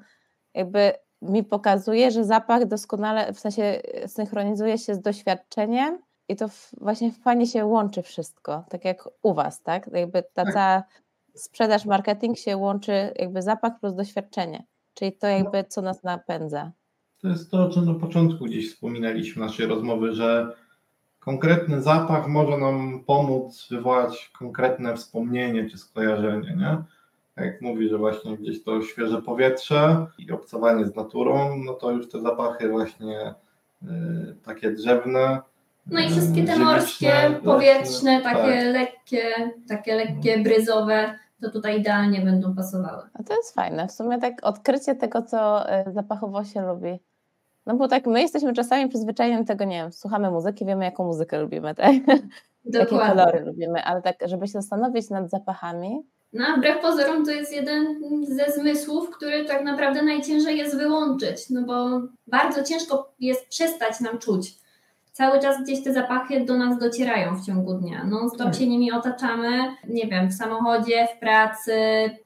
jakby 0.54 0.94
mi 1.22 1.44
pokazuje, 1.44 2.12
że 2.12 2.26
zapach 2.26 2.66
doskonale, 2.66 3.34
w 3.34 3.40
sensie 3.40 3.82
synchronizuje 4.08 4.78
się 4.78 4.96
z 4.96 5.02
doświadczeniem 5.02 6.00
i 6.30 6.36
to 6.36 6.46
właśnie 6.82 7.12
fajnie 7.12 7.48
się 7.48 7.66
łączy 7.66 8.02
wszystko, 8.02 8.64
tak 8.70 8.86
jak 8.86 9.10
u 9.22 9.34
Was, 9.34 9.62
tak? 9.62 9.90
Jakby 9.94 10.24
ta 10.34 10.44
tak. 10.44 10.54
cała 10.54 10.84
sprzedaż, 11.36 11.86
marketing 11.86 12.38
się 12.38 12.58
łączy 12.58 13.14
jakby 13.20 13.42
zapach 13.42 13.80
plus 13.80 13.96
doświadczenie, 13.96 14.64
czyli 14.94 15.14
to 15.14 15.28
jakby 15.28 15.64
co 15.64 15.82
nas 15.82 16.04
napędza. 16.04 16.72
To 17.22 17.28
jest 17.28 17.52
to, 17.52 17.66
o 17.66 17.70
czym 17.70 17.86
na 17.86 17.94
początku 17.94 18.46
gdzieś 18.46 18.74
wspominaliśmy 18.74 19.46
naszej 19.46 19.66
rozmowy, 19.66 20.14
że 20.14 20.56
konkretny 21.20 21.82
zapach 21.82 22.28
może 22.28 22.58
nam 22.58 23.04
pomóc 23.08 23.68
wywołać 23.70 24.32
konkretne 24.40 24.96
wspomnienie 24.96 25.70
czy 25.70 25.78
skojarzenie, 25.78 26.56
nie? 26.56 26.84
Jak 27.46 27.62
mówi, 27.62 27.90
że 27.90 27.98
właśnie 27.98 28.38
gdzieś 28.38 28.64
to 28.64 28.82
świeże 28.82 29.22
powietrze 29.22 30.08
i 30.18 30.32
obcowanie 30.32 30.86
z 30.86 30.96
naturą, 30.96 31.58
no 31.58 31.74
to 31.74 31.92
już 31.92 32.10
te 32.10 32.22
zapachy 32.22 32.70
właśnie 32.70 33.34
y, 33.84 33.88
takie 34.44 34.72
drzewne, 34.72 35.42
no 35.88 36.00
i 36.00 36.10
wszystkie 36.10 36.44
te 36.44 36.60
morskie, 36.60 37.14
powietrzne, 37.44 38.22
takie 38.22 38.64
tak. 38.64 38.74
lekkie, 38.74 39.52
takie 39.70 39.96
lekkie, 39.96 40.40
bryzowe, 40.40 41.20
to 41.42 41.50
tutaj 41.50 41.80
idealnie 41.80 42.22
będą 42.22 42.56
pasowały. 42.56 43.04
A 43.14 43.24
to 43.24 43.36
jest 43.36 43.56
fajne. 43.56 43.88
W 43.88 43.92
sumie 43.92 44.18
tak 44.18 44.34
odkrycie 44.42 44.96
tego, 44.96 45.22
co 45.22 45.70
e, 45.70 45.92
zapachowo 45.92 46.44
się 46.44 46.62
lubi. 46.62 47.00
No 47.66 47.76
bo 47.76 47.88
tak 47.88 48.08
my 48.08 48.22
jesteśmy 48.22 48.54
czasami 48.54 48.90
przyzwyczajeni 48.90 49.42
do 49.42 49.48
tego, 49.48 49.66
nie 49.66 49.78
wiem, 49.78 49.92
słuchamy 49.92 50.32
muzyki, 50.32 50.66
wiemy 50.66 50.86
jaką 50.86 51.06
muzykę 51.06 51.42
lubimy, 51.42 51.76
tak? 51.76 51.94
Jakie 52.66 52.86
kolory 52.86 53.46
lubimy, 53.46 53.84
ale 53.84 54.02
tak, 54.02 54.16
żeby 54.26 54.48
się 54.48 54.52
zastanowić 54.52 55.10
nad 55.10 55.30
zapachami. 55.30 56.02
No, 56.34 56.46
wbrew 56.58 56.82
pozorom 56.82 57.26
to 57.26 57.32
jest 57.32 57.54
jeden 57.54 57.86
ze 58.28 58.52
zmysłów, 58.52 59.10
który 59.10 59.46
tak 59.46 59.64
naprawdę 59.64 60.04
najciężej 60.04 60.58
jest 60.58 60.78
wyłączyć, 60.78 61.50
no 61.50 61.62
bo 61.62 62.02
bardzo 62.28 62.64
ciężko 62.64 63.14
jest 63.20 63.48
przestać 63.48 64.00
nam 64.00 64.18
czuć 64.18 64.65
cały 65.16 65.40
czas 65.40 65.64
gdzieś 65.64 65.84
te 65.84 65.94
zapachy 65.94 66.46
do 66.46 66.58
nas 66.58 66.80
docierają 66.80 67.36
w 67.36 67.46
ciągu 67.46 67.74
dnia. 67.74 68.04
Non-stop 68.04 68.48
tak. 68.48 68.56
się 68.56 68.68
nimi 68.68 68.92
otaczamy, 68.92 69.76
nie 69.88 70.08
wiem, 70.08 70.30
w 70.30 70.34
samochodzie, 70.34 71.08
w 71.16 71.20
pracy, 71.20 71.72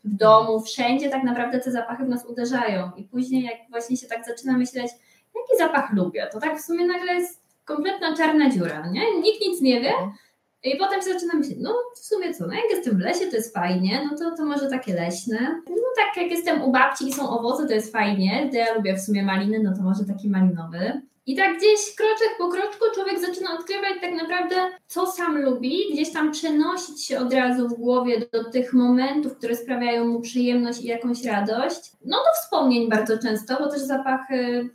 w 0.03 0.15
domu, 0.15 0.61
wszędzie 0.61 1.09
tak 1.09 1.23
naprawdę 1.23 1.59
te 1.59 1.71
zapachy 1.71 2.05
w 2.05 2.09
nas 2.09 2.25
uderzają. 2.25 2.91
I 2.97 3.03
później, 3.03 3.43
jak 3.43 3.57
właśnie 3.69 3.97
się 3.97 4.07
tak 4.07 4.25
zaczyna 4.25 4.57
myśleć, 4.57 4.91
jaki 5.35 5.57
zapach 5.57 5.93
lubię, 5.93 6.27
to 6.31 6.39
tak 6.39 6.57
w 6.57 6.61
sumie 6.61 6.85
nagle 6.85 7.13
jest 7.13 7.41
kompletna 7.65 8.15
czarna 8.17 8.49
dziura, 8.49 8.87
nie? 8.91 9.19
Nikt 9.21 9.41
nic 9.41 9.61
nie 9.61 9.81
wie. 9.81 9.93
I 10.63 10.77
potem 10.77 11.01
się 11.01 11.13
zaczynam 11.13 11.37
myśleć, 11.37 11.57
no 11.61 11.73
w 11.95 11.99
sumie 11.99 12.33
co, 12.33 12.47
no 12.47 12.53
jak 12.53 12.69
jestem 12.69 12.97
w 12.97 13.01
lesie, 13.01 13.25
to 13.25 13.35
jest 13.35 13.53
fajnie, 13.53 14.09
no 14.11 14.17
to, 14.17 14.37
to 14.37 14.45
może 14.45 14.69
takie 14.69 14.93
leśne. 14.93 15.61
No 15.69 15.87
tak 15.95 16.23
jak 16.23 16.31
jestem 16.31 16.61
u 16.61 16.71
babci 16.71 17.07
i 17.07 17.13
są 17.13 17.29
owoce, 17.29 17.67
to 17.67 17.73
jest 17.73 17.91
fajnie, 17.91 18.49
to 18.51 18.57
ja 18.57 18.73
lubię 18.73 18.95
w 18.95 19.01
sumie 19.01 19.23
maliny, 19.23 19.59
no 19.63 19.73
to 19.77 19.83
może 19.83 20.05
taki 20.05 20.29
malinowy. 20.29 21.01
I 21.25 21.35
tak 21.35 21.57
gdzieś 21.57 21.95
kroczek 21.95 22.37
po 22.37 22.49
kroczku 22.49 22.85
człowiek 22.95 23.19
zaczyna 23.19 23.53
odkrywać 23.59 23.93
tak 24.01 24.13
naprawdę, 24.13 24.55
co 24.87 25.05
sam 25.05 25.41
lubi, 25.41 25.93
gdzieś 25.93 26.13
tam 26.13 26.31
przenosić 26.31 27.05
się 27.05 27.19
od 27.19 27.33
razu 27.33 27.67
w 27.67 27.73
głowie 27.73 28.21
do 28.33 28.51
tych 28.51 28.73
momentów, 28.73 29.37
które 29.37 29.55
sprawiają 29.55 30.07
mu 30.07 30.21
przyjemność 30.21 30.81
i 30.81 30.87
jakąś 30.87 31.25
radość. 31.25 31.91
No 32.05 32.17
do 32.17 32.41
wspomnień 32.41 32.89
bardzo 32.89 33.17
często, 33.17 33.57
bo 33.59 33.69
też 33.69 33.81
zapachy 33.81 34.69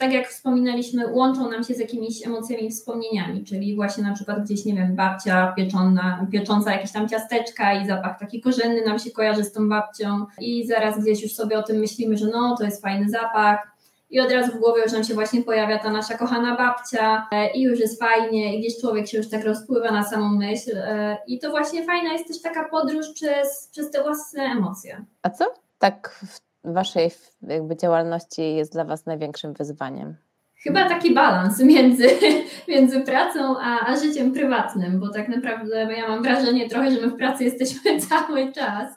tak 0.00 0.12
jak 0.12 0.28
wspominaliśmy, 0.28 1.06
łączą 1.12 1.50
nam 1.50 1.64
się 1.64 1.74
z 1.74 1.78
jakimiś 1.78 2.26
emocjami 2.26 2.64
i 2.64 2.70
wspomnieniami, 2.70 3.44
czyli 3.44 3.76
właśnie 3.76 4.04
na 4.04 4.14
przykład 4.14 4.44
gdzieś, 4.44 4.64
nie 4.64 4.74
wiem, 4.74 4.96
babcia 4.96 5.52
pieczona, 5.56 6.26
piecząca 6.32 6.72
jakieś 6.72 6.92
tam 6.92 7.08
ciasteczka 7.08 7.74
i 7.74 7.86
zapach 7.86 8.18
taki 8.18 8.40
korzenny 8.40 8.84
nam 8.84 8.98
się 8.98 9.10
kojarzy 9.10 9.44
z 9.44 9.52
tą 9.52 9.68
babcią 9.68 10.26
i 10.40 10.66
zaraz 10.66 11.00
gdzieś 11.00 11.22
już 11.22 11.32
sobie 11.32 11.58
o 11.58 11.62
tym 11.62 11.76
myślimy, 11.76 12.16
że 12.16 12.26
no, 12.26 12.56
to 12.58 12.64
jest 12.64 12.82
fajny 12.82 13.08
zapach 13.08 13.70
i 14.10 14.20
od 14.20 14.32
razu 14.32 14.52
w 14.52 14.60
głowie 14.60 14.82
już 14.82 14.92
nam 14.92 15.04
się 15.04 15.14
właśnie 15.14 15.42
pojawia 15.42 15.78
ta 15.78 15.90
nasza 15.90 16.18
kochana 16.18 16.56
babcia 16.56 17.28
e, 17.32 17.52
i 17.52 17.62
już 17.62 17.80
jest 17.80 18.00
fajnie 18.00 18.56
i 18.56 18.60
gdzieś 18.60 18.80
człowiek 18.80 19.08
się 19.08 19.18
już 19.18 19.30
tak 19.30 19.44
rozpływa 19.44 19.90
na 19.90 20.04
samą 20.04 20.28
myśl 20.28 20.76
e, 20.76 21.18
i 21.26 21.38
to 21.38 21.50
właśnie 21.50 21.84
fajna 21.84 22.12
jest 22.12 22.28
też 22.28 22.42
taka 22.42 22.68
podróż 22.68 23.06
przez, 23.14 23.68
przez 23.72 23.90
te 23.90 24.02
własne 24.02 24.42
emocje. 24.42 25.04
A 25.22 25.30
co 25.30 25.54
tak 25.78 26.20
w 26.26 26.49
waszej 26.64 27.10
jakby 27.42 27.76
działalności 27.76 28.54
jest 28.54 28.72
dla 28.72 28.84
was 28.84 29.06
największym 29.06 29.52
wyzwaniem? 29.54 30.16
Chyba 30.62 30.88
taki 30.88 31.14
balans 31.14 31.60
między, 31.60 32.08
między 32.68 33.00
pracą 33.00 33.58
a, 33.60 33.86
a 33.86 33.96
życiem 33.96 34.32
prywatnym, 34.32 35.00
bo 35.00 35.08
tak 35.08 35.28
naprawdę 35.28 35.92
ja 35.96 36.08
mam 36.08 36.22
wrażenie 36.22 36.68
trochę, 36.68 36.90
że 36.90 37.00
my 37.00 37.06
w 37.06 37.16
pracy 37.16 37.44
jesteśmy 37.44 37.98
cały 38.08 38.52
czas 38.52 38.92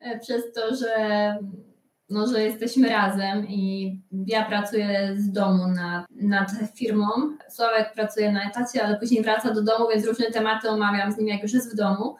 e, 0.00 0.18
przez 0.18 0.52
to, 0.52 0.76
że, 0.76 1.36
no, 2.10 2.26
że 2.26 2.42
jesteśmy 2.42 2.88
razem 2.88 3.48
i 3.48 3.96
ja 4.26 4.44
pracuję 4.44 5.14
z 5.16 5.32
domu 5.32 5.68
nad, 5.68 6.06
nad 6.10 6.50
firmą. 6.74 7.06
Sławek 7.48 7.92
pracuje 7.92 8.32
na 8.32 8.50
etacie, 8.50 8.84
ale 8.84 8.98
później 8.98 9.22
wraca 9.22 9.54
do 9.54 9.62
domu, 9.62 9.88
więc 9.94 10.06
różne 10.06 10.26
tematy 10.26 10.70
omawiam 10.70 11.12
z 11.12 11.18
nim, 11.18 11.28
jak 11.28 11.42
już 11.42 11.52
jest 11.52 11.72
w 11.72 11.76
domu. 11.76 12.16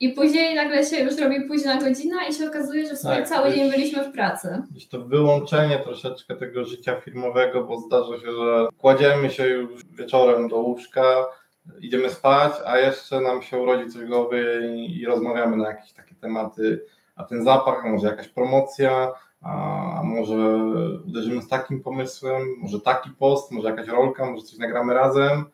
I 0.00 0.08
później 0.08 0.54
nagle 0.54 0.84
się 0.84 0.96
już 0.96 1.18
robi 1.18 1.40
późna 1.40 1.76
godzina 1.76 2.26
i 2.26 2.32
się 2.32 2.48
okazuje, 2.48 2.86
że 2.86 2.94
w 2.94 2.98
sumie 2.98 3.16
Tak, 3.16 3.28
cały 3.28 3.52
dzień 3.52 3.70
byliśmy 3.70 4.04
w 4.04 4.12
pracy. 4.12 4.62
Gdzieś 4.70 4.88
to 4.88 5.00
wyłączenie 5.00 5.78
troszeczkę 5.78 6.36
tego 6.36 6.64
życia 6.64 7.00
firmowego, 7.00 7.64
bo 7.64 7.80
zdarza 7.80 8.20
się, 8.20 8.32
że 8.32 8.68
kładziemy 8.78 9.30
się 9.30 9.46
już 9.48 9.84
wieczorem 9.84 10.48
do 10.48 10.56
łóżka, 10.56 11.26
idziemy 11.80 12.10
spać, 12.10 12.52
a 12.66 12.78
jeszcze 12.78 13.20
nam 13.20 13.42
się 13.42 13.58
urodzi 13.58 13.90
coś 13.90 14.02
w 14.02 14.08
głowie 14.08 14.44
i, 14.74 15.00
i 15.00 15.06
rozmawiamy 15.06 15.56
na 15.56 15.68
jakieś 15.68 15.92
takie 15.92 16.14
tematy, 16.14 16.84
a 17.16 17.24
ten 17.24 17.44
zapach, 17.44 17.84
może 17.84 18.06
jakaś 18.06 18.28
promocja, 18.28 19.12
a 19.42 20.00
może 20.04 20.56
uderzymy 21.06 21.42
z 21.42 21.48
takim 21.48 21.82
pomysłem, 21.82 22.42
może 22.58 22.80
taki 22.80 23.10
post, 23.10 23.50
może 23.50 23.68
jakaś 23.68 23.88
rolka, 23.88 24.30
może 24.30 24.42
coś 24.42 24.58
nagramy 24.58 24.94
razem, 24.94 25.44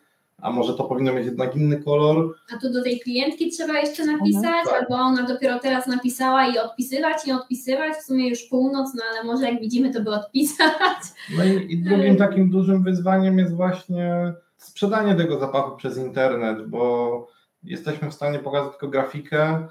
a 0.43 0.51
może 0.51 0.75
to 0.75 0.85
powinno 0.85 1.13
mieć 1.13 1.27
jednak 1.27 1.57
inny 1.57 1.83
kolor. 1.83 2.35
A 2.55 2.59
tu 2.59 2.73
do 2.73 2.83
tej 2.83 3.01
klientki 3.01 3.51
trzeba 3.51 3.79
jeszcze 3.79 4.07
napisać, 4.07 4.65
tak. 4.65 4.83
albo 4.83 4.95
ona 4.95 5.23
dopiero 5.23 5.59
teraz 5.59 5.87
napisała 5.87 6.49
i 6.49 6.59
odpisywać, 6.59 7.27
i 7.27 7.33
odpisywać. 7.33 7.95
W 7.95 8.03
sumie 8.03 8.29
już 8.29 8.43
północ, 8.43 8.95
no 8.95 9.03
ale 9.11 9.25
może 9.25 9.45
jak 9.45 9.61
widzimy, 9.61 9.95
to 9.95 10.01
by 10.01 10.11
odpisać. 10.11 10.99
No 11.37 11.45
i, 11.45 11.73
i 11.73 11.79
drugim 11.83 12.17
takim 12.27 12.51
dużym 12.51 12.83
wyzwaniem 12.83 13.39
jest 13.39 13.55
właśnie 13.55 14.33
sprzedanie 14.57 15.15
tego 15.15 15.39
zapachu 15.39 15.77
przez 15.77 15.99
internet, 15.99 16.69
bo 16.69 17.27
jesteśmy 17.63 18.11
w 18.11 18.15
stanie 18.15 18.39
pokazać 18.39 18.71
tylko 18.71 18.89
grafikę. 18.89 19.69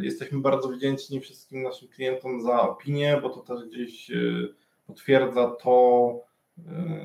Jesteśmy 0.00 0.40
bardzo 0.40 0.68
wdzięczni 0.68 1.20
wszystkim 1.20 1.62
naszym 1.62 1.88
klientom 1.88 2.42
za 2.42 2.60
opinię, 2.60 3.18
bo 3.22 3.30
to 3.30 3.40
też 3.40 3.68
gdzieś 3.68 4.10
y, 4.10 4.54
potwierdza 4.86 5.56
to, 5.62 6.10
y, 6.14 6.35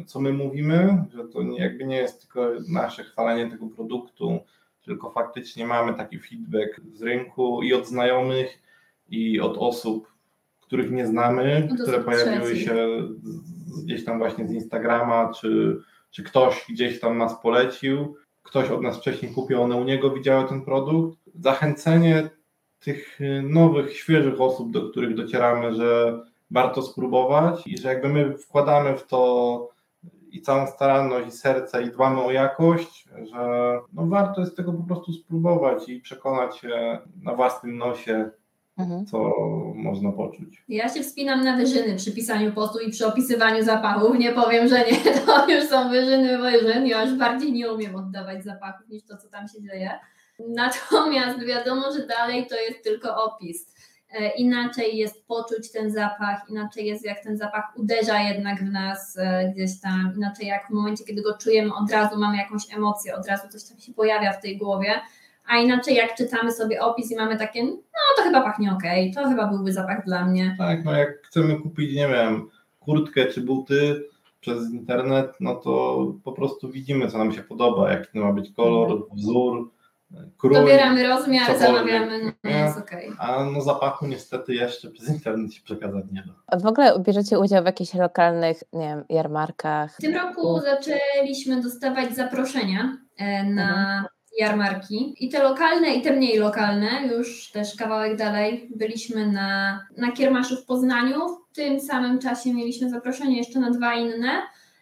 co 0.05 0.19
my 0.19 0.33
mówimy, 0.33 1.03
że 1.13 1.23
to 1.27 1.41
jakby 1.41 1.85
nie 1.85 1.95
jest 1.97 2.21
tylko 2.21 2.51
nasze 2.69 3.03
chwalenie 3.03 3.51
tego 3.51 3.67
produktu, 3.67 4.39
tylko 4.85 5.11
faktycznie 5.11 5.65
mamy 5.65 5.93
taki 5.93 6.19
feedback 6.19 6.81
z 6.93 7.01
rynku 7.01 7.63
i 7.63 7.73
od 7.73 7.87
znajomych, 7.87 8.59
i 9.09 9.39
od 9.39 9.57
osób, 9.57 10.07
których 10.61 10.91
nie 10.91 11.07
znamy, 11.07 11.67
Od 11.71 11.79
które 11.81 11.99
pojawiły 12.03 12.55
się 12.55 12.75
z- 13.23 13.83
gdzieś 13.85 14.05
tam 14.05 14.17
właśnie 14.17 14.47
z 14.47 14.51
Instagrama, 14.53 15.31
czy, 15.33 15.81
czy 16.11 16.23
ktoś 16.23 16.65
gdzieś 16.69 16.99
tam 16.99 17.17
nas 17.17 17.41
polecił, 17.41 18.15
ktoś 18.43 18.69
od 18.69 18.81
nas 18.81 18.97
wcześniej 18.97 19.31
kupił, 19.33 19.61
one 19.61 19.75
u 19.75 19.83
niego 19.83 20.09
widziały 20.09 20.49
ten 20.49 20.61
produkt. 20.65 21.17
Zachęcenie 21.35 22.29
tych 22.79 23.21
y, 23.21 23.41
nowych, 23.41 23.97
świeżych 23.97 24.41
osób, 24.41 24.71
do 24.71 24.89
których 24.89 25.15
docieramy, 25.15 25.73
że 25.73 26.19
warto 26.51 26.81
spróbować 26.81 27.67
i 27.67 27.77
że 27.77 27.89
jakby 27.89 28.09
my 28.09 28.37
wkładamy 28.37 28.97
w 28.97 29.07
to 29.07 29.69
i 30.31 30.41
całą 30.41 30.67
staranność 30.67 31.27
i 31.27 31.31
serce 31.31 31.83
i 31.83 31.91
dbamy 31.91 32.21
o 32.21 32.31
jakość, 32.31 33.05
że 33.31 33.39
no 33.93 34.05
warto 34.07 34.41
jest 34.41 34.57
tego 34.57 34.73
po 34.73 34.83
prostu 34.83 35.13
spróbować 35.13 35.89
i 35.89 35.99
przekonać 35.99 36.57
się 36.57 36.97
na 37.23 37.35
własnym 37.35 37.77
nosie, 37.77 38.29
Mhm. 38.77 39.05
co 39.05 39.33
można 39.75 40.11
poczuć. 40.11 40.63
Ja 40.67 40.89
się 40.89 41.01
wspinam 41.03 41.43
na 41.43 41.57
wyżyny 41.57 41.95
przy 41.95 42.11
pisaniu 42.11 42.51
postu 42.53 42.79
i 42.79 42.91
przy 42.91 43.07
opisywaniu 43.07 43.63
zapachów. 43.63 44.17
Nie 44.19 44.31
powiem, 44.31 44.67
że 44.67 44.77
nie, 44.79 44.97
to 45.25 45.49
już 45.51 45.63
są 45.69 45.89
wyżyny 45.89 46.37
wyżyn. 46.37 46.87
Ja 46.87 47.03
już 47.05 47.17
bardziej 47.17 47.53
nie 47.53 47.71
umiem 47.73 47.95
oddawać 47.95 48.43
zapachów 48.43 48.89
niż 48.89 49.03
to, 49.05 49.17
co 49.17 49.29
tam 49.29 49.47
się 49.47 49.61
dzieje. 49.61 49.99
Natomiast 50.47 51.39
wiadomo, 51.45 51.81
że 51.91 52.07
dalej 52.07 52.47
to 52.47 52.55
jest 52.55 52.83
tylko 52.83 53.23
opis. 53.23 53.75
E, 54.13 54.29
Inaczej 54.29 54.97
jest 54.97 55.27
poczuć 55.27 55.71
ten 55.71 55.91
zapach, 55.91 56.49
inaczej 56.49 56.85
jest 56.85 57.05
jak 57.05 57.23
ten 57.23 57.37
zapach 57.37 57.63
uderza 57.77 58.19
jednak 58.19 58.63
w 58.63 58.71
nas 58.71 59.17
e, 59.17 59.51
gdzieś 59.55 59.79
tam, 59.81 60.13
inaczej 60.17 60.47
jak 60.47 60.67
w 60.67 60.69
momencie, 60.69 61.03
kiedy 61.03 61.21
go 61.21 61.37
czujemy, 61.37 61.75
od 61.75 61.91
razu 61.91 62.19
mamy 62.19 62.37
jakąś 62.37 62.73
emocję, 62.73 63.15
od 63.15 63.27
razu 63.27 63.47
coś 63.47 63.63
tam 63.63 63.79
się 63.79 63.93
pojawia 63.93 64.33
w 64.33 64.41
tej 64.41 64.57
głowie, 64.57 64.93
a 65.47 65.57
inaczej 65.57 65.95
jak 65.95 66.15
czytamy 66.15 66.51
sobie 66.51 66.81
opis 66.81 67.11
i 67.11 67.15
mamy 67.15 67.37
takie, 67.37 67.65
no 67.65 67.79
to 68.17 68.23
chyba 68.23 68.41
pachnie 68.41 68.71
ok, 68.71 68.83
to 69.15 69.29
chyba 69.29 69.47
byłby 69.47 69.73
zapach 69.73 70.05
dla 70.05 70.25
mnie. 70.25 70.55
Tak, 70.57 70.85
no 70.85 70.91
jak 70.91 71.27
chcemy 71.27 71.59
kupić, 71.59 71.95
nie 71.95 72.07
wiem, 72.07 72.49
kurtkę 72.79 73.25
czy 73.25 73.41
buty 73.41 74.03
przez 74.39 74.71
internet, 74.71 75.31
no 75.39 75.55
to 75.55 76.05
po 76.23 76.31
prostu 76.31 76.69
widzimy, 76.69 77.07
co 77.07 77.17
nam 77.17 77.33
się 77.33 77.41
podoba, 77.41 77.91
jaki 77.91 78.07
to 78.13 78.19
ma 78.19 78.33
być 78.33 78.51
kolor, 78.51 79.07
wzór, 79.13 79.71
krój. 80.37 80.53
Dobieramy 80.53 81.07
rozmiar, 81.07 81.47
cokolwiek, 81.47 81.67
zamawiamy, 81.75 82.33
no 82.43 82.49
nie? 82.49 82.57
jest 82.57 82.77
ok. 82.77 82.91
A 83.19 83.43
no 83.45 83.61
zapachu 83.61 84.07
niestety 84.07 84.53
jeszcze 84.53 84.91
przez 84.91 85.09
internet 85.09 85.53
się 85.53 85.61
przekazać 85.61 86.05
nie 86.11 86.23
da. 86.49 86.59
W 86.59 86.65
ogóle 86.65 86.99
bierzecie 86.99 87.39
udział 87.39 87.63
w 87.63 87.65
jakichś 87.65 87.93
lokalnych, 87.93 88.57
nie 88.73 88.87
wiem, 88.87 89.03
jarmarkach? 89.09 89.93
W 89.95 90.01
tym 90.01 90.15
roku 90.15 90.59
zaczęliśmy 90.59 91.61
dostawać 91.61 92.15
zaproszenia 92.15 92.97
e, 93.17 93.43
na 93.43 93.71
Mhm. 93.71 94.05
jarmarki 94.39 95.15
i 95.25 95.29
te 95.29 95.43
lokalne 95.43 95.93
i 95.93 96.01
te 96.01 96.11
mniej 96.13 96.37
lokalne, 96.37 96.87
już 97.07 97.51
też 97.51 97.75
kawałek 97.75 98.17
dalej 98.17 98.69
byliśmy 98.75 99.27
na, 99.31 99.79
na 99.97 100.11
kiermaszu 100.11 100.55
w 100.55 100.65
Poznaniu, 100.65 101.19
w 101.51 101.55
tym 101.55 101.79
samym 101.79 102.19
czasie 102.19 102.53
mieliśmy 102.53 102.89
zaproszenie 102.89 103.37
jeszcze 103.37 103.59
na 103.59 103.69
dwa 103.71 103.93
inne. 103.93 104.41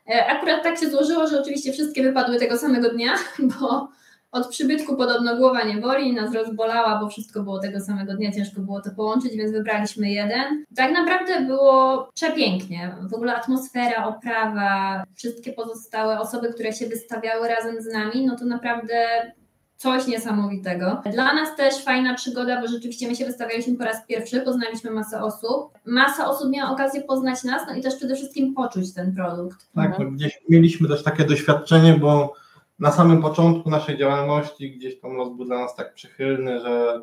E, 0.10 0.26
Akurat 0.28 0.64
tak 0.64 0.78
się 0.80 0.90
złożyło, 0.90 1.28
że 1.28 1.42
oczywiście 1.42 1.72
wszystkie 1.74 2.04
wypadły 2.04 2.40
tego 2.40 2.58
samego 2.58 2.90
dnia, 2.90 3.14
bo 3.60 3.90
od 4.32 4.48
przybytku 4.48 4.96
podobno 4.96 5.36
głowa 5.38 5.64
nie 5.64 5.78
boli, 5.78 6.14
nas 6.14 6.34
rozbolała, 6.34 7.00
bo 7.00 7.10
wszystko 7.10 7.44
było 7.44 7.60
tego 7.60 7.80
samego 7.80 8.14
dnia, 8.14 8.32
ciężko 8.32 8.62
było 8.62 8.82
to 8.82 8.90
połączyć, 8.96 9.36
więc 9.36 9.52
wybraliśmy 9.52 10.10
jeden. 10.10 10.66
Tak 10.76 10.92
naprawdę 10.92 11.42
było 11.42 12.10
przepięknie. 12.14 12.96
W 13.10 13.14
ogóle 13.14 13.36
atmosfera, 13.36 14.06
oprawa, 14.08 15.04
wszystkie 15.16 15.54
pozostałe 15.54 16.20
osoby, 16.20 16.54
które 16.54 16.74
się 16.74 16.88
wystawiały 16.88 17.48
razem 17.48 17.82
z 17.82 17.94
nami, 17.94 18.26
no 18.26 18.36
to 18.36 18.46
naprawdę 18.46 18.96
coś 19.78 20.08
niesamowitego. 20.08 21.02
Dla 21.14 21.34
nas 21.34 21.56
też 21.56 21.84
fajna 21.84 22.14
przygoda, 22.14 22.62
bo 22.62 22.68
rzeczywiście 22.68 23.08
my 23.08 23.16
się 23.16 23.26
wystawialiśmy 23.26 23.76
po 23.78 23.84
raz 23.84 24.06
pierwszy, 24.08 24.42
poznaliśmy 24.42 24.92
masę 24.92 25.22
osób. 25.24 25.72
Masa 25.86 26.30
osób 26.30 26.52
miała 26.52 26.72
okazję 26.72 27.02
poznać 27.02 27.44
nas, 27.44 27.62
no 27.68 27.74
i 27.76 27.82
też 27.82 27.96
przede 27.96 28.16
wszystkim 28.16 28.54
poczuć 28.54 28.94
ten 28.94 29.16
produkt. 29.16 29.68
Tak, 29.76 29.86
Mhm. 29.86 30.16
gdzieś 30.16 30.40
mieliśmy 30.50 30.88
też 30.88 31.04
takie 31.04 31.24
doświadczenie, 31.26 31.94
bo 31.94 32.34
na 32.80 32.92
samym 32.92 33.22
początku 33.22 33.70
naszej 33.70 33.98
działalności 33.98 34.72
gdzieś 34.72 35.00
tam 35.00 35.14
los 35.14 35.36
był 35.36 35.46
dla 35.46 35.60
nas 35.60 35.76
tak 35.76 35.94
przychylny, 35.94 36.60
że 36.60 37.02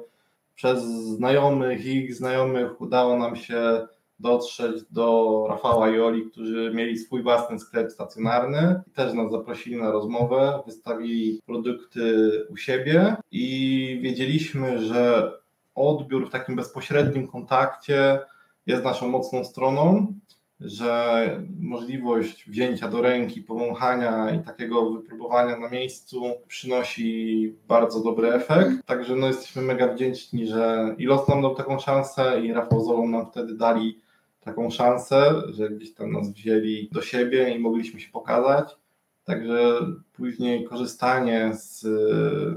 przez 0.54 0.84
znajomych 0.84 1.86
i 1.86 1.96
ich 1.96 2.14
znajomych 2.14 2.80
udało 2.80 3.18
nam 3.18 3.36
się 3.36 3.86
dotrzeć 4.20 4.82
do 4.90 5.46
Rafała 5.48 5.90
i 5.90 6.00
Oli, 6.00 6.30
którzy 6.30 6.72
mieli 6.74 6.98
swój 6.98 7.22
własny 7.22 7.58
sklep 7.58 7.92
stacjonarny 7.92 8.82
i 8.86 8.90
też 8.90 9.14
nas 9.14 9.30
zaprosili 9.30 9.76
na 9.76 9.90
rozmowę, 9.90 10.62
wystawili 10.66 11.40
produkty 11.46 12.30
u 12.50 12.56
siebie 12.56 13.16
i 13.30 13.98
wiedzieliśmy, 14.02 14.78
że 14.78 15.32
odbiór 15.74 16.28
w 16.28 16.32
takim 16.32 16.56
bezpośrednim 16.56 17.28
kontakcie 17.28 18.20
jest 18.66 18.84
naszą 18.84 19.08
mocną 19.08 19.44
stroną, 19.44 20.14
że 20.60 21.30
możliwość 21.60 22.50
wzięcia 22.50 22.88
do 22.88 23.02
ręki, 23.02 23.42
powąchania 23.42 24.30
i 24.30 24.44
takiego 24.44 24.90
wypróbowania 24.90 25.58
na 25.58 25.68
miejscu 25.68 26.22
przynosi 26.48 27.54
bardzo 27.68 28.00
dobry 28.00 28.32
efekt. 28.32 28.86
Także 28.86 29.16
no, 29.16 29.26
jesteśmy 29.26 29.62
mega 29.62 29.94
wdzięczni, 29.94 30.46
że 30.46 30.94
i 30.98 31.06
los 31.06 31.28
nam 31.28 31.42
dał 31.42 31.54
taką 31.54 31.78
szansę 31.78 32.40
i 32.44 32.52
Rafał 32.52 32.84
z 32.84 32.88
Olą 32.88 33.08
nam 33.08 33.26
wtedy 33.26 33.54
dali 33.54 34.00
taką 34.40 34.70
szansę, 34.70 35.42
że 35.48 35.70
gdzieś 35.70 35.94
tam 35.94 36.12
nas 36.12 36.32
wzięli 36.32 36.88
do 36.92 37.02
siebie 37.02 37.54
i 37.54 37.58
mogliśmy 37.58 38.00
się 38.00 38.10
pokazać. 38.10 38.76
Także 39.24 39.80
później 40.12 40.64
korzystanie 40.64 41.50
z 41.54 41.84
e, 41.84 41.88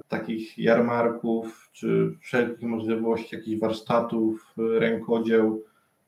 takich 0.08 0.58
jarmarków, 0.58 1.70
czy 1.74 2.18
wszelkich 2.22 2.68
możliwości 2.68 3.36
jakichś 3.36 3.60
warsztatów, 3.60 4.54
e, 4.58 4.80
rękodzieł, 4.80 5.64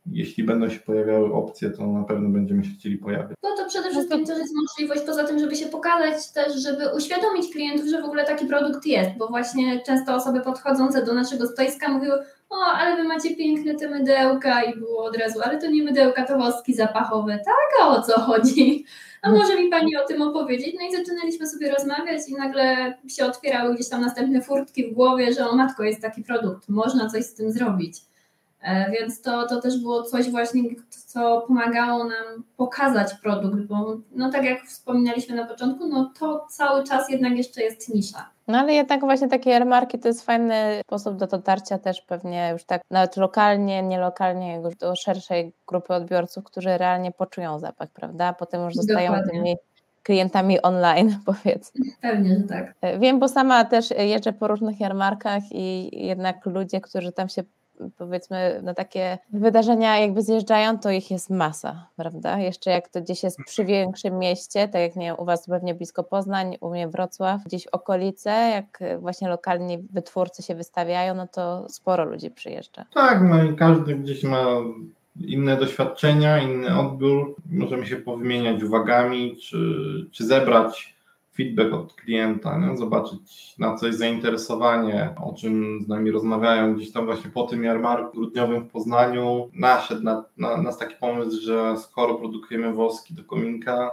jeśli 0.05 0.43
będą 0.43 0.69
się 0.69 0.79
pojawiały 0.79 1.33
opcje, 1.33 1.69
to 1.69 1.87
na 1.87 2.03
pewno 2.03 2.29
będziemy 2.29 2.63
się 2.63 2.71
chcieli 2.79 2.97
pojawiać. 2.97 3.37
No 3.43 3.49
to 3.57 3.65
przede 3.69 3.89
wszystkim 3.89 4.25
też 4.25 4.39
jest 4.39 4.53
możliwość, 4.55 5.01
poza 5.05 5.23
tym, 5.23 5.39
żeby 5.39 5.55
się 5.55 5.65
pokazać 5.65 6.31
też, 6.31 6.63
żeby 6.63 6.83
uświadomić 6.97 7.51
klientów, 7.51 7.87
że 7.87 8.01
w 8.01 8.05
ogóle 8.05 8.25
taki 8.25 8.45
produkt 8.45 8.85
jest, 8.85 9.09
bo 9.17 9.27
właśnie 9.27 9.81
często 9.85 10.15
osoby 10.15 10.41
podchodzące 10.41 11.05
do 11.05 11.13
naszego 11.13 11.47
stoiska 11.47 11.91
mówiły, 11.91 12.19
o, 12.49 12.55
ale 12.65 12.95
wy 12.95 13.03
macie 13.03 13.35
piękne 13.35 13.75
te 13.75 13.89
mydełka 13.89 14.63
i 14.63 14.79
było 14.79 15.05
od 15.05 15.17
razu, 15.17 15.39
ale 15.43 15.57
to 15.57 15.67
nie 15.67 15.83
mydełka, 15.83 16.25
to 16.25 16.37
woski 16.37 16.73
zapachowe, 16.73 17.39
tak, 17.45 17.81
a 17.81 17.87
o 17.87 18.01
co 18.01 18.19
chodzi? 18.19 18.85
A 19.21 19.31
może 19.31 19.55
mi 19.55 19.69
Pani 19.69 19.97
o 19.97 20.07
tym 20.07 20.21
opowiedzieć? 20.21 20.75
No 20.79 20.87
i 20.87 20.97
zaczynaliśmy 20.97 21.47
sobie 21.47 21.71
rozmawiać 21.71 22.21
i 22.29 22.35
nagle 22.35 22.93
się 23.07 23.25
otwierały 23.25 23.75
gdzieś 23.75 23.89
tam 23.89 24.01
następne 24.01 24.41
furtki 24.41 24.91
w 24.91 24.93
głowie, 24.93 25.33
że 25.33 25.49
o 25.49 25.55
matko, 25.55 25.83
jest 25.83 26.01
taki 26.01 26.23
produkt, 26.23 26.69
można 26.69 27.09
coś 27.09 27.23
z 27.23 27.33
tym 27.33 27.51
zrobić. 27.51 28.10
E, 28.61 28.91
więc 28.91 29.21
to, 29.21 29.47
to 29.47 29.61
też 29.61 29.81
było 29.81 30.03
coś 30.03 30.31
właśnie, 30.31 30.63
co 30.89 31.41
pomagało 31.47 32.03
nam 32.03 32.43
pokazać 32.57 33.13
produkt, 33.13 33.61
bo 33.61 33.97
no 34.11 34.31
tak 34.31 34.43
jak 34.43 34.63
wspominaliśmy 34.63 35.35
na 35.35 35.45
początku, 35.45 35.87
no 35.87 36.11
to 36.19 36.45
cały 36.49 36.83
czas 36.83 37.09
jednak 37.09 37.37
jeszcze 37.37 37.61
jest 37.61 37.93
nisza. 37.93 38.29
No 38.47 38.57
ale 38.57 38.73
jednak 38.73 39.01
właśnie 39.01 39.27
takie 39.27 39.49
jarmarki 39.49 39.99
to 39.99 40.07
jest 40.07 40.25
fajny 40.25 40.81
sposób 40.87 41.17
do 41.17 41.27
dotarcia 41.27 41.77
też 41.77 42.01
pewnie 42.01 42.49
już 42.53 42.63
tak 42.63 42.81
nawet 42.91 43.17
lokalnie, 43.17 43.83
nielokalnie 43.83 44.55
już 44.55 44.75
do 44.75 44.95
szerszej 44.95 45.53
grupy 45.67 45.93
odbiorców, 45.93 46.43
którzy 46.43 46.77
realnie 46.77 47.11
poczują 47.11 47.59
zapach, 47.59 47.89
prawda? 47.89 48.33
Potem 48.33 48.63
już 48.63 48.75
zostają 48.75 49.11
Dokładnie. 49.11 49.31
tymi 49.31 49.55
klientami 50.03 50.61
online, 50.61 51.17
powiedzmy. 51.25 51.85
Pewnie, 52.01 52.35
że 52.35 52.43
tak. 52.43 52.73
E, 52.81 52.99
wiem, 52.99 53.19
bo 53.19 53.27
sama 53.27 53.65
też 53.65 53.91
jeżdżę 53.91 54.33
po 54.33 54.47
różnych 54.47 54.79
jarmarkach 54.79 55.43
i 55.51 55.89
jednak 56.07 56.45
ludzie, 56.45 56.81
którzy 56.81 57.11
tam 57.11 57.29
się 57.29 57.43
powiedzmy 57.97 58.59
na 58.63 58.73
takie 58.73 59.17
wydarzenia 59.33 59.99
jakby 59.99 60.21
zjeżdżają, 60.21 60.79
to 60.79 60.91
ich 60.91 61.11
jest 61.11 61.29
masa, 61.29 61.87
prawda? 61.95 62.39
Jeszcze 62.39 62.71
jak 62.71 62.89
to 62.89 63.01
gdzieś 63.01 63.23
jest 63.23 63.37
przy 63.45 63.65
większym 63.65 64.19
mieście, 64.19 64.67
tak 64.67 64.81
jak 64.81 64.95
nie 64.95 65.15
u 65.15 65.25
Was 65.25 65.47
pewnie 65.47 65.75
blisko 65.75 66.03
Poznań, 66.03 66.57
u 66.61 66.69
mnie 66.69 66.87
Wrocław, 66.87 67.43
gdzieś 67.45 67.67
okolice, 67.67 68.29
jak 68.31 68.79
właśnie 68.99 69.29
lokalni 69.29 69.77
wytwórcy 69.77 70.43
się 70.43 70.55
wystawiają, 70.55 71.15
no 71.15 71.27
to 71.27 71.69
sporo 71.69 72.05
ludzi 72.05 72.31
przyjeżdża. 72.31 72.85
Tak, 72.93 73.21
no 73.29 73.43
i 73.43 73.55
każdy 73.55 73.95
gdzieś 73.95 74.23
ma 74.23 74.45
inne 75.19 75.57
doświadczenia, 75.57 76.37
inny 76.37 76.79
odbiór. 76.79 77.35
Możemy 77.51 77.85
się 77.85 77.95
powymieniać 77.95 78.63
uwagami, 78.63 79.37
czy, 79.37 79.57
czy 80.11 80.25
zebrać 80.25 80.95
feedback 81.33 81.73
od 81.73 81.93
klienta, 81.93 82.57
nie? 82.57 82.77
zobaczyć 82.77 83.55
na 83.57 83.75
co 83.75 83.87
jest 83.87 83.99
zainteresowanie, 83.99 85.15
o 85.23 85.33
czym 85.33 85.81
z 85.81 85.87
nami 85.87 86.11
rozmawiają. 86.11 86.75
Gdzieś 86.75 86.91
tam 86.91 87.05
właśnie 87.05 87.29
po 87.29 87.43
tym 87.43 87.63
jarmarku 87.63 88.17
grudniowym 88.17 88.63
w 88.63 88.71
Poznaniu 88.71 89.49
naszedł 89.53 90.03
na, 90.03 90.23
na, 90.37 90.57
nas 90.57 90.77
taki 90.77 90.95
pomysł, 90.99 91.41
że 91.41 91.77
skoro 91.77 92.15
produkujemy 92.15 92.73
woski 92.73 93.13
do 93.13 93.23
kominka, 93.23 93.91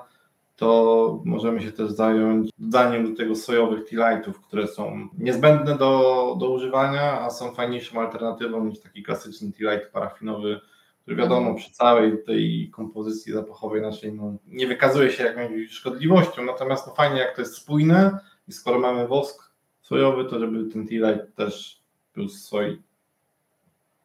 to 0.57 1.22
możemy 1.24 1.62
się 1.62 1.72
też 1.72 1.91
zająć 1.91 2.51
dodaniem 2.59 3.11
do 3.11 3.16
tego 3.16 3.36
sojowych 3.36 3.84
tea-lightów, 3.84 4.41
które 4.41 4.66
są 4.66 5.09
niezbędne 5.18 5.78
do, 5.78 6.36
do 6.41 6.51
używania, 6.51 7.20
a 7.20 7.30
są 7.30 7.51
fajniejszą 7.55 8.01
alternatywą 8.01 8.64
niż 8.64 8.80
taki 8.80 9.03
klasyczny 9.03 9.53
tea-light 9.53 9.91
parafinowy, 9.93 10.61
który 11.09 11.23
wiadomo 11.23 11.55
przy 11.55 11.71
całej 11.71 12.25
tej 12.25 12.71
kompozycji 12.71 13.33
zapachowej 13.33 13.83
naszej 13.83 14.13
no, 14.13 14.33
nie 14.47 14.67
wykazuje 14.67 15.11
się 15.11 15.25
jakąś 15.25 15.71
szkodliwością, 15.71 16.45
natomiast 16.45 16.87
no 16.87 16.95
fajnie 16.95 17.19
jak 17.21 17.37
to 17.37 17.43
jest 17.43 17.55
spójne 17.55 18.19
i 18.49 18.53
skoro 18.53 18.79
mamy 18.79 19.07
wosk 19.07 19.53
sojowy, 19.81 20.25
to 20.25 20.39
żeby 20.39 20.73
ten 20.73 20.87
tea 20.89 21.11
light 21.11 21.35
też 21.37 21.83
był 22.15 22.29
z. 22.29 22.51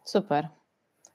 Super, 0.03 0.47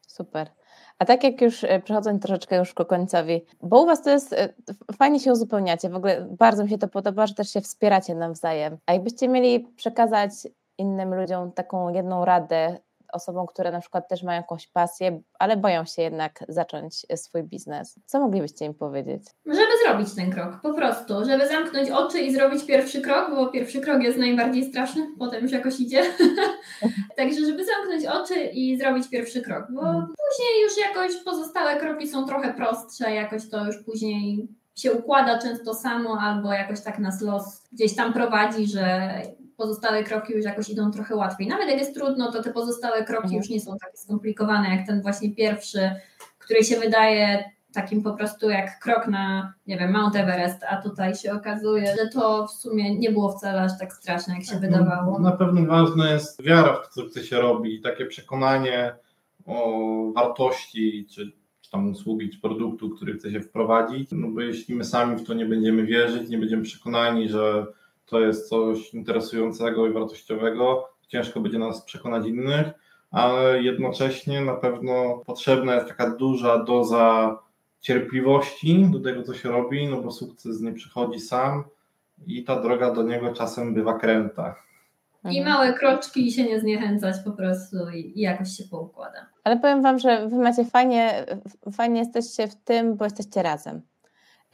super. 0.07 0.51
A 0.99 1.05
tak 1.05 1.25
jak 1.25 1.43
już 1.43 1.65
e, 1.65 1.81
przechodząc 1.81 2.23
troszeczkę 2.23 2.59
już 2.59 2.75
ku 2.75 2.85
końcowi, 2.85 3.45
bo 3.63 3.83
u 3.83 3.87
Was 3.87 4.03
to 4.03 4.11
jest, 4.11 4.33
e, 4.33 4.55
fajnie 4.99 5.21
się 5.21 5.33
uzupełniacie, 5.33 5.89
w 5.89 5.97
ogóle 5.97 6.29
bardzo 6.39 6.65
mi 6.65 6.71
się 6.71 6.79
to 6.79 6.89
podoba, 6.89 7.27
że 7.27 7.35
też 7.35 7.53
się 7.53 7.61
wspieracie 7.61 8.15
nawzajem. 8.15 8.79
A 8.87 8.93
jakbyście 8.93 9.29
mieli 9.29 9.61
przekazać 9.77 10.31
innym 10.79 11.15
ludziom 11.15 11.53
taką 11.53 11.95
jedną 11.95 12.25
radę, 12.25 12.79
osobom, 13.13 13.47
które 13.47 13.73
na 13.73 13.81
przykład 13.81 14.09
też 14.09 14.23
mają 14.23 14.41
jakąś 14.41 14.67
pasję, 14.67 15.21
ale 15.39 15.57
boją 15.57 15.85
się 15.85 16.03
jednak 16.03 16.45
zacząć 16.49 17.07
swój 17.17 17.43
biznes. 17.43 17.99
Co 18.07 18.21
moglibyście 18.21 18.65
im 18.65 18.75
powiedzieć? 18.75 19.23
Żeby 19.47 19.73
zrobić 19.87 20.15
ten 20.15 20.31
krok, 20.31 20.61
po 20.63 20.75
prostu, 20.75 21.25
żeby 21.25 21.49
zamknąć 21.49 21.91
oczy 21.91 22.19
i 22.19 22.35
zrobić 22.35 22.67
pierwszy 22.67 23.01
krok, 23.01 23.31
bo 23.31 23.47
pierwszy 23.47 23.81
krok 23.81 24.03
jest 24.03 24.19
najbardziej 24.19 24.65
straszny, 24.65 25.07
potem 25.19 25.43
już 25.43 25.53
jakoś 25.53 25.81
idzie. 25.81 26.03
Także, 27.17 27.47
żeby 27.47 27.65
zamknąć 27.65 28.07
oczy 28.07 28.35
i 28.45 28.79
zrobić 28.79 29.09
pierwszy 29.09 29.43
krok, 29.43 29.67
bo 29.71 29.81
mhm. 29.81 30.07
później 30.07 30.63
już 30.63 30.73
jakoś 30.79 31.25
pozostałe 31.25 31.77
kroki 31.77 32.09
są 32.09 32.27
trochę 32.27 32.55
prostsze, 32.55 33.15
jakoś 33.15 33.51
to 33.51 33.67
już 33.67 33.85
później 33.85 34.49
się 34.79 34.93
układa 34.93 35.39
często 35.39 35.75
samo, 35.75 36.19
albo 36.21 36.53
jakoś 36.53 36.81
tak 36.81 36.99
nas 36.99 37.21
los 37.21 37.63
gdzieś 37.73 37.97
tam 37.97 38.13
prowadzi, 38.13 38.67
że 38.67 39.13
pozostałe 39.59 40.05
kroki 40.05 40.33
już 40.33 40.45
jakoś 40.45 40.69
idą 40.69 40.91
trochę 40.91 41.17
łatwiej. 41.17 41.49
Nawet 41.49 41.69
jak 41.69 41.79
jest 41.79 41.95
trudno, 41.95 42.33
to 42.33 42.43
te 42.43 42.53
pozostałe 42.53 43.05
kroki 43.05 43.25
mhm. 43.25 43.37
już 43.37 43.49
nie 43.51 43.61
są 43.61 43.77
takie 43.81 43.97
skomplikowane 43.97 44.77
jak 44.77 44.87
ten 44.87 45.03
właśnie 45.03 45.35
pierwszy, 45.35 45.91
który 46.39 46.65
się 46.65 46.81
wydaje 46.81 47.45
takim 47.73 48.03
po 48.03 48.13
prostu 48.13 48.51
jak 48.51 48.81
krok 48.81 49.07
na, 49.07 49.55
nie 49.67 49.79
wiem, 49.79 49.93
Mount 49.93 50.17
Everest, 50.17 50.65
a 50.69 50.83
tutaj 50.83 51.15
się 51.15 51.33
okazuje, 51.33 51.87
że 51.87 52.09
to 52.09 52.47
w 52.47 52.51
sumie 52.51 52.99
nie 52.99 53.11
było 53.11 53.33
wcale 53.33 53.63
aż 53.63 53.79
tak 53.79 53.93
straszne, 53.93 54.35
jak 54.35 54.45
się 54.45 54.53
tak, 54.53 54.61
wydawało. 54.61 55.19
Na 55.19 55.33
pewno 55.33 55.67
ważna 55.67 56.13
jest 56.13 56.43
wiara 56.43 56.75
w 56.75 56.83
to, 56.83 56.93
co 56.93 57.09
chce 57.09 57.25
się 57.25 57.41
robić, 57.41 57.83
takie 57.83 58.07
przekonanie 58.07 58.95
o 59.47 60.13
wartości, 60.15 61.07
czy, 61.11 61.33
czy 61.61 61.71
tam 61.71 61.91
usługi, 61.91 62.31
czy 62.31 62.41
produktu, 62.41 62.91
który 62.91 63.15
chce 63.15 63.31
się 63.31 63.41
wprowadzić, 63.41 64.09
no 64.13 64.29
bo 64.29 64.41
jeśli 64.41 64.75
my 64.75 64.85
sami 64.85 65.17
w 65.17 65.27
to 65.27 65.35
nie 65.35 65.47
będziemy 65.47 65.87
wierzyć, 65.87 66.29
nie 66.29 66.39
będziemy 66.39 66.63
przekonani, 66.63 67.29
że 67.29 67.67
to 68.11 68.21
jest 68.21 68.49
coś 68.49 68.95
interesującego 68.95 69.87
i 69.87 69.93
wartościowego. 69.93 70.89
Ciężko 71.09 71.41
będzie 71.41 71.59
nas 71.59 71.85
przekonać 71.85 72.27
innych, 72.27 72.67
ale 73.11 73.63
jednocześnie 73.63 74.41
na 74.41 74.55
pewno 74.55 75.23
potrzebna 75.27 75.75
jest 75.75 75.89
taka 75.89 76.11
duża 76.11 76.65
doza 76.65 77.39
cierpliwości 77.81 78.87
do 78.91 79.01
tego, 79.01 79.23
co 79.23 79.35
się 79.35 79.49
robi, 79.49 79.89
no 79.89 80.03
bo 80.03 80.11
sukces 80.11 80.61
nie 80.61 80.73
przychodzi 80.73 81.21
sam 81.21 81.65
i 82.27 82.45
ta 82.45 82.61
droga 82.61 82.91
do 82.91 83.03
niego 83.03 83.33
czasem 83.33 83.75
bywa 83.75 83.99
kręta. 83.99 84.55
I 85.31 85.45
małe 85.45 85.73
kroczki 85.73 86.27
i 86.27 86.33
się 86.33 86.45
nie 86.45 86.61
zniechęcać 86.61 87.17
po 87.25 87.33
prostu 87.33 87.77
i, 87.95 88.19
i, 88.19 88.21
jakoś 88.21 88.49
się 88.49 88.65
poukłada. 88.65 89.27
Ale 89.45 89.57
powiem 89.57 89.83
Wam, 89.83 89.99
że 89.99 90.29
Wy 90.29 90.37
macie 90.37 90.65
fajnie, 90.65 91.27
fajnie 91.73 92.01
jesteście 92.01 92.49
w 92.49 92.55
tym, 92.55 92.97
bo 92.97 93.05
jesteście 93.05 93.43
razem. 93.43 93.83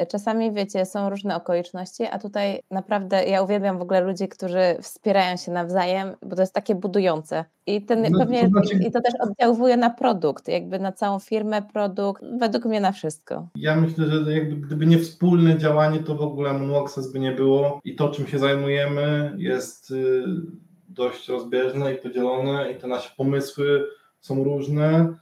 Czasami, 0.08 0.52
wiecie, 0.52 0.86
są 0.86 1.10
różne 1.10 1.36
okoliczności, 1.36 2.04
a 2.10 2.18
tutaj 2.18 2.60
naprawdę 2.70 3.24
ja 3.24 3.42
uwielbiam 3.42 3.78
w 3.78 3.82
ogóle 3.82 4.00
ludzi, 4.00 4.28
którzy 4.28 4.76
wspierają 4.82 5.36
się 5.36 5.52
nawzajem, 5.52 6.14
bo 6.22 6.36
to 6.36 6.42
jest 6.42 6.54
takie 6.54 6.74
budujące. 6.74 7.44
I, 7.66 7.82
ten, 7.82 8.06
no, 8.10 8.18
pewnie, 8.18 8.42
to 8.42 8.48
znaczy... 8.48 8.84
i 8.88 8.92
to 8.92 9.00
też 9.00 9.14
oddziałuje 9.20 9.76
na 9.76 9.90
produkt, 9.90 10.48
jakby 10.48 10.78
na 10.78 10.92
całą 10.92 11.18
firmę, 11.18 11.62
produkt, 11.62 12.22
według 12.38 12.64
mnie 12.64 12.80
na 12.80 12.92
wszystko. 12.92 13.48
Ja 13.56 13.76
myślę, 13.76 14.06
że 14.06 14.32
jakby, 14.32 14.56
gdyby 14.56 14.86
nie 14.86 14.98
wspólne 14.98 15.58
działanie, 15.58 15.98
to 15.98 16.14
w 16.14 16.22
ogóle 16.22 16.52
Moonwalksess 16.52 17.12
by 17.12 17.20
nie 17.20 17.32
było 17.32 17.80
i 17.84 17.94
to, 17.94 18.08
czym 18.08 18.26
się 18.26 18.38
zajmujemy 18.38 19.34
jest 19.38 19.90
y, 19.90 20.24
dość 20.88 21.28
rozbieżne 21.28 21.94
i 21.94 21.98
podzielone 21.98 22.72
i 22.72 22.76
te 22.76 22.86
nasze 22.86 23.10
pomysły 23.16 23.84
są 24.20 24.44
różne 24.44 25.14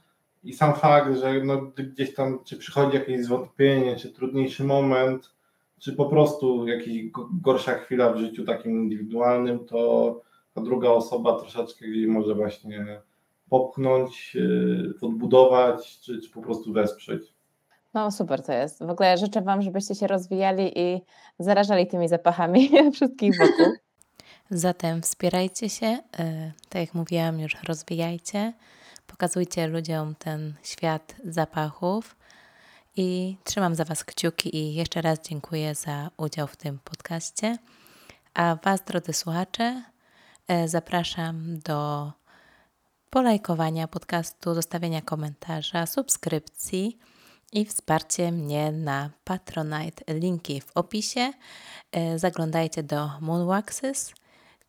i 0.43 0.53
sam 0.53 0.73
fakt, 0.73 1.17
że 1.17 1.33
no, 1.43 1.61
gdzieś 1.77 2.13
tam, 2.13 2.39
czy 2.43 2.57
przychodzi 2.57 2.97
jakieś 2.97 3.25
zwątpienie, 3.25 3.95
czy 3.95 4.09
trudniejszy 4.09 4.63
moment, 4.63 5.33
czy 5.79 5.93
po 5.93 6.05
prostu 6.05 6.67
jakaś 6.67 6.87
gorsza 7.41 7.73
chwila 7.73 8.13
w 8.13 8.17
życiu 8.17 8.45
takim 8.45 8.71
indywidualnym, 8.71 9.65
to 9.65 10.21
ta 10.53 10.61
druga 10.61 10.89
osoba 10.89 11.39
troszeczkę 11.39 11.87
gdzieś 11.87 12.07
może 12.07 12.35
właśnie 12.35 13.01
popchnąć, 13.49 14.35
yy, 14.35 14.93
odbudować, 15.01 15.99
czy, 15.99 16.21
czy 16.21 16.29
po 16.29 16.41
prostu 16.41 16.73
wesprzeć. 16.73 17.33
No 17.93 18.11
super 18.11 18.43
to 18.43 18.53
jest. 18.53 18.85
W 18.85 18.89
ogóle 18.89 19.17
życzę 19.17 19.41
Wam, 19.41 19.61
żebyście 19.61 19.95
się 19.95 20.07
rozwijali 20.07 20.79
i 20.79 21.01
zarażali 21.39 21.87
tymi 21.87 22.07
zapachami 22.07 22.69
wszystkich 22.93 23.37
wokół. 23.37 23.73
Zatem 24.49 25.01
wspierajcie 25.01 25.69
się, 25.69 25.85
yy, 25.87 26.51
tak 26.69 26.81
jak 26.81 26.93
mówiłam, 26.93 27.39
już 27.39 27.55
rozwijajcie. 27.67 28.53
Pokazujcie 29.13 29.67
ludziom 29.67 30.15
ten 30.15 30.53
świat 30.63 31.15
zapachów 31.25 32.15
i 32.95 33.37
trzymam 33.43 33.75
za 33.75 33.85
Was 33.85 34.03
kciuki 34.03 34.55
i 34.55 34.75
jeszcze 34.75 35.01
raz 35.01 35.19
dziękuję 35.21 35.75
za 35.75 36.09
udział 36.17 36.47
w 36.47 36.55
tym 36.55 36.79
podcaście. 36.79 37.57
A 38.33 38.55
Was, 38.63 38.83
drodzy 38.83 39.13
słuchacze, 39.13 39.83
e, 40.47 40.67
zapraszam 40.67 41.59
do 41.59 42.11
polajkowania 43.09 43.87
podcastu, 43.87 44.53
zostawienia 44.53 45.01
komentarza, 45.01 45.85
subskrypcji 45.85 46.97
i 47.51 47.65
wsparcie 47.65 48.31
mnie 48.31 48.71
na 48.71 49.09
Patronite. 49.23 50.13
Linki 50.13 50.61
w 50.61 50.71
opisie. 50.75 51.33
E, 51.91 52.19
zaglądajcie 52.19 52.83
do 52.83 53.09
Moonwaxes 53.21 54.13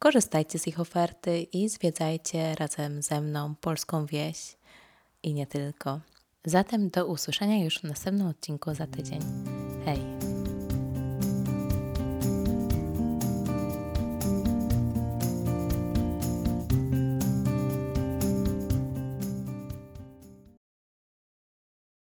Korzystajcie 0.05 0.59
z 0.59 0.67
ich 0.67 0.81
oferty 0.81 1.43
i 1.53 1.69
zwiedzajcie 1.69 2.55
razem 2.55 3.03
ze 3.03 3.21
mną 3.21 3.55
polską 3.61 4.07
wieś 4.07 4.57
i 5.23 5.35
nie 5.35 5.47
tylko. 5.47 6.01
Zatem 6.45 6.91
do 6.91 7.07
usłyszenia 7.07 7.65
już 7.65 7.79
w 7.79 7.85
następnym 7.85 8.27
odcinku 8.27 8.75
za 8.75 8.87
tydzień. 8.87 9.21